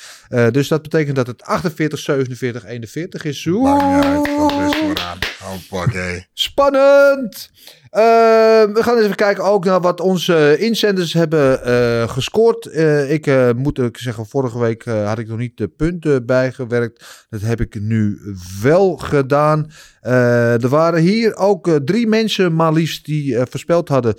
[0.51, 3.45] Dus dat betekent dat het 48, 47, 41 is.
[3.45, 4.25] Maakt niet uit.
[4.25, 5.17] Dat Oeh, is vooraan.
[5.47, 6.25] Hoppakee.
[6.33, 7.49] spannend!
[7.89, 8.03] Eh,
[8.73, 12.65] we gaan even kijken ook naar wat onze inzenders hebben eh, gescoord.
[12.65, 17.27] Eh, ik eh, moet ook zeggen, vorige week had ik nog niet de punten bijgewerkt.
[17.29, 18.19] Dat heb ik nu
[18.61, 19.71] wel gedaan.
[20.01, 24.15] Er waren hier ook drie mensen maar liefst die voorspeld hadden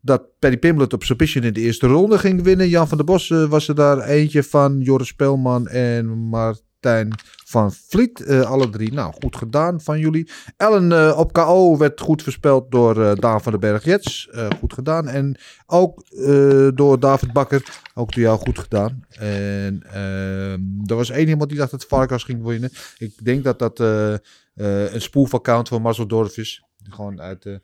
[0.00, 2.68] dat Paddy Pimblett op submission in de eerste ronde ging winnen.
[2.68, 4.80] Jan van der Bos was er daar eentje van.
[4.80, 7.14] Joris Speelman en Martijn
[7.52, 8.20] van Vliet.
[8.20, 10.30] Eh, alle drie, nou goed gedaan van jullie.
[10.56, 14.28] Ellen eh, op KO werd goed voorspeld door eh, Daan van den Berg Jets.
[14.58, 15.08] Goed gedaan.
[15.08, 15.36] En
[15.66, 16.04] ook
[16.74, 17.80] door David Bakker.
[17.94, 19.04] Ook door jou goed gedaan.
[19.10, 22.70] En ehm, er was één iemand die dacht dat Varkas ging winnen.
[22.98, 23.78] Ik denk dat dat
[24.54, 26.64] een spoefaccount van Marcel Dorf is.
[26.90, 27.60] Gewoon uit de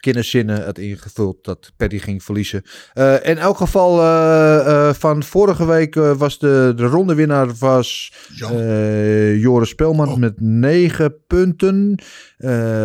[0.00, 2.62] kinderzinnen had ingevuld dat Paddy ging verliezen.
[2.92, 8.12] Eh, in elk geval eh, eh, van vorige week was de, de rondewinnaar was
[9.36, 10.16] Joris Spelman Oh.
[10.16, 11.98] met 9 punten.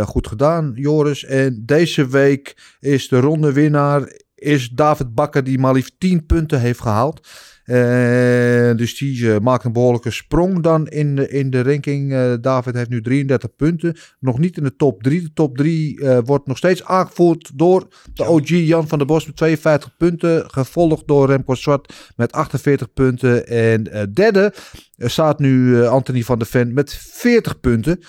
[0.06, 1.26] Goed gedaan, Joris.
[1.26, 6.82] En deze week is de rondewinnaar is David Bakker die maar liefst 10 punten heeft
[6.82, 7.28] gehaald.
[7.66, 12.14] Eh, dus die eh, maakt een behoorlijke sprong dan in de, in de ranking.
[12.14, 13.96] Eh, David heeft nu 33 punten.
[14.20, 15.22] Nog niet in de top 3.
[15.22, 19.36] De top 3 wordt nog steeds aangevoerd door de OG Jan van der Bos met
[19.36, 20.50] 52 punten.
[20.50, 23.48] Gevolgd door Remco Zwart met 48 punten.
[23.48, 24.54] En derde
[24.98, 28.00] staat nu Anthony van der Ven met 40 punten.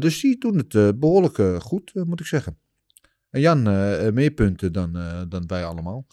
[0.00, 2.58] Dus die doen het eh, behoorlijk eh, goed, moet ik zeggen.
[3.30, 3.62] En Jan,
[4.14, 4.92] meer punten dan,
[5.28, 6.06] dan wij allemaal.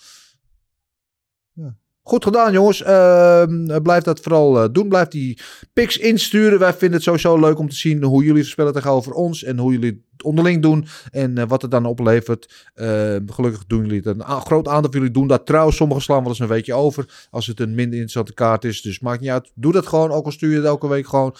[1.53, 1.78] Ja.
[2.02, 2.84] Goed gedaan, jongens.
[2.84, 4.88] Ehm, blijf dat vooral eh, doen.
[4.88, 5.39] Blijf die
[5.74, 6.60] pics insturen.
[6.60, 9.43] Wij vinden het sowieso leuk om te zien hoe jullie spelen tegenover ons.
[9.43, 10.88] En hoe jullie het onderling doen.
[11.12, 12.70] En eh, wat het dan oplevert.
[12.74, 14.20] Eh, gelukkig doen jullie het.
[14.20, 15.78] Een groot aantal van jullie doen dat trouwens.
[15.78, 17.28] Sommigen slaan wel eens een weekje over.
[17.30, 18.82] Als het een minder interessante kaart is.
[18.82, 19.52] Dus maakt niet uit.
[19.56, 20.12] Doe dat gewoon.
[20.12, 21.36] Ook al stuur je het elke week gewoon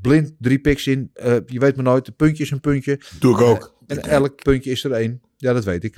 [0.00, 1.10] blind drie pics in.
[1.14, 2.06] Eh, je weet maar nooit.
[2.06, 3.00] Een puntje is een puntje.
[3.18, 3.74] Doe ik ook.
[3.86, 5.20] En elk puntje is er één.
[5.36, 5.96] Ja, dat weet ik.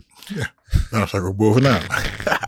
[0.90, 1.80] Nou, sta ik ook bovenaan.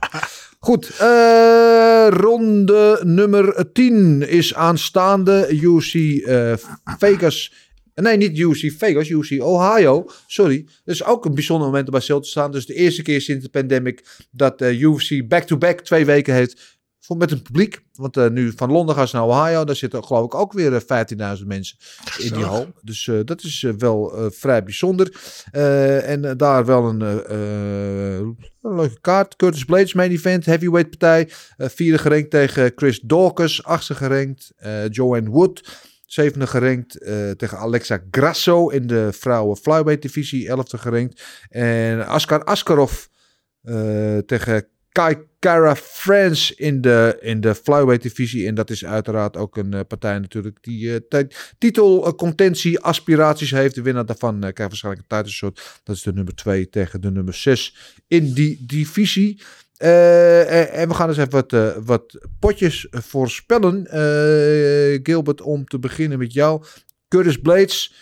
[0.66, 5.48] Goed, eh, ronde nummer 10 is aanstaande.
[5.50, 5.94] UC
[6.24, 6.52] eh,
[6.84, 7.52] Vegas.
[7.94, 10.06] Nee, niet UC Vegas, UC Ohio.
[10.26, 10.64] Sorry.
[10.84, 12.52] Dat is ook een bijzonder moment om bij stil te staan.
[12.52, 16.75] Dus de eerste keer sinds de pandemic dat eh UFC back-to-back twee weken heeft.
[17.06, 17.80] Voor met een publiek.
[17.92, 19.64] Want eh, nu van Londen gaan ze naar Ohio.
[19.64, 21.76] Daar zitten geloof ik ook weer eh, 15.000 mensen
[22.18, 22.66] in die hal.
[22.82, 25.20] Dus eh, dat is eh, wel eh, vrij bijzonder.
[25.50, 28.26] Eh, en eh, daar wel een eh, eh,
[28.62, 29.36] een leuke kaart.
[29.36, 31.30] Curtis Blades main event, heavyweight partij.
[31.56, 33.64] Eh, vierde gerankt tegen Chris Dawkins.
[33.64, 35.78] Achtste gerankt eh, Joanne Wood.
[36.06, 40.48] Zevende gerankt eh, tegen Alexa Grasso in de vrouwen flyweight divisie.
[40.48, 41.22] Elfde gerankt.
[41.48, 43.04] En Askar Askarov
[43.62, 45.16] eh, tegen Kai
[45.46, 48.46] Kara France in de, in de flyweight divisie.
[48.46, 51.26] En dat is uiteraard ook een eh, partij natuurlijk die ti-
[51.58, 53.74] titel, eh, contentie, aspiraties heeft.
[53.74, 55.60] De winnaar daarvan krijgt waarschijnlijk een titleshot.
[55.84, 57.76] Dat is de nummer 2 tegen de nummer 6
[58.06, 59.40] in die divisie.
[59.76, 63.86] En- we gaan dus even wat, wat potjes voorspellen.
[65.02, 66.64] Gilbert, om te beginnen met jou.
[67.08, 67.94] Curtis Blades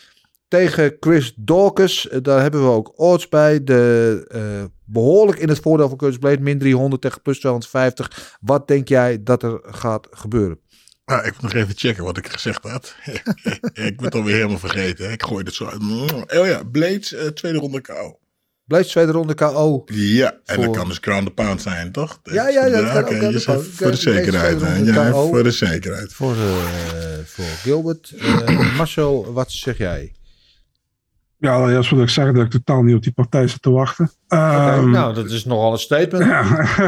[0.54, 2.08] tegen Chris Dawkins.
[2.08, 3.64] Eh, daar hebben we ook odds bij.
[3.64, 6.38] De, eh, behoorlijk in het voordeel van Curtis Blades.
[6.38, 8.36] Min 300 tegen plus 250.
[8.40, 10.58] Wat denk jij dat er gaat gebeuren?
[11.04, 12.94] Ik moet nog even checken wat ik gezegd had.
[13.88, 15.10] ik ben het alweer helemaal vergeten.
[15.12, 15.82] Ik gooi het zo uit.
[16.40, 18.18] Oh ja, Blades, eh, tweede ronde KO.
[18.66, 19.82] Blades tweede ronde KO.
[19.86, 22.20] Ja, en Voor- dat kan dus ground the pound zijn, toch?
[22.22, 24.60] Ja, ja, ja, even voor de zekerheid.
[24.84, 26.12] Ja, voor de zekerheid.
[26.12, 26.48] Voor, eh,
[27.24, 28.12] voor Gilbert.
[28.18, 30.12] Eh, Marcel, wat zeg jij?
[31.38, 34.10] Ja, allereerst wil ik zeggen dat ik totaal niet op die partij zit te wachten.
[34.28, 36.24] Ehm, nou, dat is nogal een statement.
[36.24, 36.42] ja.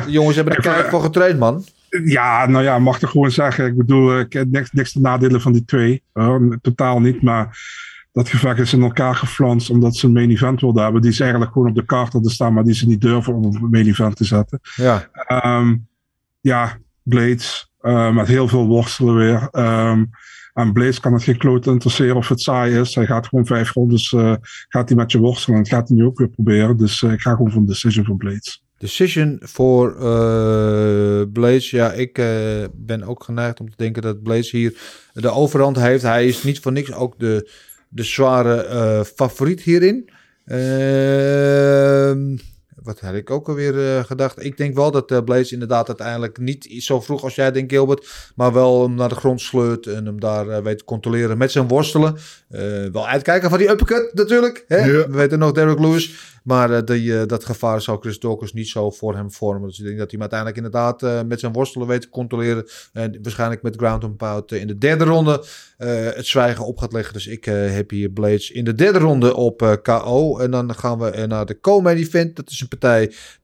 [0.04, 1.64] De jongens hebben er keihard voor getraind, man.
[2.04, 3.66] Ja, nou ja, mag ik gewoon zeggen.
[3.66, 6.02] Ik bedoel, ik heb niks, niks te nadelen van die twee.
[6.14, 7.58] Uh, totaal niet, maar
[8.12, 11.02] dat gevecht is in elkaar geflanst omdat ze een main event wilden hebben.
[11.02, 13.44] Die is eigenlijk gewoon op de kaart hadden staan, maar die ze niet durven om
[13.44, 14.60] op een main event te zetten.
[14.74, 15.74] Ja, Ehm,
[16.40, 19.48] ja, Blades, eh, met heel veel worstelen weer.
[19.50, 20.04] Ehm,
[20.56, 22.94] en Blades kan het kloot interesseren of het saai is.
[22.94, 24.34] Hij gaat gewoon vijf rondes eh,
[24.68, 25.58] gaat hij met je worstelen.
[25.58, 26.76] En gaat hij nu ook weer proberen.
[26.76, 28.64] Dus eh, ik ga gewoon voor een decision van Blades.
[28.78, 31.70] decision voor eh Blades.
[31.70, 32.14] Ja, ik
[32.74, 34.74] ben ook geneigd om te denken dat Blades hier
[35.12, 36.02] de overhand heeft.
[36.02, 37.50] Hij is niet voor niks ook de,
[37.88, 40.10] de zware favoriet hierin.
[40.44, 42.36] Ehm,
[42.86, 44.44] wat had ik ook alweer eh, gedacht?
[44.44, 48.32] Ik denk wel dat uh, Blaze inderdaad uiteindelijk niet zo vroeg als jij denkt, Gilbert.
[48.34, 51.50] Maar wel hem naar de grond sleurt en hem daar eh, weet te controleren met
[51.50, 52.16] zijn worstelen.
[52.92, 54.64] wel uitkijken van die uppercut natuurlijk.
[54.68, 54.82] Hè?
[54.90, 56.34] We weten nog Derek Lewis.
[56.42, 59.68] Maar die, dat gevaar zou Chris Dawkins niet zo voor hem vormen.
[59.68, 62.66] Dus ik denk dat hij hem uiteindelijk inderdaad met zijn worstelen weet te controleren.
[62.92, 65.44] En waarschijnlijk met ground and pound in de derde ronde
[66.14, 67.12] het zwijgen op gaat leggen.
[67.12, 70.38] Dus ik heb hier Blades in de derde ronde op KO.
[70.38, 72.36] En dan gaan we naar de co-main event.
[72.36, 72.68] Dat is een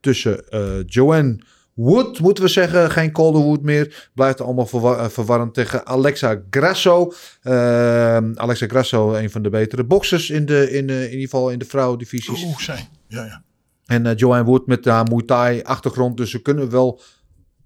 [0.00, 1.38] tussen uh, Joanne
[1.74, 2.90] Wood, moeten we zeggen.
[2.90, 4.08] Geen Calderwood meer.
[4.14, 7.12] Blijft allemaal verwar eh, verwarrend tegen Alexa Grasso.
[7.42, 11.50] Uh, Alexa Grasso, een van de betere boxers in, de, in, uh, in ieder geval
[11.50, 12.42] in de vrouwendivisies.
[12.44, 12.88] Oeh, zijn.
[13.08, 13.42] Ja, ja.
[13.86, 16.16] En uh, Joanne Wood met haar Muay Thai achtergrond.
[16.16, 17.00] Dus we kunnen wel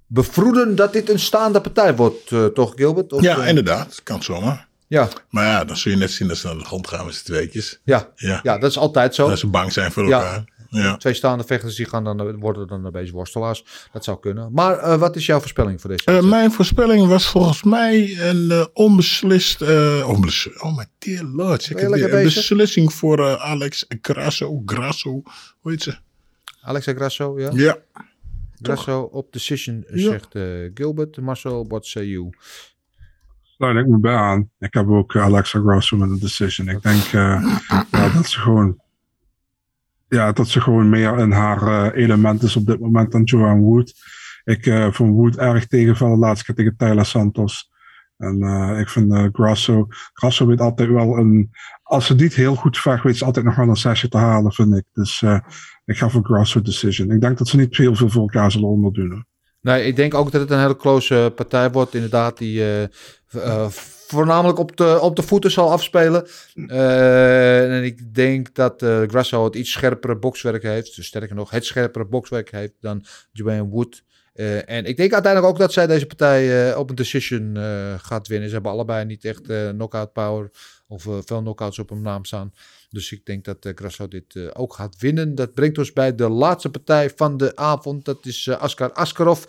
[0.07, 3.13] bevroeden dat dit een staande partij wordt, toch Gilbert?
[3.13, 4.03] Of, ja, inderdaad.
[4.03, 4.69] Kan zomaar.
[4.87, 5.09] Ja.
[5.31, 7.25] Maar ja, dan zul je net zien dat ze naar de grond gaan met z'n
[7.25, 7.81] tweetjes.
[7.85, 8.09] Ja.
[8.17, 8.41] Ja.
[8.43, 9.29] ja, dat is altijd zo.
[9.29, 10.45] Dat ze bang zijn voor elkaar.
[10.56, 10.56] Ja.
[10.99, 13.65] Twee staande vechters die gaan dan, worden dan een beetje worstelaars.
[13.93, 14.53] Dat zou kunnen.
[14.53, 16.11] Maar uh, wat is jouw voorspelling voor deze?
[16.11, 19.63] Uh, mijn voorspelling was volgens mij een uh, onbeslist.
[20.05, 20.63] onbeslist.
[20.63, 21.71] Oh my dear lord.
[21.71, 24.63] Ik heb een beslissing voor Alex Grasso.
[24.67, 25.23] Grasso.
[25.61, 25.97] Hoe heet ze?
[26.61, 27.51] Alexa Grasso, ja?
[27.53, 27.79] Ja.
[28.63, 30.11] Grasso op decision, ja.
[30.11, 30.29] zegt
[30.75, 31.21] Gilbert.
[31.21, 32.31] Marcel, what say you?
[33.43, 34.51] Sluit ik me bij aan.
[34.59, 36.69] Ik heb ook Alexa Grasso met een decision.
[36.69, 37.61] Ik denk ja,
[37.91, 38.81] dat ze gewoon
[40.09, 43.63] ja, dat ze gewoon meer in haar uh, element is op dit moment dan Joanne
[43.63, 43.95] Wood.
[44.45, 47.71] Ik uh, vond Wood erg tegenvallen laatst keer tegen Tyler Santos.
[48.17, 51.51] En uh, ik vind Grasso, Grasso weet altijd wel een,
[51.83, 54.53] als ze niet heel goed vecht, weet ze altijd nog wel een sessie te halen,
[54.53, 54.85] vind ik.
[54.93, 55.25] Dus
[55.85, 57.11] ik ga voor Grasso decision.
[57.11, 59.27] Ik denk dat ze niet heel veel voor elkaar zullen onderdoen.
[59.67, 61.95] Nee, ik denk ook dat het een hele close partij wordt.
[61.95, 62.63] Inderdaad, die
[64.07, 66.27] voornamelijk op de, op de voeten zal afspelen.
[67.73, 70.97] En ik denk dat uh, Grasso het iets scherpere bokswerk heeft.
[70.97, 74.03] Dus sterker nog, het scherpere bokswerk heeft dan Joanne Wood.
[74.65, 77.57] En ik denk uiteindelijk ook dat zij deze partij op een decision
[77.99, 78.49] gaat winnen.
[78.49, 80.51] Ze hebben allebei niet echt knockout power
[80.87, 82.53] of veel knockouts op hun naam staan.
[82.91, 85.35] Dus ik denk dat Grasso dit ook gaat winnen.
[85.35, 88.05] Dat brengt ons bij de laatste partij van de avond.
[88.05, 89.45] Dat is Askar Askarov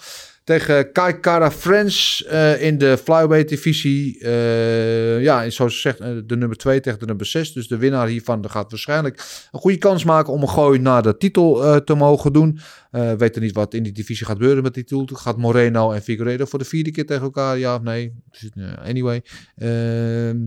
[0.47, 4.19] tegen Kai Kara Friends uh, in de flyweight divisie.
[4.19, 7.53] Uh, ja, zoals gezegd, uh, de nummer 2 tegen de nummer 6.
[7.53, 11.17] Dus de winnaar hiervan gaat waarschijnlijk een goede kans maken om een gooi naar de
[11.17, 12.59] titel te mogen doen.
[12.91, 15.17] We weten niet wat in die divisie gaat gebeuren met die titel.
[15.17, 17.57] Gaat Moreno en Figueiredo voor de vierde keer tegen elkaar?
[17.57, 18.13] Ja of nee?
[18.83, 19.23] Anyway.
[19.55, 20.37] Ehm,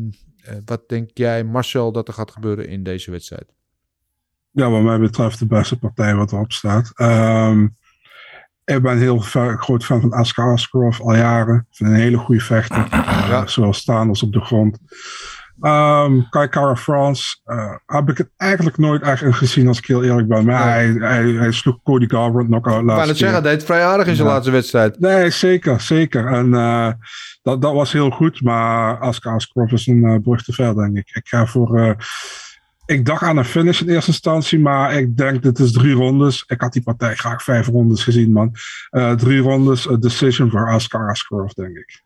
[0.64, 3.55] wat denk jij, Marcel, dat er gaat gebeuren in deze wedstrijd?
[4.51, 6.93] Ja, wat mij betreft de beste partij wat erop staat.
[7.01, 7.76] Um,
[8.64, 11.66] ik ben heel groot fan van Askar Askarov al jaren.
[11.70, 12.86] Ik vind een hele goede vechter.
[12.91, 13.47] Ja.
[13.47, 14.78] zowel staan als op de grond.
[15.62, 20.04] Um, Kai Kara France uh, heb ik het eigenlijk nooit echt gezien als ik heel
[20.04, 20.44] eerlijk ben.
[20.44, 23.02] Maar hij, hij, hij, sloeg Cody Garbrandt knock-out laatst.
[23.02, 25.00] Ik het zeggen, hij deed vrij aardig in zijn laatste wedstrijd.
[25.00, 26.26] Nee, zeker, zeker.
[26.26, 26.90] En uh,
[27.42, 28.42] dat, dat was heel goed.
[28.42, 31.11] Maar Askar Askarov is een uh, brug te ver, denk ik.
[31.12, 31.96] Ik ga voor
[32.86, 36.44] ik dacht aan een finish in eerste instantie, maar ik denk dit is drie rondes.
[36.46, 38.52] Ik had die partij graag vijf rondes gezien, man.
[39.16, 42.02] Drie rondes, a decision voor Askar Askarov, denk ik.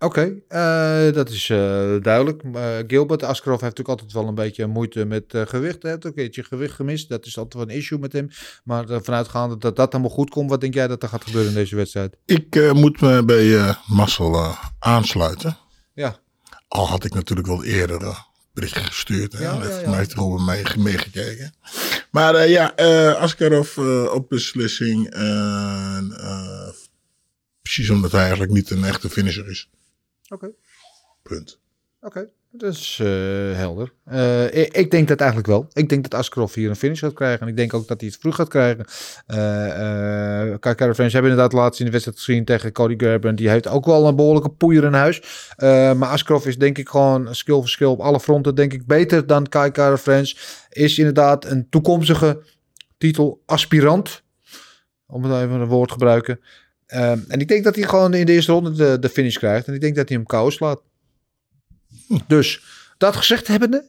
[0.00, 1.58] Oké, okay, uh, dat is uh,
[2.02, 2.42] duidelijk.
[2.86, 5.82] Gilbert Askarov heeft natuurlijk altijd wel een beetje moeite met gewicht.
[5.82, 7.08] Hij heeft ook een keertje gewicht gemist.
[7.08, 8.28] Dat is altijd wel een issue met hem.
[8.64, 11.56] Maar vanuitgaande dat dat allemaal goed komt, wat denk jij dat er gaat gebeuren in
[11.56, 12.16] deze wedstrijd?
[12.24, 15.56] Ik moet me bij Marcel aansluiten.
[15.94, 16.18] Ja.
[16.68, 19.32] Al had ik natuurlijk wel eerder berichtje gestuurd.
[19.32, 19.88] Ja, ja, ja.
[19.88, 21.54] Mij heeft er mee, meegekeken.
[22.10, 25.10] Maar uh, ja, uh, Askarov uh, op beslissing.
[27.62, 29.68] precies omdat hij eigenlijk niet een echte finisher is.
[30.28, 30.44] Oké.
[30.44, 30.54] Okay.
[31.22, 31.58] Punt.
[32.00, 32.30] Oké.
[32.50, 33.08] Dat is uh,
[33.56, 33.92] helder.
[34.12, 35.68] Uh, ik, ik, denk dat eigenlijk wel.
[35.72, 37.40] Ik denk dat Askarov hier een finish gaat krijgen.
[37.40, 38.84] En ik denk ook dat hij het vroeg gaat krijgen.
[39.26, 39.36] Uh,
[40.46, 43.38] uh, hebben inderdaad laatst in de wedstrijd gezien tegen Cody Garbrandt.
[43.38, 45.22] Die heeft ook wel een behoorlijke poeier in huis.
[45.96, 48.54] maar Askarov is denk ik gewoon skill voor skill op alle fronten.
[48.54, 50.64] Denk ik beter dan Kai Friends.
[50.70, 52.42] Is inderdaad een toekomstige
[52.98, 54.22] titel aspirant.
[55.06, 56.40] Om het even een woord te gebruiken.
[56.88, 59.66] En ik denk dat hij gewoon in de eerste ronde de, de finish krijgt.
[59.66, 60.82] En ik denk dat hij hem kou slaat.
[62.26, 62.62] Dus
[62.98, 63.88] dat gezegd hebbende,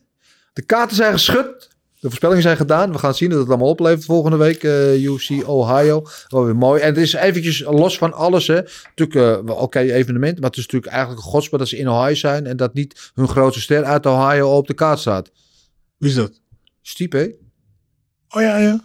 [0.54, 1.78] de kaarten zijn geschud.
[2.00, 2.92] De voorspellingen zijn gedaan.
[2.92, 4.64] We gaan zien dat het allemaal oplevert volgende week.
[4.64, 6.06] Uh, eh, UC Ohio.
[6.28, 6.82] Wel weer mooi.
[6.82, 8.48] En het is eventjes los van alles.
[8.48, 8.62] Hè.
[8.96, 10.40] Natuurlijk, uh, oké, okay, evenement.
[10.40, 12.48] Maar het is natuurlijk eigenlijk een godspe dat ze in Ohio zijn.
[12.48, 15.32] En dat niet hun grootste ster uit Ohio op de kaart staat.
[15.98, 16.42] Wie is dat?
[16.82, 17.36] Stipe.
[18.30, 18.84] Oh ja, ja.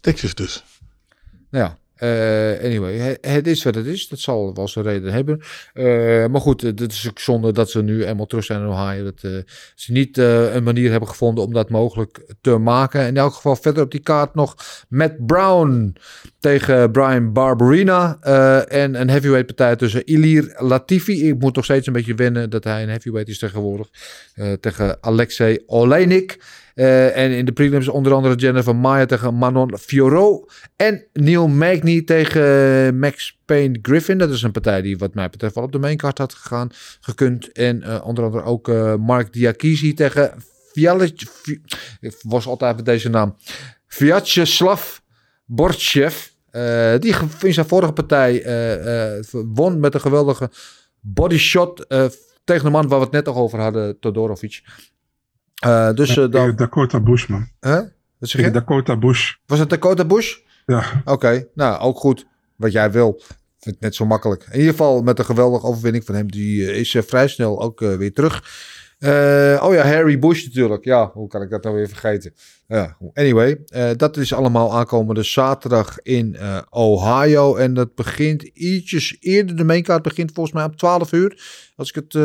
[0.00, 0.64] Texas dus.
[1.52, 4.08] Nou ja, Eh, anyway, het, is wat het is.
[4.08, 5.40] Dat zal wel zijn reden hebben.
[5.72, 9.04] Eh, maar goed, het is ook zonde dat ze nu eenmaal terug zijn in Ohio.
[9.04, 9.30] Dat eh,
[9.74, 13.06] ze niet een manier hebben gevonden om dat mogelijk te maken.
[13.06, 14.56] In elk geval verder op die kaart nog
[14.88, 15.96] Matt Brown
[16.38, 18.18] tegen Brian Barberina.
[18.68, 21.28] en een heavyweight partij tussen Ilir Latifi.
[21.28, 23.88] Ik moet nog steeds een beetje wennen dat hij een heavyweight is tegenwoordig.
[24.60, 26.38] tegen Alexei Oleinik.
[26.74, 30.52] Eh, en in de prelims onder andere Jennifer Maya tegen Manon Fiorot.
[30.76, 34.18] En Neil Magny tegen Max Payne Griffin.
[34.18, 36.68] Dat is een partij die wat mij betreft wel op de maincard had gegaan,
[37.00, 37.52] gekund.
[37.52, 40.34] En eh, onder andere ook eh, Mark Diakisi tegen
[42.00, 43.36] Ik was altijd met deze naam.
[43.86, 44.98] Vyacheslav
[45.44, 46.30] Bortchev.
[46.50, 50.50] Eh, die in zijn vorige partij eh, eh, won met een geweldige
[51.00, 52.04] bodyshot eh,
[52.44, 54.62] tegen de man waar we het net al over hadden, Todorovic.
[55.62, 56.56] Eh, dus eh, Tegen dan...
[56.56, 57.48] Dakota Bush, man.
[58.18, 58.50] Wat zeg je?
[58.50, 59.34] Dakota Bush.
[59.46, 60.36] Was het Dakota Bush?
[60.66, 61.02] Ja.
[61.04, 62.26] Oké, nou ook goed.
[62.56, 63.08] Wat jij wil.
[63.18, 64.44] Ik vind het net zo makkelijk.
[64.50, 66.30] In ieder geval met een geweldige overwinning van hem.
[66.30, 68.44] Die eh, is eh, vrij snel ook eh, weer terug.
[69.02, 70.84] Eh, oh ja, Harry Bush natuurlijk.
[70.84, 72.34] Ja, hoe kan ik dat nou weer vergeten?
[73.12, 77.56] Anyway, eh, dat is allemaal aankomende zaterdag in eh, Ohio.
[77.56, 79.56] En dat begint ietsjes eerder.
[79.56, 81.42] De maincard begint volgens mij om 12 uur.
[81.76, 82.16] Als ik het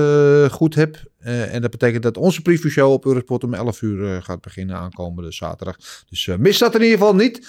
[0.51, 1.03] goed heb.
[1.19, 5.31] En dat betekent dat onze preview show op Eurosport om 11 uur gaat beginnen aankomende
[5.31, 5.75] zaterdag.
[6.09, 7.47] Dus mis dat in ieder geval niet.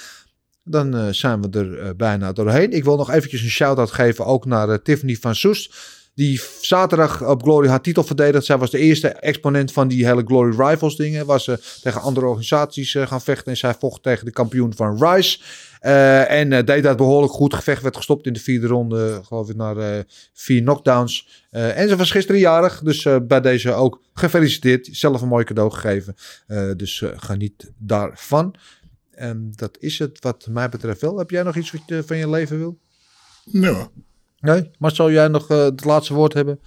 [0.64, 2.72] Dan zijn we er bijna doorheen.
[2.72, 5.74] Ik wil nog eventjes een shout-out geven ook naar Tiffany van Soest.
[6.18, 8.44] Die zaterdag op Glory haar titel verdedigd.
[8.44, 11.26] Zij was de eerste exponent van die hele Glory Rivals dingen.
[11.26, 13.52] Was ze tegen andere organisaties eh, gaan vechten.
[13.52, 15.38] En zij vocht tegen de kampioen van Rice.
[15.80, 17.54] Eh, en eh, deed dat behoorlijk goed.
[17.54, 19.20] Gevecht werd gestopt in de vierde ronde.
[19.24, 21.46] Geloof ik naar vier knockdowns.
[21.50, 22.80] En ze was gisteren jarig.
[22.80, 24.88] Dus bij deze ook gefeliciteerd.
[24.92, 26.16] Zelf een mooi cadeau gegeven.
[26.76, 28.54] Dus geniet daarvan.
[29.10, 31.18] En dat is het wat mij betreft wel.
[31.18, 32.78] Heb jij nog iets wat je van je leven wil?
[33.44, 33.90] Ja.
[34.40, 34.70] Nee?
[34.78, 36.60] Maar zal jij nog eh, het laatste woord hebben?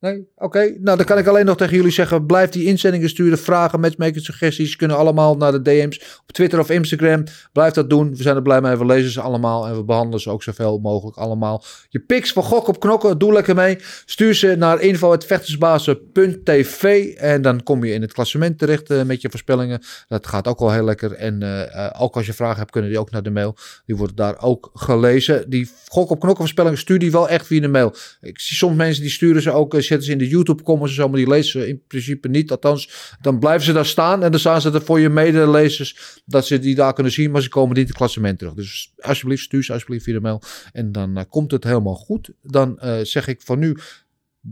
[0.00, 0.28] Nee?
[0.36, 0.76] Oké.
[0.80, 2.26] Nou, dan kan ik alleen nog tegen jullie zeggen.
[2.26, 3.38] Blijf die inzendingen sturen.
[3.38, 4.76] Vragen, matchmaking, suggesties.
[4.76, 7.24] Kunnen allemaal naar de DM's op Twitter of Instagram.
[7.52, 8.16] Blijf dat doen.
[8.16, 8.76] We zijn er blij mee.
[8.76, 9.66] We lezen ze allemaal.
[9.66, 11.64] En we behandelen ze ook zoveel mogelijk allemaal.
[11.88, 13.18] Je pics van Gok op Knokken.
[13.18, 13.78] Doe lekker mee.
[14.04, 17.14] Stuur ze naar info.vechtersbazen.tv.
[17.14, 19.82] En dan kom je in het klassement terecht eh, met je voorspellingen.
[20.08, 21.12] Dat gaat ook wel heel lekker.
[21.12, 23.56] En eh, ook als je vragen hebt, kunnen die ook naar de mail.
[23.86, 25.50] Die worden daar ook gelezen.
[25.50, 27.94] Die Gok op Knokken voorspellingen stuur die wel echt via de mail.
[28.20, 30.96] Ik zie soms mensen die sturen ze ook, eh, zetten ze in de YouTube comments
[30.96, 32.50] en zo, maar die lezen ze in principe niet.
[32.50, 36.46] Althans, dan blijven ze daar staan en dan staan ze er voor je medelezers dat
[36.46, 38.54] ze die daar kunnen zien, maar ze komen niet het klassement terug.
[38.54, 40.42] Dus alsjeblieft, stuur ze alsjeblieft via de mail
[40.72, 42.30] en dan eh, komt het helemaal goed.
[42.42, 43.76] Dan eh, zeg ik van nu,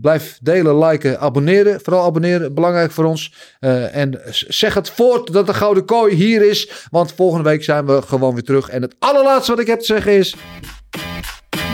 [0.01, 1.81] blijf delen, liken, abonneren.
[1.81, 3.33] Vooral abonneren, belangrijk voor ons.
[3.59, 7.85] Eh, en zeg het voort dat de Gouden Kooi hier is, want volgende week zijn
[7.85, 8.69] we gewoon weer terug.
[8.69, 10.35] En het allerlaatste wat ik heb te zeggen is...